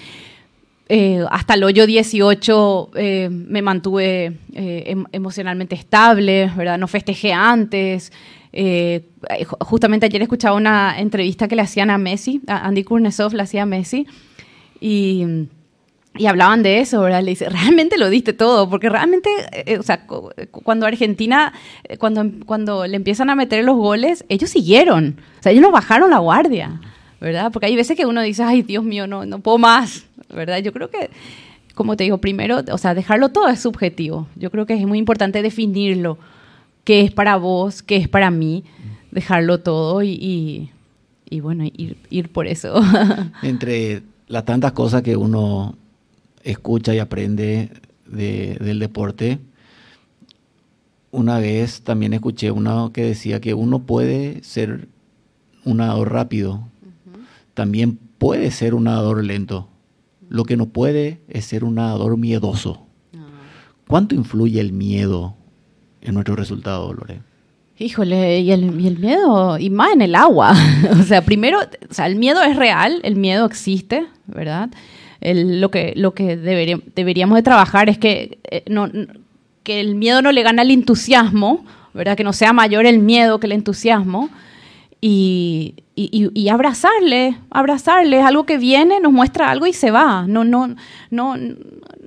eh, 0.89 1.25
hasta 1.31 1.55
el 1.55 1.65
hoyo 1.65 1.87
18 1.87 2.91
me 3.31 3.63
mantuve 3.63 4.39
em, 4.53 5.05
emocionalmente 5.13 5.75
estable, 5.75 6.51
¿verdad? 6.57 6.79
No 6.79 6.89
festejé 6.89 7.33
antes. 7.33 8.13
justamente 9.61 10.07
ayer 10.07 10.23
escuchaba 10.23 10.57
una 10.57 10.99
entrevista 10.99 11.47
que 11.47 11.57
le 11.57 11.63
hacían 11.63 11.91
a 11.91 11.99
Messi, 11.99 12.41
a 12.47 12.67
Andy 12.67 12.85
Kurnesov 12.85 13.35
le 13.35 13.43
hacía 13.43 13.63
a 13.63 13.67
Messi, 13.67 14.07
y, 14.81 15.25
y 16.17 16.27
hablaban 16.27 16.63
de 16.63 16.81
eso, 16.81 17.01
¿verdad? 17.01 17.23
Le 17.23 17.31
dice, 17.31 17.49
realmente 17.49 17.99
lo 17.99 18.11
diste 18.11 18.33
todo, 18.33 18.69
porque 18.69 18.89
realmente, 18.89 19.31
o 19.79 19.83
sea, 19.83 20.07
cuando 20.51 20.87
Argentina, 20.87 21.53
cuando, 21.99 22.25
cuando 22.47 22.87
le 22.87 22.97
empiezan 22.97 23.31
a 23.31 23.35
meter 23.35 23.65
los 23.65 23.77
goles, 23.77 24.25
ellos 24.29 24.51
siguieron, 24.51 25.21
o 25.39 25.43
sea, 25.43 25.53
ellos 25.53 25.63
no 25.63 25.71
bajaron 25.71 26.11
la 26.11 26.19
guardia, 26.19 26.81
¿verdad? 27.21 27.53
Porque 27.53 27.67
hay 27.67 27.77
veces 27.77 27.97
que 27.97 28.07
uno 28.07 28.23
dice, 28.23 28.43
ay, 28.43 28.63
Dios 28.63 28.85
mío, 28.85 29.07
no, 29.07 29.27
no 29.27 29.41
puedo 29.41 29.59
más, 29.59 30.08
¿verdad? 30.35 30.59
Yo 30.59 30.73
creo 30.73 30.91
que, 30.91 31.11
como 31.75 31.97
te 31.97 32.05
digo, 32.05 32.19
primero, 32.19 32.61
o 32.71 32.79
sea, 32.79 32.95
dejarlo 32.95 33.31
todo 33.31 33.49
es 33.49 33.61
subjetivo. 33.61 34.27
Yo 34.37 34.51
creo 34.51 34.67
que 34.67 34.75
es 34.75 34.87
muy 34.87 34.99
importante 34.99 35.43
definirlo, 35.43 36.19
qué 36.85 37.03
es 37.03 37.13
para 37.13 37.37
vos, 37.37 37.83
qué 37.83 37.97
es 37.97 38.09
para 38.09 38.31
mí, 38.31 38.65
dejarlo 39.11 39.61
todo 39.61 40.03
y, 40.03 40.71
y, 41.29 41.41
bueno, 41.41 41.65
ir, 41.65 41.97
ir 42.11 42.31
por 42.31 42.47
eso. 42.47 42.81
Entre 43.43 44.03
las 44.27 44.45
tantas 44.45 44.73
cosas 44.73 45.03
que 45.03 45.17
uno 45.17 45.77
escucha 46.43 46.95
y 46.95 46.99
aprende 46.99 47.71
del 48.07 48.79
deporte, 48.79 49.39
una 51.11 51.39
vez 51.39 51.83
también 51.83 52.13
escuché 52.13 52.51
uno 52.51 52.93
que 52.93 53.03
decía 53.03 53.41
que 53.41 53.55
uno 53.55 53.81
puede 53.81 54.43
ser 54.43 54.89
un 55.65 55.79
nadador 55.79 56.13
rápido, 56.13 56.69
también 57.55 57.99
puede 58.19 58.51
ser 58.51 58.75
un 58.75 58.85
nadador 58.85 59.25
lento. 59.25 59.69
Lo 60.29 60.45
que 60.45 60.57
no 60.57 60.67
puede 60.67 61.21
es 61.29 61.45
ser 61.45 61.65
un 61.65 61.77
nadador 61.77 62.17
miedoso. 62.17 62.87
¿Cuánto 63.87 64.15
influye 64.15 64.61
el 64.61 64.73
miedo 64.73 65.35
en 66.03 66.15
nuestro 66.15 66.37
resultado, 66.37 66.93
Lore? 66.93 67.23
Híjole, 67.79 68.41
y 68.41 68.51
el, 68.51 68.73
miedo, 68.73 69.59
y 69.59 69.71
más 69.71 69.93
en 69.93 70.03
el 70.03 70.15
agua. 70.15 70.55
o 71.01 71.03
sea, 71.05 71.25
primero, 71.25 71.61
o 71.61 71.95
sea, 71.95 72.07
el 72.07 72.17
miedo 72.17 72.43
es 72.43 72.57
real, 72.57 73.01
el 73.03 73.17
miedo 73.17 73.47
existe, 73.47 74.07
¿verdad? 74.27 74.71
lo 75.21 75.71
que, 75.71 75.95
lo 75.97 76.15
que 76.15 76.37
deberíamos 76.37 77.37
de 77.37 77.43
trabajar 77.43 77.89
es 77.89 77.99
que, 77.99 78.39
eh, 78.51 78.63
no, 78.69 78.89
que 79.65 79.81
el 79.81 79.95
miedo 79.95 80.23
no 80.23 80.33
le 80.33 80.43
gane 80.43 80.63
al 80.63 80.71
entusiasmo, 80.71 81.65
¿verdad? 81.95 82.17
Que 82.17 82.25
no 82.25 82.33
sea 82.33 82.53
mayor 82.53 82.87
el 82.87 83.01
miedo 83.01 83.41
que 83.41 83.47
el 83.47 83.53
entusiasmo. 83.53 84.31
Y, 85.01 85.77
y, 85.95 86.49
abrazarle, 86.49 87.39
abrazarle, 87.51 88.19
es 88.19 88.25
algo 88.25 88.47
que 88.47 88.59
viene, 88.59 88.99
nos 88.99 89.13
muestra 89.13 89.49
algo 89.49 89.67
y 89.67 89.73
se 89.73 89.93
va. 89.93 90.27
No, 90.27 90.43
no, 90.43 90.75
no, 91.11 91.37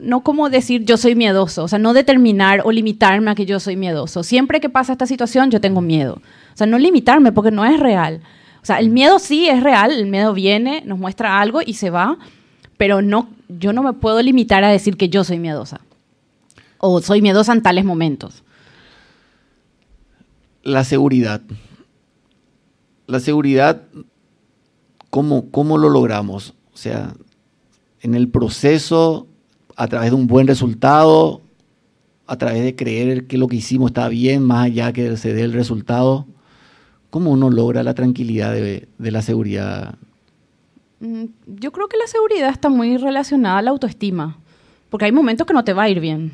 no 0.01 0.23
como 0.23 0.49
decir 0.49 0.83
yo 0.83 0.97
soy 0.97 1.15
miedoso, 1.15 1.63
o 1.63 1.67
sea, 1.69 1.79
no 1.79 1.93
determinar 1.93 2.61
o 2.65 2.71
limitarme 2.71 3.31
a 3.31 3.35
que 3.35 3.45
yo 3.45 3.61
soy 3.61 3.77
miedoso. 3.77 4.23
Siempre 4.23 4.59
que 4.59 4.67
pasa 4.67 4.91
esta 4.91 5.05
situación 5.05 5.51
yo 5.51 5.61
tengo 5.61 5.79
miedo. 5.79 6.21
O 6.53 6.57
sea, 6.57 6.67
no 6.67 6.77
limitarme 6.77 7.31
porque 7.31 7.51
no 7.51 7.63
es 7.63 7.79
real. 7.79 8.21
O 8.61 8.65
sea, 8.65 8.79
el 8.79 8.89
miedo 8.89 9.19
sí 9.19 9.47
es 9.47 9.63
real, 9.63 9.91
el 9.91 10.07
miedo 10.07 10.33
viene, 10.33 10.83
nos 10.85 10.99
muestra 10.99 11.39
algo 11.39 11.61
y 11.65 11.75
se 11.75 11.89
va, 11.89 12.17
pero 12.77 13.01
no, 13.01 13.29
yo 13.47 13.73
no 13.73 13.83
me 13.83 13.93
puedo 13.93 14.21
limitar 14.21 14.63
a 14.63 14.69
decir 14.69 14.97
que 14.97 15.09
yo 15.09 15.23
soy 15.23 15.39
miedosa 15.39 15.79
o 16.77 16.99
soy 17.01 17.21
miedosa 17.21 17.53
en 17.53 17.61
tales 17.61 17.85
momentos. 17.85 18.43
La 20.63 20.83
seguridad. 20.83 21.41
La 23.11 23.19
seguridad, 23.19 23.81
¿cómo, 25.09 25.51
cómo 25.51 25.77
lo 25.77 25.89
logramos? 25.89 26.53
O 26.73 26.77
sea, 26.77 27.13
en 27.99 28.15
el 28.15 28.29
proceso 28.29 29.27
a 29.75 29.87
través 29.87 30.11
de 30.11 30.15
un 30.15 30.27
buen 30.27 30.47
resultado, 30.47 31.41
a 32.25 32.37
través 32.37 32.63
de 32.63 32.73
creer 32.73 33.27
que 33.27 33.37
lo 33.37 33.49
que 33.49 33.57
hicimos 33.57 33.89
está 33.89 34.07
bien, 34.07 34.43
más 34.43 34.67
allá 34.67 34.93
que 34.93 35.17
se 35.17 35.33
dé 35.33 35.41
el 35.41 35.51
resultado. 35.51 36.25
¿Cómo 37.09 37.31
uno 37.31 37.49
logra 37.49 37.83
la 37.83 37.93
tranquilidad 37.93 38.53
de, 38.53 38.87
la 38.97 39.21
seguridad? 39.21 39.95
Mm, 41.01 41.25
yo 41.47 41.73
creo 41.73 41.89
que 41.89 41.97
la 41.97 42.07
seguridad 42.07 42.49
está 42.49 42.69
muy 42.69 42.95
relacionada 42.95 43.57
a 43.57 43.61
la 43.61 43.71
autoestima, 43.71 44.37
porque 44.89 45.03
hay 45.03 45.11
momentos 45.11 45.45
que 45.45 45.53
no 45.53 45.65
te 45.65 45.73
va 45.73 45.83
a 45.83 45.89
ir 45.89 45.99
bien. 45.99 46.31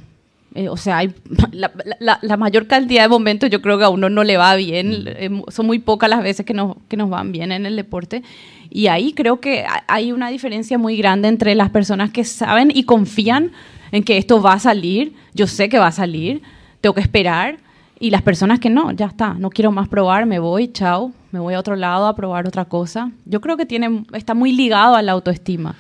Eh, 0.58 0.70
o 0.70 0.76
sea, 0.76 0.98
hay 0.98 1.14
la, 2.00 2.38
mayor 2.38 2.66
cantidad 2.66 3.04
de 3.04 3.10
momentos 3.10 3.48
yo 3.52 3.62
creo 3.62 3.78
que 3.78 3.84
a 3.84 3.90
uno 3.90 4.10
no 4.10 4.24
le 4.24 4.38
va 4.38 4.56
bien. 4.56 4.90
Mm. 4.90 5.08
Eh, 5.08 5.42
son 5.50 5.68
muy 5.68 5.78
pocas 5.78 6.10
las 6.10 6.24
veces 6.24 6.48
que 6.48 6.56
nos, 6.56 6.78
que 6.88 6.98
nos 6.98 7.12
van 7.12 7.32
bien 7.32 7.52
en 7.52 7.68
el 7.68 7.76
deporte. 7.76 8.24
Y 8.72 8.88
ahí 8.88 9.14
creo 9.14 9.40
que 9.40 9.66
hay 9.88 10.12
una 10.12 10.30
diferencia 10.30 10.80
muy 10.80 10.98
grande 10.98 11.28
entre 11.28 11.54
las 11.54 11.70
personas 11.70 12.10
que 12.10 12.24
saben 12.24 12.72
y 12.74 12.84
confían 12.84 13.52
en 13.92 14.04
que 14.04 14.18
esto 14.18 14.42
va 14.42 14.54
a 14.54 14.60
salir, 14.60 15.14
yo 15.34 15.46
sé 15.46 15.70
que 15.70 15.78
va 15.78 15.88
a 15.88 15.92
salir, 15.92 16.42
tengo 16.82 16.96
que 16.96 17.02
esperar, 17.02 17.60
y 18.00 18.10
las 18.10 18.22
personas 18.24 18.60
que 18.60 18.70
no, 18.70 18.92
ya 18.92 19.06
está, 19.06 19.36
no 19.36 19.50
quiero 19.50 19.72
más 19.72 19.88
probar, 19.88 20.26
me 20.26 20.40
voy, 20.40 20.72
chao, 20.72 21.14
me 21.32 21.40
voy 21.40 21.54
a 21.54 21.60
otro 21.60 21.76
lado 21.76 22.08
a 22.08 22.16
probar 22.16 22.48
otra 22.48 22.66
cosa. 22.66 23.12
Yo 23.26 23.42
creo 23.42 23.58
que 23.58 23.66
tiene, 23.66 24.04
está 24.14 24.34
muy 24.34 24.52
ligado 24.52 24.96
a 24.96 25.02
la 25.02 25.14
autoestima. 25.14 25.76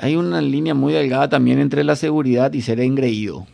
Hay 0.00 0.16
una 0.16 0.40
línea 0.40 0.74
muy 0.74 0.94
delgada 0.94 1.28
también 1.28 1.58
entre 1.58 1.84
la 1.84 1.94
seguridad 1.94 2.52
y 2.54 2.62
ser 2.62 2.80
engreído. 2.80 3.46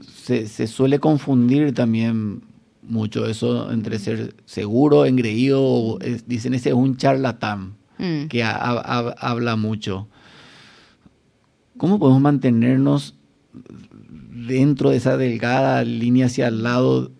se, 0.00 0.66
suele 0.66 0.98
confundir 0.98 1.74
también 1.74 2.42
mucho 2.82 3.26
eso 3.26 3.70
entre 3.70 3.98
ser 3.98 4.34
seguro, 4.46 5.04
engreído, 5.04 5.98
dicen 6.26 6.54
ese 6.54 6.70
es 6.70 6.74
un 6.74 6.96
charlatán 6.96 7.74
mm. 7.98 8.28
que 8.28 8.42
habla 8.42 9.56
mucho. 9.56 10.08
¿Cómo 11.76 11.98
podemos 11.98 12.22
mantenernos 12.22 13.14
dentro 14.46 14.90
de 14.90 14.96
esa 14.96 15.18
delgada 15.18 15.84
línea 15.84 16.26
hacia 16.26 16.48
el 16.48 16.62
lado 16.62 17.12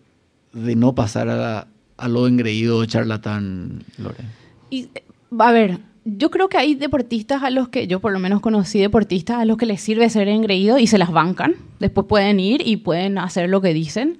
de 0.53 0.75
no 0.75 0.95
pasar 0.95 1.29
a, 1.29 1.67
a 1.97 2.07
lo 2.07 2.27
engreído 2.27 2.83
charlatán, 2.85 3.83
Lore? 3.99 4.23
Y, 4.71 4.89
a 5.37 5.51
ver, 5.51 5.79
yo 6.17 6.31
creo 6.31 6.49
que 6.49 6.57
hay 6.57 6.75
deportistas 6.75 7.43
a 7.43 7.49
los 7.49 7.69
que, 7.69 7.87
yo 7.87 7.99
por 7.99 8.11
lo 8.11 8.19
menos 8.19 8.41
conocí 8.41 8.79
deportistas 8.79 9.37
a 9.37 9.45
los 9.45 9.57
que 9.57 9.65
les 9.65 9.81
sirve 9.81 10.09
ser 10.09 10.27
engreído 10.27 10.77
y 10.77 10.87
se 10.87 10.97
las 10.97 11.11
bancan. 11.11 11.55
Después 11.79 12.07
pueden 12.07 12.39
ir 12.39 12.61
y 12.65 12.77
pueden 12.77 13.17
hacer 13.17 13.49
lo 13.49 13.61
que 13.61 13.73
dicen. 13.73 14.17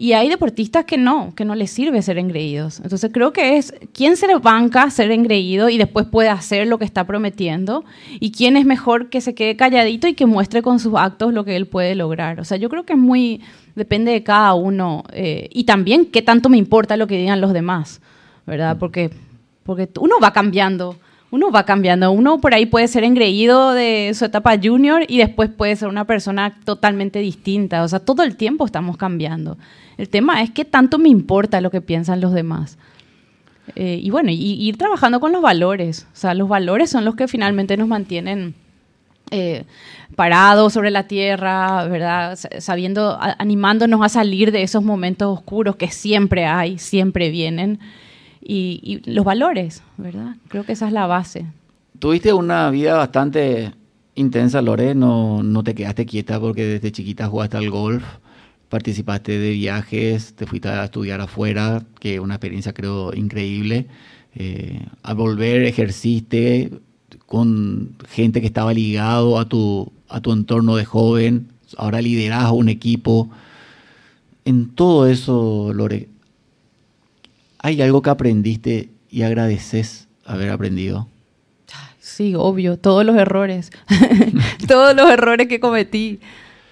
Y 0.00 0.12
hay 0.12 0.28
deportistas 0.28 0.84
que 0.84 0.96
no, 0.96 1.34
que 1.34 1.44
no 1.44 1.56
les 1.56 1.72
sirve 1.72 2.00
ser 2.02 2.18
engreídos. 2.18 2.78
Entonces 2.78 3.10
creo 3.12 3.32
que 3.32 3.56
es 3.56 3.74
quién 3.92 4.16
se 4.16 4.28
le 4.28 4.36
banca 4.36 4.88
ser 4.90 5.10
engreído 5.10 5.68
y 5.68 5.76
después 5.76 6.06
puede 6.06 6.28
hacer 6.28 6.68
lo 6.68 6.78
que 6.78 6.84
está 6.84 7.04
prometiendo 7.04 7.84
y 8.20 8.30
quién 8.30 8.56
es 8.56 8.64
mejor 8.64 9.10
que 9.10 9.20
se 9.20 9.34
quede 9.34 9.56
calladito 9.56 10.06
y 10.06 10.14
que 10.14 10.24
muestre 10.24 10.62
con 10.62 10.78
sus 10.78 10.94
actos 10.94 11.34
lo 11.34 11.44
que 11.44 11.56
él 11.56 11.66
puede 11.66 11.96
lograr. 11.96 12.38
O 12.38 12.44
sea, 12.44 12.58
yo 12.58 12.68
creo 12.68 12.84
que 12.84 12.92
es 12.92 12.98
muy, 12.98 13.40
depende 13.74 14.12
de 14.12 14.22
cada 14.22 14.54
uno 14.54 15.02
eh, 15.12 15.48
y 15.52 15.64
también 15.64 16.06
qué 16.06 16.22
tanto 16.22 16.48
me 16.48 16.58
importa 16.58 16.96
lo 16.96 17.08
que 17.08 17.18
digan 17.18 17.40
los 17.40 17.52
demás, 17.52 18.00
¿verdad? 18.46 18.76
Porque, 18.78 19.10
porque 19.64 19.88
uno 19.98 20.14
va 20.22 20.32
cambiando 20.32 20.96
uno 21.30 21.50
va 21.50 21.64
cambiando. 21.64 22.10
Uno 22.10 22.40
por 22.40 22.54
ahí 22.54 22.66
puede 22.66 22.88
ser 22.88 23.04
engreído 23.04 23.72
de 23.72 24.12
su 24.14 24.24
etapa 24.24 24.56
junior 24.62 25.04
y 25.08 25.18
después 25.18 25.50
puede 25.50 25.76
ser 25.76 25.88
una 25.88 26.06
persona 26.06 26.58
totalmente 26.64 27.18
distinta. 27.18 27.82
O 27.82 27.88
sea, 27.88 28.00
todo 28.00 28.22
el 28.22 28.36
tiempo 28.36 28.64
estamos 28.64 28.96
cambiando. 28.96 29.58
El 29.98 30.08
tema 30.08 30.42
es 30.42 30.50
qué 30.50 30.64
tanto 30.64 30.98
me 30.98 31.08
importa 31.08 31.60
lo 31.60 31.70
que 31.70 31.80
piensan 31.80 32.20
los 32.20 32.32
demás. 32.32 32.78
Eh, 33.74 34.00
y 34.02 34.10
bueno, 34.10 34.30
y, 34.30 34.36
ir 34.36 34.78
trabajando 34.78 35.20
con 35.20 35.32
los 35.32 35.42
valores. 35.42 36.06
O 36.12 36.16
sea, 36.16 36.34
los 36.34 36.48
valores 36.48 36.90
son 36.90 37.04
los 37.04 37.14
que 37.14 37.28
finalmente 37.28 37.76
nos 37.76 37.88
mantienen 37.88 38.54
eh, 39.30 39.64
parados 40.16 40.72
sobre 40.72 40.90
la 40.90 41.02
tierra, 41.02 41.84
¿verdad? 41.84 42.38
Sabiendo, 42.58 43.18
animándonos 43.20 44.00
a 44.02 44.08
salir 44.08 44.52
de 44.52 44.62
esos 44.62 44.82
momentos 44.82 45.28
oscuros 45.36 45.76
que 45.76 45.88
siempre 45.88 46.46
hay, 46.46 46.78
siempre 46.78 47.28
vienen 47.28 47.78
y, 48.40 49.02
los 49.04 49.24
valores, 49.24 49.82
¿verdad? 49.96 50.36
Creo 50.48 50.64
que 50.64 50.72
esa 50.72 50.86
es 50.86 50.92
la 50.92 51.06
base. 51.06 51.46
Tuviste 51.98 52.32
una 52.32 52.70
vida 52.70 52.96
bastante 52.96 53.72
intensa, 54.14 54.62
Lore, 54.62 54.94
no, 54.94 55.42
no 55.42 55.62
te 55.62 55.74
quedaste 55.74 56.06
quieta 56.06 56.40
porque 56.40 56.64
desde 56.64 56.92
chiquita 56.92 57.28
jugaste 57.28 57.56
al 57.56 57.70
golf, 57.70 58.04
participaste 58.68 59.38
de 59.38 59.50
viajes, 59.50 60.34
te 60.34 60.46
fuiste 60.46 60.68
a 60.68 60.84
estudiar 60.84 61.20
afuera, 61.20 61.82
que 62.00 62.20
una 62.20 62.34
experiencia 62.34 62.72
creo 62.72 63.12
increíble. 63.14 63.86
Eh, 64.34 64.86
al 65.02 65.16
volver 65.16 65.62
ejerciste 65.64 66.70
con 67.26 67.96
gente 68.08 68.40
que 68.40 68.46
estaba 68.46 68.72
ligado 68.72 69.38
a 69.38 69.48
tu, 69.48 69.92
a 70.08 70.20
tu 70.20 70.32
entorno 70.32 70.76
de 70.76 70.84
joven, 70.84 71.48
ahora 71.76 72.00
lideras 72.00 72.50
un 72.52 72.68
equipo. 72.68 73.30
En 74.44 74.70
todo 74.70 75.06
eso, 75.06 75.72
Lore, 75.74 76.08
¿Hay 77.58 77.82
algo 77.82 78.02
que 78.02 78.10
aprendiste 78.10 78.90
y 79.10 79.22
agradeces 79.22 80.08
haber 80.24 80.50
aprendido? 80.50 81.08
Sí, 81.98 82.34
obvio, 82.34 82.78
todos 82.78 83.04
los 83.04 83.16
errores, 83.16 83.70
todos 84.68 84.96
los 84.96 85.10
errores 85.10 85.46
que 85.46 85.60
cometí. 85.60 86.20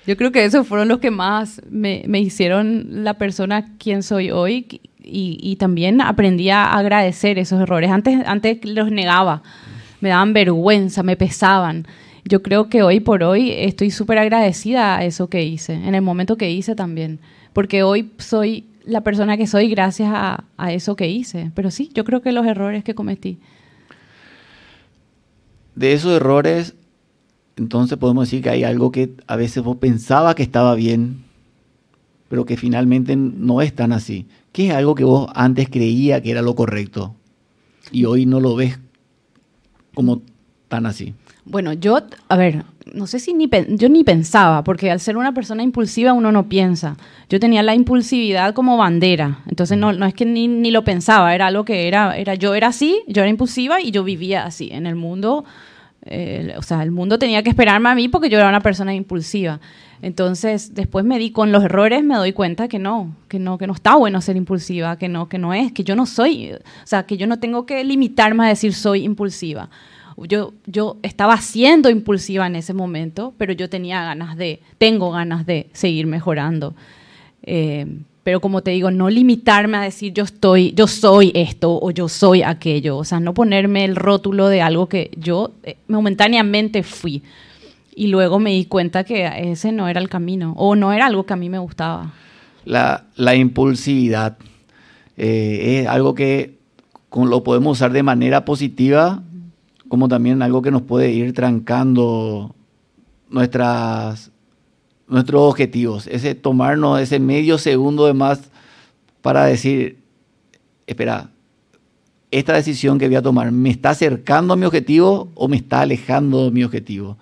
Yo 0.07 0.17
creo 0.17 0.33
que 0.33 0.45
esos 0.45 0.67
fueron 0.67 0.89
los 0.89 0.99
que 0.99 1.11
más 1.11 1.61
me, 1.69 2.03
hicieron 2.19 3.05
la 3.05 3.15
persona 3.15 3.77
quien 3.79 4.03
soy 4.03 4.31
hoy 4.31 4.81
y, 5.03 5.57
también 5.57 6.01
aprendí 6.01 6.51
a 6.51 6.73
agradecer 6.73 7.39
esos 7.39 7.61
errores. 7.61 7.91
Antes, 7.91 8.27
antes 8.27 8.65
los 8.65 8.91
negaba, 8.91 9.43
me 10.01 10.09
daban 10.09 10.33
vergüenza, 10.33 11.03
me 11.03 11.17
pesaban. 11.17 11.87
Yo 12.25 12.43
creo 12.43 12.69
que 12.69 12.83
hoy 12.83 13.01
por 13.01 13.23
hoy 13.23 13.53
estoy 13.53 13.91
súper 13.91 14.19
agradecida 14.19 14.97
a 14.97 15.05
eso 15.05 15.29
que 15.29 15.45
hice, 15.45 15.75
en 15.75 15.95
el 15.95 16.03
momento 16.03 16.37
que 16.37 16.51
hice 16.51 16.75
también, 16.75 17.21
porque 17.53 17.83
hoy 17.83 18.11
soy 18.19 18.65
la 18.87 19.03
persona 19.03 19.37
que 19.37 19.47
soy 19.47 19.69
gracias 19.69 20.11
a, 20.13 20.45
eso 20.71 20.97
que 20.97 21.09
hice. 21.09 21.51
Pero 21.55 21.71
sí, 21.71 21.91
yo 21.93 22.05
creo 22.05 22.23
que 22.23 22.33
los 22.33 22.47
errores 22.47 22.85
que 22.85 22.95
cometí. 22.95 23.39
De 25.75 25.93
esos 25.93 26.13
errores, 26.13 26.75
entonces 27.57 27.99
podemos 27.99 28.29
decir 28.29 28.43
que 28.43 28.51
hay 28.51 28.65
algo 28.65 28.91
que 28.93 29.11
a 29.27 29.37
veces 29.37 29.63
vos 29.63 29.77
pensaba 29.77 30.35
que 30.35 30.43
estaba 30.43 30.75
bien, 30.75 31.25
pero 32.29 32.47
que 32.47 32.57
finalmente 32.57 33.17
no 33.17 33.61
es 33.61 33.75
tan 33.75 33.93
así. 33.93 34.27
¿Qué 34.53 34.69
es 34.69 34.75
algo 34.75 34.95
que 34.95 35.05
vos 35.05 35.29
antes 35.35 35.69
creía 35.69 36.23
que 36.23 36.31
era 36.31 36.41
lo 36.41 36.55
correcto 36.55 37.15
y 37.93 38.07
hoy 38.07 38.25
no 38.25 38.41
lo 38.41 38.57
ves 38.57 38.79
como 39.95 40.23
tan 40.69 40.87
así? 40.87 41.15
Bueno, 41.45 41.73
yo, 41.75 41.99
a 42.29 42.37
ver, 42.37 42.65
no 42.97 43.07
sé 43.07 43.19
si 43.19 43.35
ni 43.35 43.49
yo 43.69 43.89
ni 43.89 44.03
pensaba, 44.03 44.65
porque 44.65 44.91
al 44.91 45.01
ser 45.01 45.17
una 45.17 45.33
persona 45.33 45.63
impulsiva 45.63 46.13
uno 46.13 46.33
no 46.33 46.49
piensa. 46.49 46.97
Yo 47.29 47.39
tenía 47.39 47.63
la 47.63 47.75
impulsividad 47.75 48.55
como 48.55 48.77
bandera, 48.77 49.41
entonces 49.47 49.77
no, 49.77 49.93
no 49.93 50.07
es 50.07 50.15
que 50.15 50.25
ni, 50.25 50.49
ni 50.49 50.71
lo 50.71 50.83
pensaba, 50.83 51.35
era 51.35 51.47
algo 51.47 51.65
que 51.65 51.89
era, 51.89 52.17
era, 52.17 52.35
yo 52.35 52.55
era 52.55 52.69
así, 52.69 53.03
yo 53.07 53.23
era 53.23 53.31
impulsiva 53.31 53.81
y 53.81 53.91
yo 53.91 54.03
vivía 54.03 54.47
así. 54.47 54.71
En 54.73 54.87
el 54.87 54.97
mundo, 54.97 55.45
eh, 56.07 56.55
o 56.57 56.63
sea, 56.63 56.83
el 56.83 56.91
mundo 56.91 57.19
tenía 57.19 57.43
que 57.43 57.51
esperarme 57.51 57.91
a 57.91 57.95
mí 57.95 58.09
porque 58.09 58.31
yo 58.31 58.39
era 58.39 58.49
una 58.49 58.61
persona 58.61 58.95
impulsiva. 58.95 59.61
Entonces, 60.03 60.75
después 60.75 61.05
me 61.05 61.19
di 61.19 61.31
con 61.31 61.53
los 61.53 61.65
errores, 61.65 62.03
me 62.03 62.17
doy 62.17 62.33
cuenta 62.33 62.69
que 62.69 62.79
no, 62.79 63.15
que 63.29 63.39
no, 63.39 63.59
que 63.59 63.67
no 63.67 63.75
está 63.75 63.95
bueno 63.97 64.21
ser 64.21 64.37
impulsiva, 64.37 64.97
que 64.99 65.09
no, 65.09 65.29
que 65.29 65.39
no 65.39 65.55
es, 65.55 65.73
que 65.73 65.85
yo 65.85 65.97
no 65.97 66.07
soy, 66.07 66.53
o 66.53 66.59
sea, 66.85 67.05
que 67.05 67.17
yo 67.17 67.27
no 67.27 67.39
tengo 67.39 67.67
que 67.67 67.83
limitarme 67.85 68.45
a 68.45 68.49
decir 68.49 68.75
soy 68.75 69.05
impulsiva 69.05 69.69
yo, 70.25 70.55
yo 70.67 70.97
estaba 71.03 71.37
siendo 71.39 71.91
impulsiva 71.91 72.47
en 72.47 72.57
ese 72.57 72.73
momento, 72.73 73.35
pero 73.37 73.53
yo 73.53 73.69
tenía 73.69 74.03
ganas 74.03 74.37
de, 74.37 74.61
tengo 74.79 75.11
ganas 75.11 75.45
de 75.45 75.69
seguir 75.73 76.07
mejorando. 76.07 76.75
Eh, 77.43 77.87
pero 78.23 78.41
como 78.41 78.63
te 78.63 78.73
digo, 78.73 78.91
no 78.91 79.09
limitarme 79.09 79.77
a 79.77 79.83
decir 79.83 80.13
yo 80.13 80.25
estoy, 80.25 80.73
yo 80.73 80.89
soy 80.89 81.31
esto 81.35 81.79
o 81.81 81.93
yo 81.93 82.09
soy 82.09 82.43
aquello, 82.43 82.97
o 82.97 83.05
sea, 83.05 83.21
no 83.21 83.35
ponerme 83.35 83.85
el 83.85 83.95
rótulo 83.95 84.49
de 84.49 84.63
algo 84.63 84.89
que 84.89 85.13
yo 85.17 85.53
eh, 85.63 85.77
momentáneamente 85.87 86.83
fui 86.83 87.23
y 87.95 88.09
luego 88.09 88.41
me 88.41 88.51
di 88.51 88.65
cuenta 88.65 89.05
que 89.05 89.31
ese 89.53 89.71
no 89.71 89.87
era 89.87 90.01
el 90.01 90.09
camino 90.09 90.55
o 90.57 90.75
no 90.75 90.93
era 90.93 91.07
algo 91.07 91.25
que 91.25 91.35
a 91.35 91.37
mí 91.37 91.49
me 91.49 91.59
gustaba. 91.59 92.13
La, 92.65 93.05
la 93.15 93.37
impulsividad 93.37 94.37
eh, 95.17 95.83
es 95.83 95.87
algo 95.87 96.15
que 96.15 96.57
lo 97.15 97.45
podemos 97.45 97.79
usar 97.79 97.93
de 97.93 98.03
manera 98.03 98.45
positiva 98.45 99.23
como 99.89 100.09
también 100.09 100.43
algo 100.43 100.63
que 100.63 100.71
nos 100.71 100.83
puede 100.83 101.11
ir 101.13 101.33
trancando 101.33 102.55
nuestras, 103.29 104.31
nuestros 105.09 105.43
objetivos. 105.43 106.07
Ese 106.07 106.35
tomarnos 106.35 107.01
ese 107.01 107.19
medio 107.19 107.59
segundo 107.59 108.07
de 108.07 108.15
más 108.15 108.51
para 109.23 109.45
decir, 109.45 109.99
espera, 110.87 111.31
esta 112.31 112.55
decisión 112.55 112.99
que 112.99 113.07
voy 113.07 113.17
a 113.17 113.23
tomar, 113.23 113.53
¿me 113.53 113.71
está 113.71 113.91
acercando 113.91 114.55
a 114.55 114.57
mi 114.57 114.65
objetivo 114.67 115.31
o 115.35 115.49
me 115.49 115.57
está 115.57 115.81
alejando 115.81 116.45
de 116.45 116.51
mi 116.51 116.65
objetivo? 116.65 117.17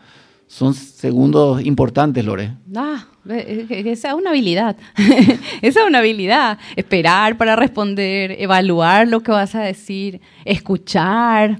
Son 0.46 0.74
segundos 0.74 1.64
importantes, 1.64 2.24
Lore. 2.24 2.52
Ah, 2.76 3.06
esa 3.28 4.08
es 4.08 4.14
una 4.14 4.30
habilidad. 4.30 4.76
esa 5.62 5.80
es 5.80 5.86
una 5.86 5.98
habilidad. 5.98 6.58
Esperar 6.76 7.36
para 7.36 7.56
responder, 7.56 8.36
evaluar 8.38 9.08
lo 9.08 9.20
que 9.20 9.32
vas 9.32 9.54
a 9.54 9.62
decir, 9.62 10.20
escuchar 10.44 11.58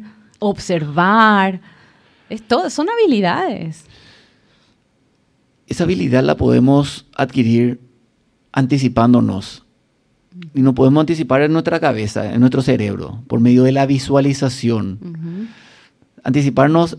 observar. 0.48 1.60
Es 2.28 2.42
todo, 2.42 2.70
son 2.70 2.88
habilidades. 2.88 3.84
Esa 5.66 5.84
habilidad 5.84 6.22
la 6.22 6.36
podemos 6.36 7.06
adquirir 7.16 7.80
anticipándonos. 8.52 9.64
Y 10.52 10.62
no 10.62 10.74
podemos 10.74 11.00
anticipar 11.00 11.42
en 11.42 11.52
nuestra 11.52 11.78
cabeza, 11.78 12.32
en 12.32 12.40
nuestro 12.40 12.60
cerebro, 12.60 13.22
por 13.28 13.40
medio 13.40 13.62
de 13.62 13.72
la 13.72 13.86
visualización. 13.86 15.48
Anticiparnos, 16.24 16.98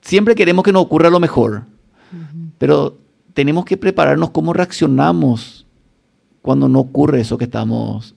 siempre 0.00 0.34
queremos 0.34 0.64
que 0.64 0.72
nos 0.72 0.82
ocurra 0.82 1.10
lo 1.10 1.20
mejor, 1.20 1.64
pero 2.56 2.96
tenemos 3.34 3.66
que 3.66 3.76
prepararnos 3.76 4.30
cómo 4.30 4.54
reaccionamos 4.54 5.66
cuando 6.40 6.68
no 6.68 6.78
ocurre 6.80 7.20
eso 7.20 7.36
que 7.36 7.44
estamos 7.44 8.14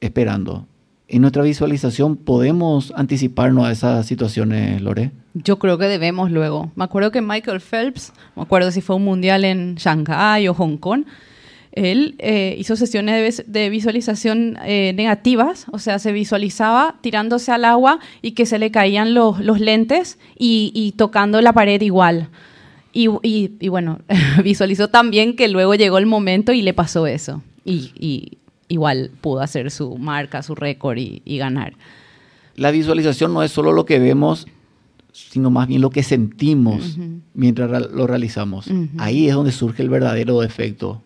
esperando 0.00 0.66
en 1.08 1.22
nuestra 1.22 1.42
visualización 1.42 2.16
podemos 2.16 2.92
anticiparnos 2.94 3.66
a 3.66 3.72
esas 3.72 4.06
situaciones, 4.06 4.82
Lore? 4.82 5.10
Yo 5.34 5.58
creo 5.58 5.78
que 5.78 5.86
debemos 5.86 6.30
luego. 6.30 6.70
Me 6.76 6.84
acuerdo 6.84 7.10
que 7.10 7.22
Michael 7.22 7.60
Phelps, 7.60 8.12
me 8.36 8.42
acuerdo 8.42 8.70
si 8.70 8.80
fue 8.80 8.96
un 8.96 9.04
mundial 9.04 9.44
en 9.44 9.76
Shanghai 9.76 10.48
o 10.48 10.54
Hong 10.54 10.76
Kong, 10.76 11.04
él 11.72 12.16
eh, 12.18 12.56
hizo 12.58 12.76
sesiones 12.76 13.44
de, 13.46 13.70
visualización 13.70 14.58
eh, 14.64 14.92
negativas, 14.96 15.66
o 15.70 15.78
sea, 15.78 15.98
se 15.98 16.12
visualizaba 16.12 16.96
tirándose 17.02 17.52
al 17.52 17.64
agua 17.64 18.00
y 18.20 18.32
que 18.32 18.46
se 18.46 18.58
le 18.58 18.70
caían 18.70 19.14
los, 19.14 19.38
lentes 19.60 20.18
y, 20.36 20.94
tocando 20.96 21.40
la 21.40 21.52
pared 21.52 21.80
igual. 21.80 22.28
Y, 22.92 23.68
bueno, 23.68 24.00
visualizó 24.42 24.88
también 24.88 25.36
que 25.36 25.48
luego 25.48 25.74
llegó 25.74 25.98
el 25.98 26.06
momento 26.06 26.52
y 26.52 26.62
le 26.62 26.74
pasó 26.74 27.06
eso. 27.06 27.42
Y, 27.64 28.37
igual 28.68 29.10
pudo 29.20 29.40
hacer 29.40 29.70
su 29.70 29.96
marca, 29.98 30.42
su 30.42 30.54
récord 30.54 30.98
y, 30.98 31.38
ganar. 31.38 31.74
La 32.56 32.70
visualización 32.70 33.32
no 33.34 33.42
es 33.42 33.50
solo 33.50 33.72
lo 33.72 33.84
que 33.84 33.98
vemos, 33.98 34.46
sino 35.12 35.50
más 35.50 35.68
bien 35.68 35.80
lo 35.80 35.90
que 35.90 36.02
sentimos 36.02 36.98
mientras 37.34 37.90
lo 37.90 38.06
realizamos. 38.06 38.70
Ahí 38.98 39.28
es 39.28 39.34
donde 39.34 39.52
surge 39.52 39.82
el 39.82 39.88
verdadero 39.88 40.42
efecto 40.42 41.02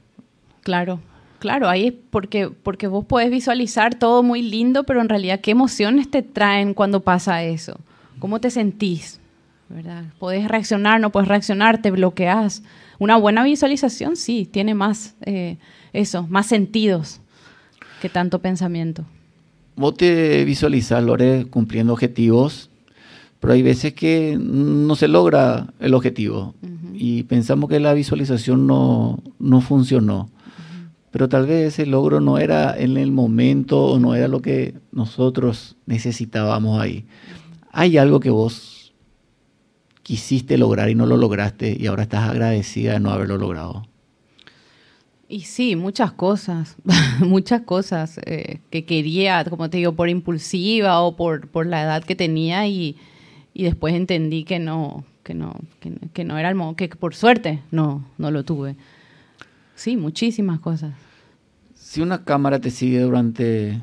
Claro, 0.62 1.00
claro, 1.40 1.68
ahí 1.68 1.88
es 1.88 1.94
porque, 2.10 2.48
porque 2.48 2.86
vos 2.86 3.04
podés 3.04 3.30
visualizar 3.30 3.96
todo 3.96 4.22
muy 4.22 4.42
lindo, 4.42 4.84
pero 4.84 5.00
en 5.00 5.08
realidad, 5.08 5.40
¿qué 5.40 5.50
emociones 5.50 6.08
te 6.10 6.22
traen 6.22 6.72
cuando 6.72 7.00
pasa 7.00 7.42
eso? 7.42 7.80
¿Cómo 8.20 8.40
te 8.40 8.50
sentís? 8.50 9.20
¿Verdad? 9.68 10.04
¿Podés 10.18 10.46
reaccionar, 10.46 11.00
no 11.00 11.10
puedes 11.10 11.28
reaccionar, 11.28 11.82
te 11.82 11.90
bloqueas? 11.90 12.62
Una 12.98 13.16
buena 13.16 13.42
visualización 13.42 14.16
sí, 14.16 14.48
tiene 14.50 14.74
más, 14.74 15.16
eh, 15.22 15.56
eso, 15.92 16.26
más 16.28 16.46
sentidos 16.46 17.21
que 18.02 18.10
tanto 18.10 18.40
pensamiento. 18.40 19.04
Vos 19.76 19.96
te 19.96 20.44
visualizas, 20.44 21.02
Lore, 21.02 21.46
cumpliendo 21.46 21.94
objetivos, 21.94 22.68
pero 23.40 23.54
hay 23.54 23.62
veces 23.62 23.94
que 23.94 24.36
no 24.38 24.94
se 24.96 25.08
logra 25.08 25.68
el 25.80 25.94
objetivo 25.94 26.54
y 26.92 27.22
pensamos 27.22 27.70
que 27.70 27.80
la 27.80 27.94
visualización 27.94 28.66
no, 28.66 29.22
no 29.38 29.60
funcionó 29.62 30.28
pero 31.12 31.28
tal 31.28 31.46
vez 31.46 31.74
ese 31.74 31.86
logro 31.86 32.20
no 32.20 32.38
era 32.38 32.74
en 32.76 32.96
el 32.96 33.12
momento 33.12 33.84
o 33.84 33.98
no 33.98 34.14
era 34.14 34.28
lo 34.28 34.40
que 34.40 34.74
nosotros 34.92 35.76
necesitábamos 35.84 36.80
ahí. 36.80 37.04
Hay 37.70 37.98
algo 37.98 38.18
que 38.18 38.30
vos 38.30 38.94
quisiste 40.02 40.56
lograr 40.56 40.88
y 40.88 40.94
no 40.94 41.04
lo 41.04 41.18
lograste 41.18 41.76
y 41.78 41.86
ahora 41.86 42.04
estás 42.04 42.30
agradecida 42.30 42.94
de 42.94 43.00
no 43.00 43.10
haberlo 43.10 43.36
logrado. 43.36 43.86
Y 45.32 45.40
sí, 45.44 45.76
muchas 45.76 46.12
cosas, 46.12 46.76
muchas 47.20 47.62
cosas 47.62 48.20
eh, 48.26 48.58
que 48.68 48.84
quería, 48.84 49.42
como 49.46 49.70
te 49.70 49.78
digo, 49.78 49.94
por 49.94 50.10
impulsiva 50.10 51.00
o 51.00 51.16
por, 51.16 51.48
por 51.48 51.64
la 51.64 51.84
edad 51.84 52.04
que 52.04 52.14
tenía 52.14 52.66
y, 52.66 52.98
y 53.54 53.62
después 53.62 53.94
entendí 53.94 54.44
que 54.44 54.58
no, 54.58 55.06
que 55.22 55.32
no, 55.32 55.54
que, 56.12 56.24
no 56.26 56.36
era 56.36 56.50
el 56.50 56.54
modo, 56.54 56.76
que 56.76 56.86
por 56.88 57.14
suerte 57.14 57.62
no, 57.70 58.04
no 58.18 58.30
lo 58.30 58.44
tuve. 58.44 58.76
Sí, 59.74 59.96
muchísimas 59.96 60.60
cosas. 60.60 60.92
Si 61.74 62.02
una 62.02 62.24
cámara 62.24 62.60
te 62.60 62.70
sigue 62.70 63.00
durante 63.00 63.80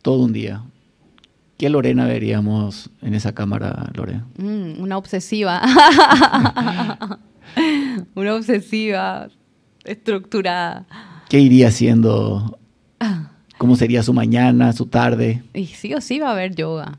todo 0.00 0.22
un 0.22 0.32
día, 0.32 0.62
¿qué 1.56 1.70
Lorena 1.70 2.06
veríamos 2.06 2.88
en 3.02 3.14
esa 3.14 3.34
cámara, 3.34 3.90
Lorena? 3.94 4.28
Mm, 4.38 4.80
una 4.80 4.96
obsesiva. 4.96 5.60
una 8.14 8.34
obsesiva, 8.36 9.28
estructurada. 9.84 10.86
¿Qué 11.28 11.40
iría 11.40 11.68
haciendo? 11.68 12.58
¿Cómo 13.58 13.76
sería 13.76 14.02
su 14.02 14.12
mañana, 14.12 14.72
su 14.72 14.86
tarde? 14.86 15.42
Y 15.54 15.66
sí 15.66 15.94
o 15.94 16.00
sí 16.00 16.18
va 16.18 16.28
a 16.28 16.32
haber 16.32 16.54
yoga. 16.54 16.98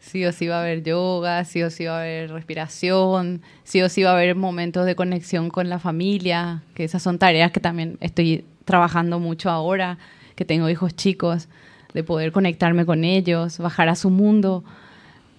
Sí 0.00 0.24
o 0.24 0.32
sí 0.32 0.46
va 0.46 0.58
a 0.58 0.60
haber 0.60 0.84
yoga, 0.84 1.44
sí 1.44 1.62
o 1.62 1.70
sí 1.70 1.84
va 1.84 1.96
a 1.96 2.00
haber 2.02 2.30
respiración, 2.30 3.42
sí 3.64 3.82
o 3.82 3.88
sí 3.88 4.04
va 4.04 4.10
a 4.10 4.12
haber 4.12 4.36
momentos 4.36 4.86
de 4.86 4.94
conexión 4.94 5.50
con 5.50 5.68
la 5.68 5.80
familia, 5.80 6.62
que 6.74 6.84
esas 6.84 7.02
son 7.02 7.18
tareas 7.18 7.50
que 7.50 7.58
también 7.58 7.98
estoy 8.00 8.44
trabajando 8.64 9.18
mucho 9.18 9.50
ahora, 9.50 9.98
que 10.36 10.44
tengo 10.44 10.68
hijos 10.68 10.94
chicos, 10.94 11.48
de 11.92 12.04
poder 12.04 12.30
conectarme 12.30 12.86
con 12.86 13.02
ellos, 13.02 13.58
bajar 13.58 13.88
a 13.88 13.96
su 13.96 14.10
mundo. 14.10 14.62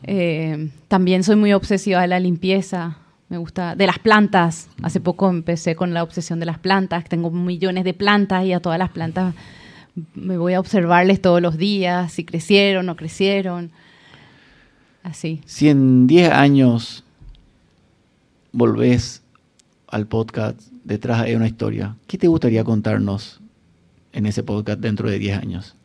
Eh, 0.04 0.70
también 0.90 1.24
soy 1.24 1.38
muy 1.38 1.54
obsesiva 1.54 2.02
de 2.02 2.08
la 2.08 2.20
limpieza, 2.20 2.98
me 3.30 3.38
gusta, 3.38 3.76
de 3.76 3.88
las 3.88 4.00
plantas. 4.00 4.70
Hace 4.82 5.00
poco 5.00 5.30
empecé 5.30 5.76
con 5.76 5.94
la 5.94 6.04
obsesión 6.04 6.40
de 6.40 6.46
las 6.46 6.60
plantas, 6.60 7.06
tengo 7.06 7.30
millones 7.32 7.84
de 7.84 7.94
plantas 7.94 8.46
y 8.46 8.54
a 8.54 8.60
todas 8.60 8.80
las 8.80 8.90
plantas 8.90 9.34
me 10.14 10.38
voy 10.38 10.54
a 10.54 10.60
observarles 10.60 11.22
todos 11.22 11.42
los 11.42 11.58
días, 11.58 12.12
si 12.12 12.24
crecieron 12.24 12.86
o 12.86 12.92
no 12.92 12.96
crecieron. 12.96 13.72
Así. 15.04 15.42
Si 15.46 15.70
en 15.70 16.06
10 16.08 16.32
años 16.32 17.04
volvés 18.52 19.24
al 19.88 20.08
podcast 20.08 20.62
Detrás 20.84 21.22
hay 21.22 21.36
una 21.36 21.48
historia, 21.48 21.98
¿qué 22.08 22.18
te 22.18 22.28
gustaría 22.28 22.64
contarnos 22.64 23.42
en 24.14 24.26
ese 24.26 24.42
podcast 24.42 24.80
dentro 24.80 25.10
de 25.10 25.20
10 25.20 25.38
años? 25.38 25.77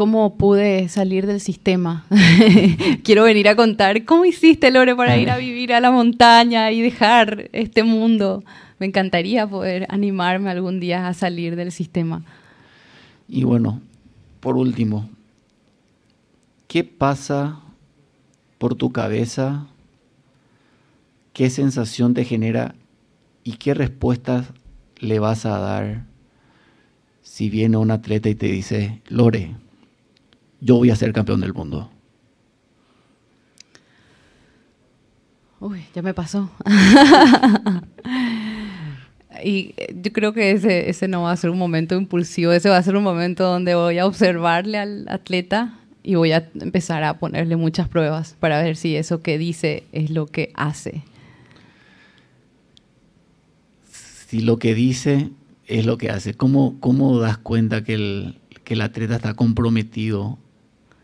¿Cómo 0.00 0.38
pude 0.38 0.88
salir 0.88 1.26
del 1.26 1.42
sistema? 1.42 2.06
Quiero 3.04 3.24
venir 3.24 3.50
a 3.50 3.54
contar 3.54 4.06
cómo 4.06 4.24
hiciste, 4.24 4.70
Lore, 4.70 4.96
para 4.96 5.18
ir 5.18 5.28
a 5.28 5.36
vivir 5.36 5.74
a 5.74 5.80
la 5.80 5.90
montaña 5.90 6.72
y 6.72 6.80
dejar 6.80 7.50
este 7.52 7.84
mundo. 7.84 8.42
Me 8.78 8.86
encantaría 8.86 9.46
poder 9.46 9.84
animarme 9.90 10.48
algún 10.48 10.80
día 10.80 11.06
a 11.06 11.12
salir 11.12 11.54
del 11.54 11.70
sistema. 11.70 12.24
Y 13.28 13.44
bueno, 13.44 13.82
por 14.40 14.56
último, 14.56 15.06
¿Qué 16.66 16.82
pasa 16.82 17.60
por 18.56 18.76
tu 18.76 18.92
cabeza? 18.92 19.66
¿Qué 21.34 21.50
sensación 21.50 22.14
te 22.14 22.24
genera? 22.24 22.74
¿Y 23.44 23.58
qué 23.58 23.74
respuestas 23.74 24.46
le 24.96 25.18
vas 25.18 25.44
a 25.44 25.58
dar 25.58 26.06
si 27.20 27.50
viene 27.50 27.76
un 27.76 27.90
atleta 27.90 28.30
y 28.30 28.34
te 28.34 28.46
dice, 28.46 29.02
Lore, 29.06 29.56
yo 30.60 30.76
voy 30.76 30.90
a 30.90 30.96
ser 30.96 31.12
campeón 31.12 31.40
del 31.40 31.54
mundo? 31.54 31.90
Uy, 35.60 35.84
ya 35.94 36.00
me 36.02 36.14
pasó. 36.14 36.50
y 39.44 39.74
yo 39.94 40.12
creo 40.12 40.32
que 40.32 40.52
ese, 40.52 40.88
ese 40.88 41.06
no 41.06 41.22
va 41.22 41.32
a 41.32 41.36
ser 41.36 41.50
un 41.50 41.58
momento 41.58 41.96
impulsivo, 41.96 42.52
ese 42.52 42.70
va 42.70 42.78
a 42.78 42.82
ser 42.82 42.96
un 42.96 43.02
momento 43.02 43.44
donde 43.44 43.74
voy 43.74 43.98
a 43.98 44.06
observarle 44.06 44.78
al 44.78 45.06
atleta 45.08 45.78
y 46.02 46.14
voy 46.14 46.32
a 46.32 46.48
empezar 46.58 47.04
a 47.04 47.18
ponerle 47.18 47.56
muchas 47.56 47.88
pruebas 47.88 48.36
para 48.40 48.62
ver 48.62 48.76
si 48.76 48.96
eso 48.96 49.22
que 49.22 49.36
dice 49.36 49.84
es 49.92 50.10
lo 50.10 50.26
que 50.26 50.50
hace. 50.54 51.02
Si 53.84 54.40
lo 54.40 54.58
que 54.58 54.74
dice 54.74 55.30
es 55.66 55.84
lo 55.84 55.98
que 55.98 56.08
hace, 56.08 56.34
¿cómo, 56.34 56.76
cómo 56.80 57.18
das 57.18 57.36
cuenta 57.36 57.84
que 57.84 57.94
el, 57.94 58.40
que 58.64 58.74
el 58.74 58.80
atleta 58.80 59.16
está 59.16 59.34
comprometido 59.34 60.38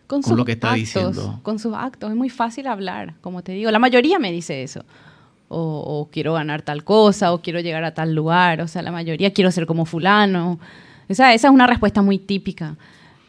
con, 0.06 0.22
lo 0.36 0.44
que 0.44 0.52
está 0.52 0.74
diciendo? 0.74 1.40
Con 1.42 1.58
sus 1.58 1.74
actos, 1.74 2.10
es 2.10 2.16
muy 2.16 2.30
fácil 2.30 2.66
hablar, 2.66 3.14
como 3.20 3.42
te 3.42 3.52
digo, 3.52 3.70
la 3.70 3.78
mayoría 3.78 4.18
me 4.18 4.32
dice 4.32 4.62
eso. 4.62 4.84
O, 5.48 5.58
o, 5.58 6.10
quiero 6.10 6.32
ganar 6.32 6.62
tal 6.62 6.82
cosa, 6.82 7.32
o 7.32 7.40
quiero 7.40 7.60
llegar 7.60 7.84
a 7.84 7.94
tal 7.94 8.14
lugar, 8.14 8.60
o 8.60 8.66
sea, 8.66 8.82
la 8.82 8.90
mayoría 8.90 9.32
quiero 9.32 9.50
ser 9.52 9.66
como 9.66 9.84
fulano. 9.84 10.58
O 11.08 11.14
sea, 11.14 11.34
esa 11.34 11.48
es 11.48 11.54
una 11.54 11.68
respuesta 11.68 12.02
muy 12.02 12.18
típica. 12.18 12.76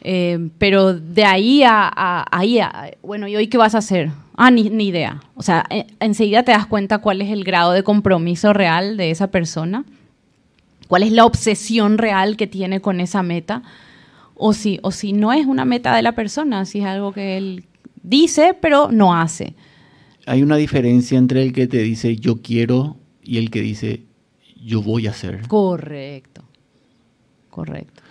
Eh, 0.01 0.49
pero 0.57 0.93
de 0.93 1.25
ahí 1.25 1.63
a, 1.65 2.25
ahí, 2.31 2.59
bueno, 3.01 3.27
¿y 3.27 3.35
hoy 3.35 3.47
qué 3.47 3.57
vas 3.57 3.75
a 3.75 3.79
hacer? 3.79 4.11
Ah, 4.35 4.51
ni, 4.51 4.69
ni 4.69 4.87
idea. 4.87 5.21
O 5.35 5.41
sea, 5.41 5.65
eh, 5.69 5.87
enseguida 5.99 6.43
te 6.43 6.51
das 6.51 6.67
cuenta 6.67 6.99
cuál 6.99 7.21
es 7.21 7.29
el 7.29 7.43
grado 7.43 7.71
de 7.71 7.83
compromiso 7.83 8.53
real 8.53 8.97
de 8.97 9.11
esa 9.11 9.27
persona, 9.27 9.83
cuál 10.87 11.03
es 11.03 11.11
la 11.11 11.25
obsesión 11.25 11.97
real 11.97 12.37
que 12.37 12.47
tiene 12.47 12.79
con 12.79 12.99
esa 12.99 13.23
meta, 13.23 13.63
o 14.37 14.53
si, 14.53 14.79
o 14.83 14.91
si 14.91 15.13
no 15.13 15.33
es 15.33 15.45
una 15.45 15.65
meta 15.65 15.95
de 15.95 16.01
la 16.01 16.13
persona, 16.13 16.65
si 16.65 16.79
es 16.79 16.85
algo 16.85 17.11
que 17.11 17.37
él 17.37 17.65
dice, 18.03 18.55
pero 18.59 18.91
no 18.91 19.15
hace. 19.15 19.55
Hay 20.25 20.43
una 20.43 20.57
diferencia 20.57 21.17
entre 21.17 21.41
el 21.43 21.53
que 21.53 21.67
te 21.67 21.79
dice 21.79 22.15
yo 22.17 22.41
quiero 22.41 22.97
y 23.23 23.37
el 23.37 23.49
que 23.49 23.61
dice 23.61 24.03
yo 24.61 24.81
voy 24.81 25.07
a 25.07 25.11
hacer. 25.11 25.47
Correcto, 25.47 26.43
correcto 27.49 28.03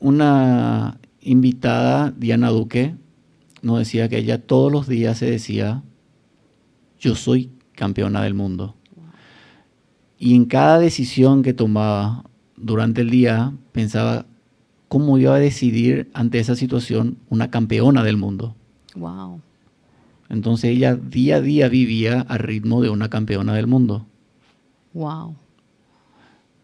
una 0.00 0.98
invitada, 1.20 2.12
Diana 2.16 2.50
Duque, 2.50 2.94
nos 3.62 3.78
decía 3.78 4.08
que 4.08 4.18
ella 4.18 4.40
todos 4.40 4.70
los 4.70 4.86
días 4.86 5.18
se 5.18 5.30
decía, 5.30 5.82
yo 7.00 7.14
soy 7.14 7.50
campeona 7.72 8.22
del 8.22 8.34
mundo. 8.34 8.76
Y 10.18 10.34
en 10.34 10.46
cada 10.46 10.78
decisión 10.78 11.42
que 11.42 11.52
tomaba 11.52 12.24
durante 12.56 13.02
el 13.02 13.10
día, 13.10 13.52
pensaba 13.72 14.26
cómo 14.88 15.18
iba 15.18 15.34
a 15.34 15.38
decidir 15.38 16.10
ante 16.14 16.38
esa 16.38 16.56
situación 16.56 17.18
una 17.28 17.50
campeona 17.50 18.02
del 18.02 18.16
mundo. 18.16 18.56
Wow. 18.94 19.40
Entonces 20.28 20.70
ella 20.70 20.96
día 20.96 21.36
a 21.36 21.40
día 21.40 21.68
vivía 21.68 22.20
al 22.28 22.40
ritmo 22.40 22.82
de 22.82 22.90
una 22.90 23.08
campeona 23.08 23.54
del 23.54 23.66
mundo. 23.66 24.06
Wow. 24.94 25.36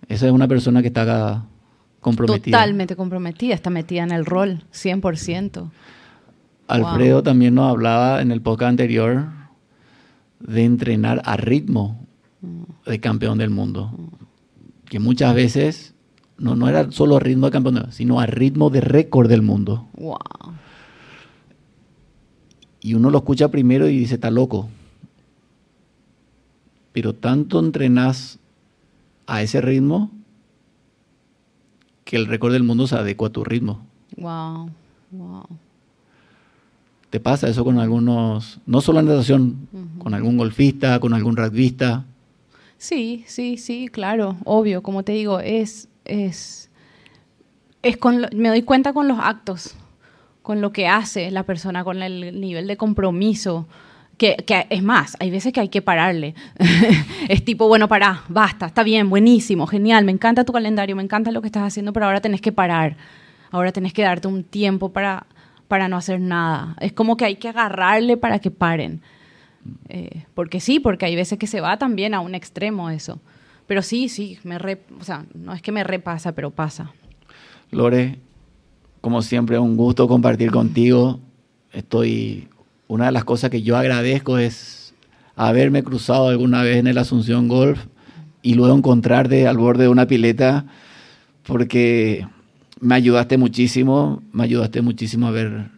Esa 0.08 0.26
es 0.26 0.32
una 0.32 0.48
persona 0.48 0.82
que 0.82 0.88
está 0.88 1.46
Totalmente 2.04 2.96
comprometida, 2.96 3.54
está 3.54 3.70
metida 3.70 4.02
en 4.02 4.12
el 4.12 4.26
rol, 4.26 4.62
100%. 4.74 5.70
Alfredo 6.68 7.22
también 7.22 7.54
nos 7.54 7.70
hablaba 7.70 8.20
en 8.20 8.30
el 8.30 8.42
podcast 8.42 8.68
anterior 8.68 9.28
de 10.38 10.64
entrenar 10.64 11.22
a 11.24 11.38
ritmo 11.38 12.06
mm. 12.42 12.90
de 12.90 13.00
campeón 13.00 13.38
del 13.38 13.48
mundo. 13.48 13.90
que 14.84 14.98
muchas 14.98 15.34
veces 15.34 15.93
no, 16.38 16.56
no 16.56 16.68
era 16.68 16.90
solo 16.90 17.18
ritmo 17.18 17.46
de 17.46 17.52
campeonato, 17.52 17.92
sino 17.92 18.20
a 18.20 18.26
ritmo 18.26 18.70
de 18.70 18.80
récord 18.80 19.28
del 19.28 19.42
mundo. 19.42 19.88
Wow. 19.96 20.18
Y 22.80 22.94
uno 22.94 23.10
lo 23.10 23.18
escucha 23.18 23.48
primero 23.48 23.88
y 23.88 23.98
dice, 23.98 24.14
está 24.14 24.30
loco. 24.30 24.68
Pero 26.92 27.14
tanto 27.14 27.58
entrenás 27.58 28.38
a 29.26 29.42
ese 29.42 29.60
ritmo 29.60 30.10
que 32.04 32.16
el 32.16 32.26
récord 32.26 32.52
del 32.52 32.62
mundo 32.62 32.86
se 32.86 32.96
adecua 32.96 33.28
a 33.28 33.32
tu 33.32 33.44
ritmo. 33.44 33.86
Wow. 34.16 34.70
Wow. 35.10 35.46
¿Te 37.10 37.20
pasa 37.20 37.48
eso 37.48 37.64
con 37.64 37.78
algunos, 37.78 38.58
no 38.66 38.80
solo 38.80 38.98
en 38.98 39.06
natación, 39.06 39.68
con 39.98 40.14
algún 40.14 40.36
golfista, 40.36 40.98
con 40.98 41.14
algún 41.14 41.36
rugbyista? 41.36 42.04
Sí, 42.76 43.24
sí, 43.28 43.56
sí, 43.56 43.86
claro, 43.86 44.36
obvio, 44.44 44.82
como 44.82 45.04
te 45.04 45.12
digo, 45.12 45.38
es, 45.38 45.88
es, 46.04 46.70
es 47.82 47.96
con, 47.96 48.26
me 48.34 48.48
doy 48.48 48.62
cuenta 48.62 48.92
con 48.92 49.08
los 49.08 49.18
actos, 49.18 49.76
con 50.42 50.60
lo 50.60 50.72
que 50.72 50.88
hace 50.88 51.30
la 51.30 51.44
persona, 51.44 51.84
con 51.84 52.02
el 52.02 52.40
nivel 52.40 52.66
de 52.66 52.76
compromiso, 52.76 53.66
que, 54.18 54.36
que, 54.46 54.66
es 54.70 54.82
más, 54.82 55.16
hay 55.20 55.30
veces 55.30 55.52
que 55.52 55.60
hay 55.60 55.68
que 55.68 55.82
pararle. 55.82 56.34
es 57.28 57.44
tipo, 57.44 57.68
bueno, 57.68 57.88
pará, 57.88 58.24
basta, 58.28 58.66
está 58.66 58.82
bien, 58.82 59.10
buenísimo, 59.10 59.66
genial, 59.66 60.04
me 60.04 60.12
encanta 60.12 60.44
tu 60.44 60.52
calendario, 60.52 60.96
me 60.96 61.02
encanta 61.02 61.32
lo 61.32 61.40
que 61.40 61.48
estás 61.48 61.64
haciendo, 61.64 61.92
pero 61.92 62.06
ahora 62.06 62.20
tenés 62.20 62.40
que 62.40 62.52
parar. 62.52 62.96
Ahora 63.50 63.70
tenés 63.70 63.92
que 63.92 64.02
darte 64.02 64.26
un 64.26 64.42
tiempo 64.42 64.92
para 64.92 65.26
para 65.68 65.88
no 65.88 65.96
hacer 65.96 66.20
nada. 66.20 66.76
Es 66.80 66.92
como 66.92 67.16
que 67.16 67.24
hay 67.24 67.36
que 67.36 67.48
agarrarle 67.48 68.16
para 68.16 68.38
que 68.38 68.50
paren. 68.50 69.00
Eh, 69.88 70.24
porque 70.34 70.60
sí, 70.60 70.78
porque 70.78 71.06
hay 71.06 71.16
veces 71.16 71.38
que 71.38 71.46
se 71.46 71.60
va 71.60 71.78
también 71.78 72.14
a 72.14 72.20
un 72.20 72.34
extremo 72.34 72.90
eso. 72.90 73.20
Pero 73.66 73.82
sí, 73.82 74.08
sí, 74.08 74.38
me 74.44 74.56
o 74.56 75.04
sea, 75.04 75.24
no 75.34 75.52
es 75.54 75.62
que 75.62 75.72
me 75.72 75.84
repasa, 75.84 76.32
pero 76.32 76.50
pasa. 76.50 76.92
Lore, 77.70 78.18
como 79.00 79.22
siempre, 79.22 79.58
un 79.58 79.76
gusto 79.76 80.06
compartir 80.08 80.50
contigo. 80.50 81.20
Estoy, 81.72 82.48
una 82.88 83.06
de 83.06 83.12
las 83.12 83.24
cosas 83.24 83.50
que 83.50 83.62
yo 83.62 83.76
agradezco 83.76 84.38
es 84.38 84.94
haberme 85.36 85.82
cruzado 85.82 86.28
alguna 86.28 86.62
vez 86.62 86.76
en 86.76 86.86
el 86.86 86.98
Asunción 86.98 87.48
Golf 87.48 87.86
y 88.42 88.54
luego 88.54 88.76
encontrarte 88.76 89.48
al 89.48 89.56
borde 89.56 89.84
de 89.84 89.88
una 89.88 90.06
pileta, 90.06 90.66
porque 91.44 92.26
me 92.80 92.94
ayudaste 92.94 93.38
muchísimo, 93.38 94.22
me 94.32 94.44
ayudaste 94.44 94.82
muchísimo 94.82 95.26
a 95.26 95.30
ver 95.30 95.70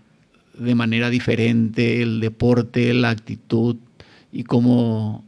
de 0.59 0.74
manera 0.74 1.11
diferente 1.11 2.03
el 2.03 2.20
deporte, 2.20 2.93
la 2.95 3.11
actitud 3.11 3.76
y 4.32 4.45
cómo 4.45 5.24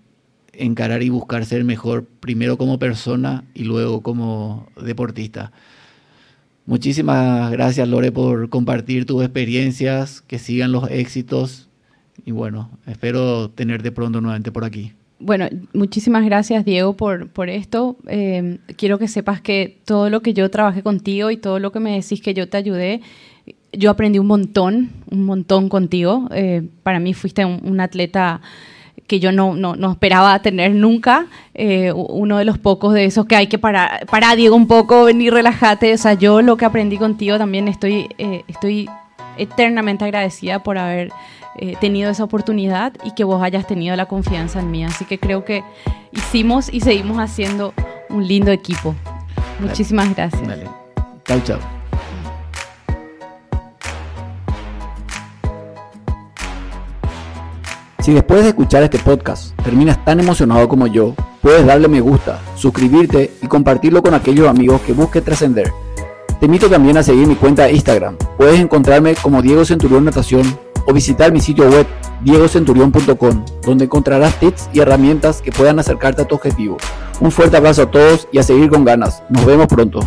encarar 0.58 1.02
y 1.02 1.08
buscar 1.08 1.44
ser 1.44 1.64
mejor, 1.64 2.04
primero 2.04 2.58
como 2.58 2.78
persona 2.78 3.44
y 3.54 3.64
luego 3.64 4.02
como 4.02 4.68
deportista. 4.82 5.52
Muchísimas 6.66 7.50
gracias 7.50 7.88
Lore 7.88 8.12
por 8.12 8.50
compartir 8.50 9.06
tus 9.06 9.22
experiencias, 9.22 10.20
que 10.20 10.38
sigan 10.38 10.72
los 10.72 10.90
éxitos 10.90 11.68
y 12.24 12.32
bueno, 12.32 12.70
espero 12.86 13.50
tenerte 13.50 13.90
pronto 13.92 14.20
nuevamente 14.20 14.52
por 14.52 14.64
aquí. 14.64 14.92
Bueno, 15.20 15.48
muchísimas 15.72 16.24
gracias 16.24 16.64
Diego 16.64 16.96
por, 16.96 17.30
por 17.30 17.48
esto. 17.48 17.96
Eh, 18.06 18.58
quiero 18.76 18.98
que 18.98 19.08
sepas 19.08 19.40
que 19.40 19.78
todo 19.84 20.10
lo 20.10 20.20
que 20.20 20.32
yo 20.32 20.48
trabajé 20.50 20.82
contigo 20.82 21.30
y 21.30 21.36
todo 21.36 21.58
lo 21.58 21.72
que 21.72 21.80
me 21.80 21.94
decís 21.94 22.20
que 22.20 22.34
yo 22.34 22.48
te 22.48 22.56
ayudé, 22.56 23.00
yo 23.72 23.90
aprendí 23.90 24.18
un 24.18 24.26
montón, 24.26 24.90
un 25.10 25.24
montón 25.24 25.68
contigo. 25.68 26.28
Eh, 26.32 26.68
para 26.82 27.00
mí 27.00 27.14
fuiste 27.14 27.44
un, 27.44 27.80
atleta 27.80 28.40
que 29.08 29.18
yo 29.18 29.32
no, 29.32 29.56
no, 29.56 29.74
no, 29.74 29.90
esperaba 29.90 30.38
tener 30.38 30.72
nunca. 30.72 31.26
Eh, 31.54 31.92
uno 31.92 32.38
de 32.38 32.44
los 32.44 32.58
pocos 32.58 32.94
de 32.94 33.06
esos 33.06 33.26
que 33.26 33.34
hay 33.34 33.48
que 33.48 33.58
parar, 33.58 34.06
parar 34.06 34.36
Diego, 34.36 34.54
un 34.54 34.68
poco, 34.68 35.04
venir, 35.04 35.32
relájate. 35.32 35.92
O 35.92 35.98
sea, 35.98 36.14
yo 36.14 36.42
lo 36.42 36.56
que 36.56 36.64
aprendí 36.64 36.98
contigo 36.98 37.38
también 37.38 37.66
estoy, 37.66 38.08
estoy 38.46 38.88
eternamente 39.38 40.04
agradecida 40.04 40.62
por 40.62 40.78
haber 40.78 41.10
eh, 41.60 41.76
tenido 41.80 42.10
esa 42.10 42.22
oportunidad 42.22 42.92
y 43.02 43.12
que 43.12 43.24
vos 43.24 43.42
hayas 43.42 43.66
tenido 43.66 43.96
la 43.96 44.06
confianza 44.06 44.60
en 44.60 44.70
mí. 44.70 44.84
Así 44.84 45.04
que 45.04 45.18
creo 45.18 45.44
que 45.44 45.64
hicimos 46.12 46.72
y 46.72 46.80
seguimos 46.80 47.18
haciendo 47.18 47.74
un 48.10 48.26
lindo 48.26 48.52
equipo. 48.52 48.94
Muchísimas 49.58 50.14
gracias. 50.14 50.46
Dale. 50.46 50.66
Chao, 51.24 51.40
chao. 51.40 51.77
Si 58.08 58.14
después 58.14 58.42
de 58.42 58.48
escuchar 58.48 58.82
este 58.82 58.98
podcast 58.98 59.54
terminas 59.60 60.02
tan 60.02 60.18
emocionado 60.18 60.66
como 60.66 60.86
yo, 60.86 61.14
puedes 61.42 61.66
darle 61.66 61.88
me 61.88 62.00
gusta, 62.00 62.40
suscribirte 62.54 63.32
y 63.42 63.46
compartirlo 63.46 64.02
con 64.02 64.14
aquellos 64.14 64.48
amigos 64.48 64.80
que 64.80 64.94
busquen 64.94 65.22
trascender. 65.22 65.70
Te 66.40 66.46
invito 66.46 66.70
también 66.70 66.96
a 66.96 67.02
seguir 67.02 67.26
mi 67.26 67.34
cuenta 67.34 67.64
de 67.64 67.72
Instagram. 67.72 68.16
Puedes 68.38 68.60
encontrarme 68.60 69.14
como 69.16 69.42
Diego 69.42 69.62
Centurión 69.66 70.06
Natación 70.06 70.58
o 70.86 70.94
visitar 70.94 71.32
mi 71.32 71.42
sitio 71.42 71.68
web 71.68 71.86
diegocenturión.com, 72.22 73.44
donde 73.60 73.84
encontrarás 73.84 74.40
tips 74.40 74.70
y 74.72 74.80
herramientas 74.80 75.42
que 75.42 75.52
puedan 75.52 75.78
acercarte 75.78 76.22
a 76.22 76.24
tu 76.26 76.34
objetivo. 76.34 76.78
Un 77.20 77.30
fuerte 77.30 77.58
abrazo 77.58 77.82
a 77.82 77.90
todos 77.90 78.26
y 78.32 78.38
a 78.38 78.42
seguir 78.42 78.70
con 78.70 78.86
ganas. 78.86 79.22
Nos 79.28 79.44
vemos 79.44 79.66
pronto. 79.66 80.00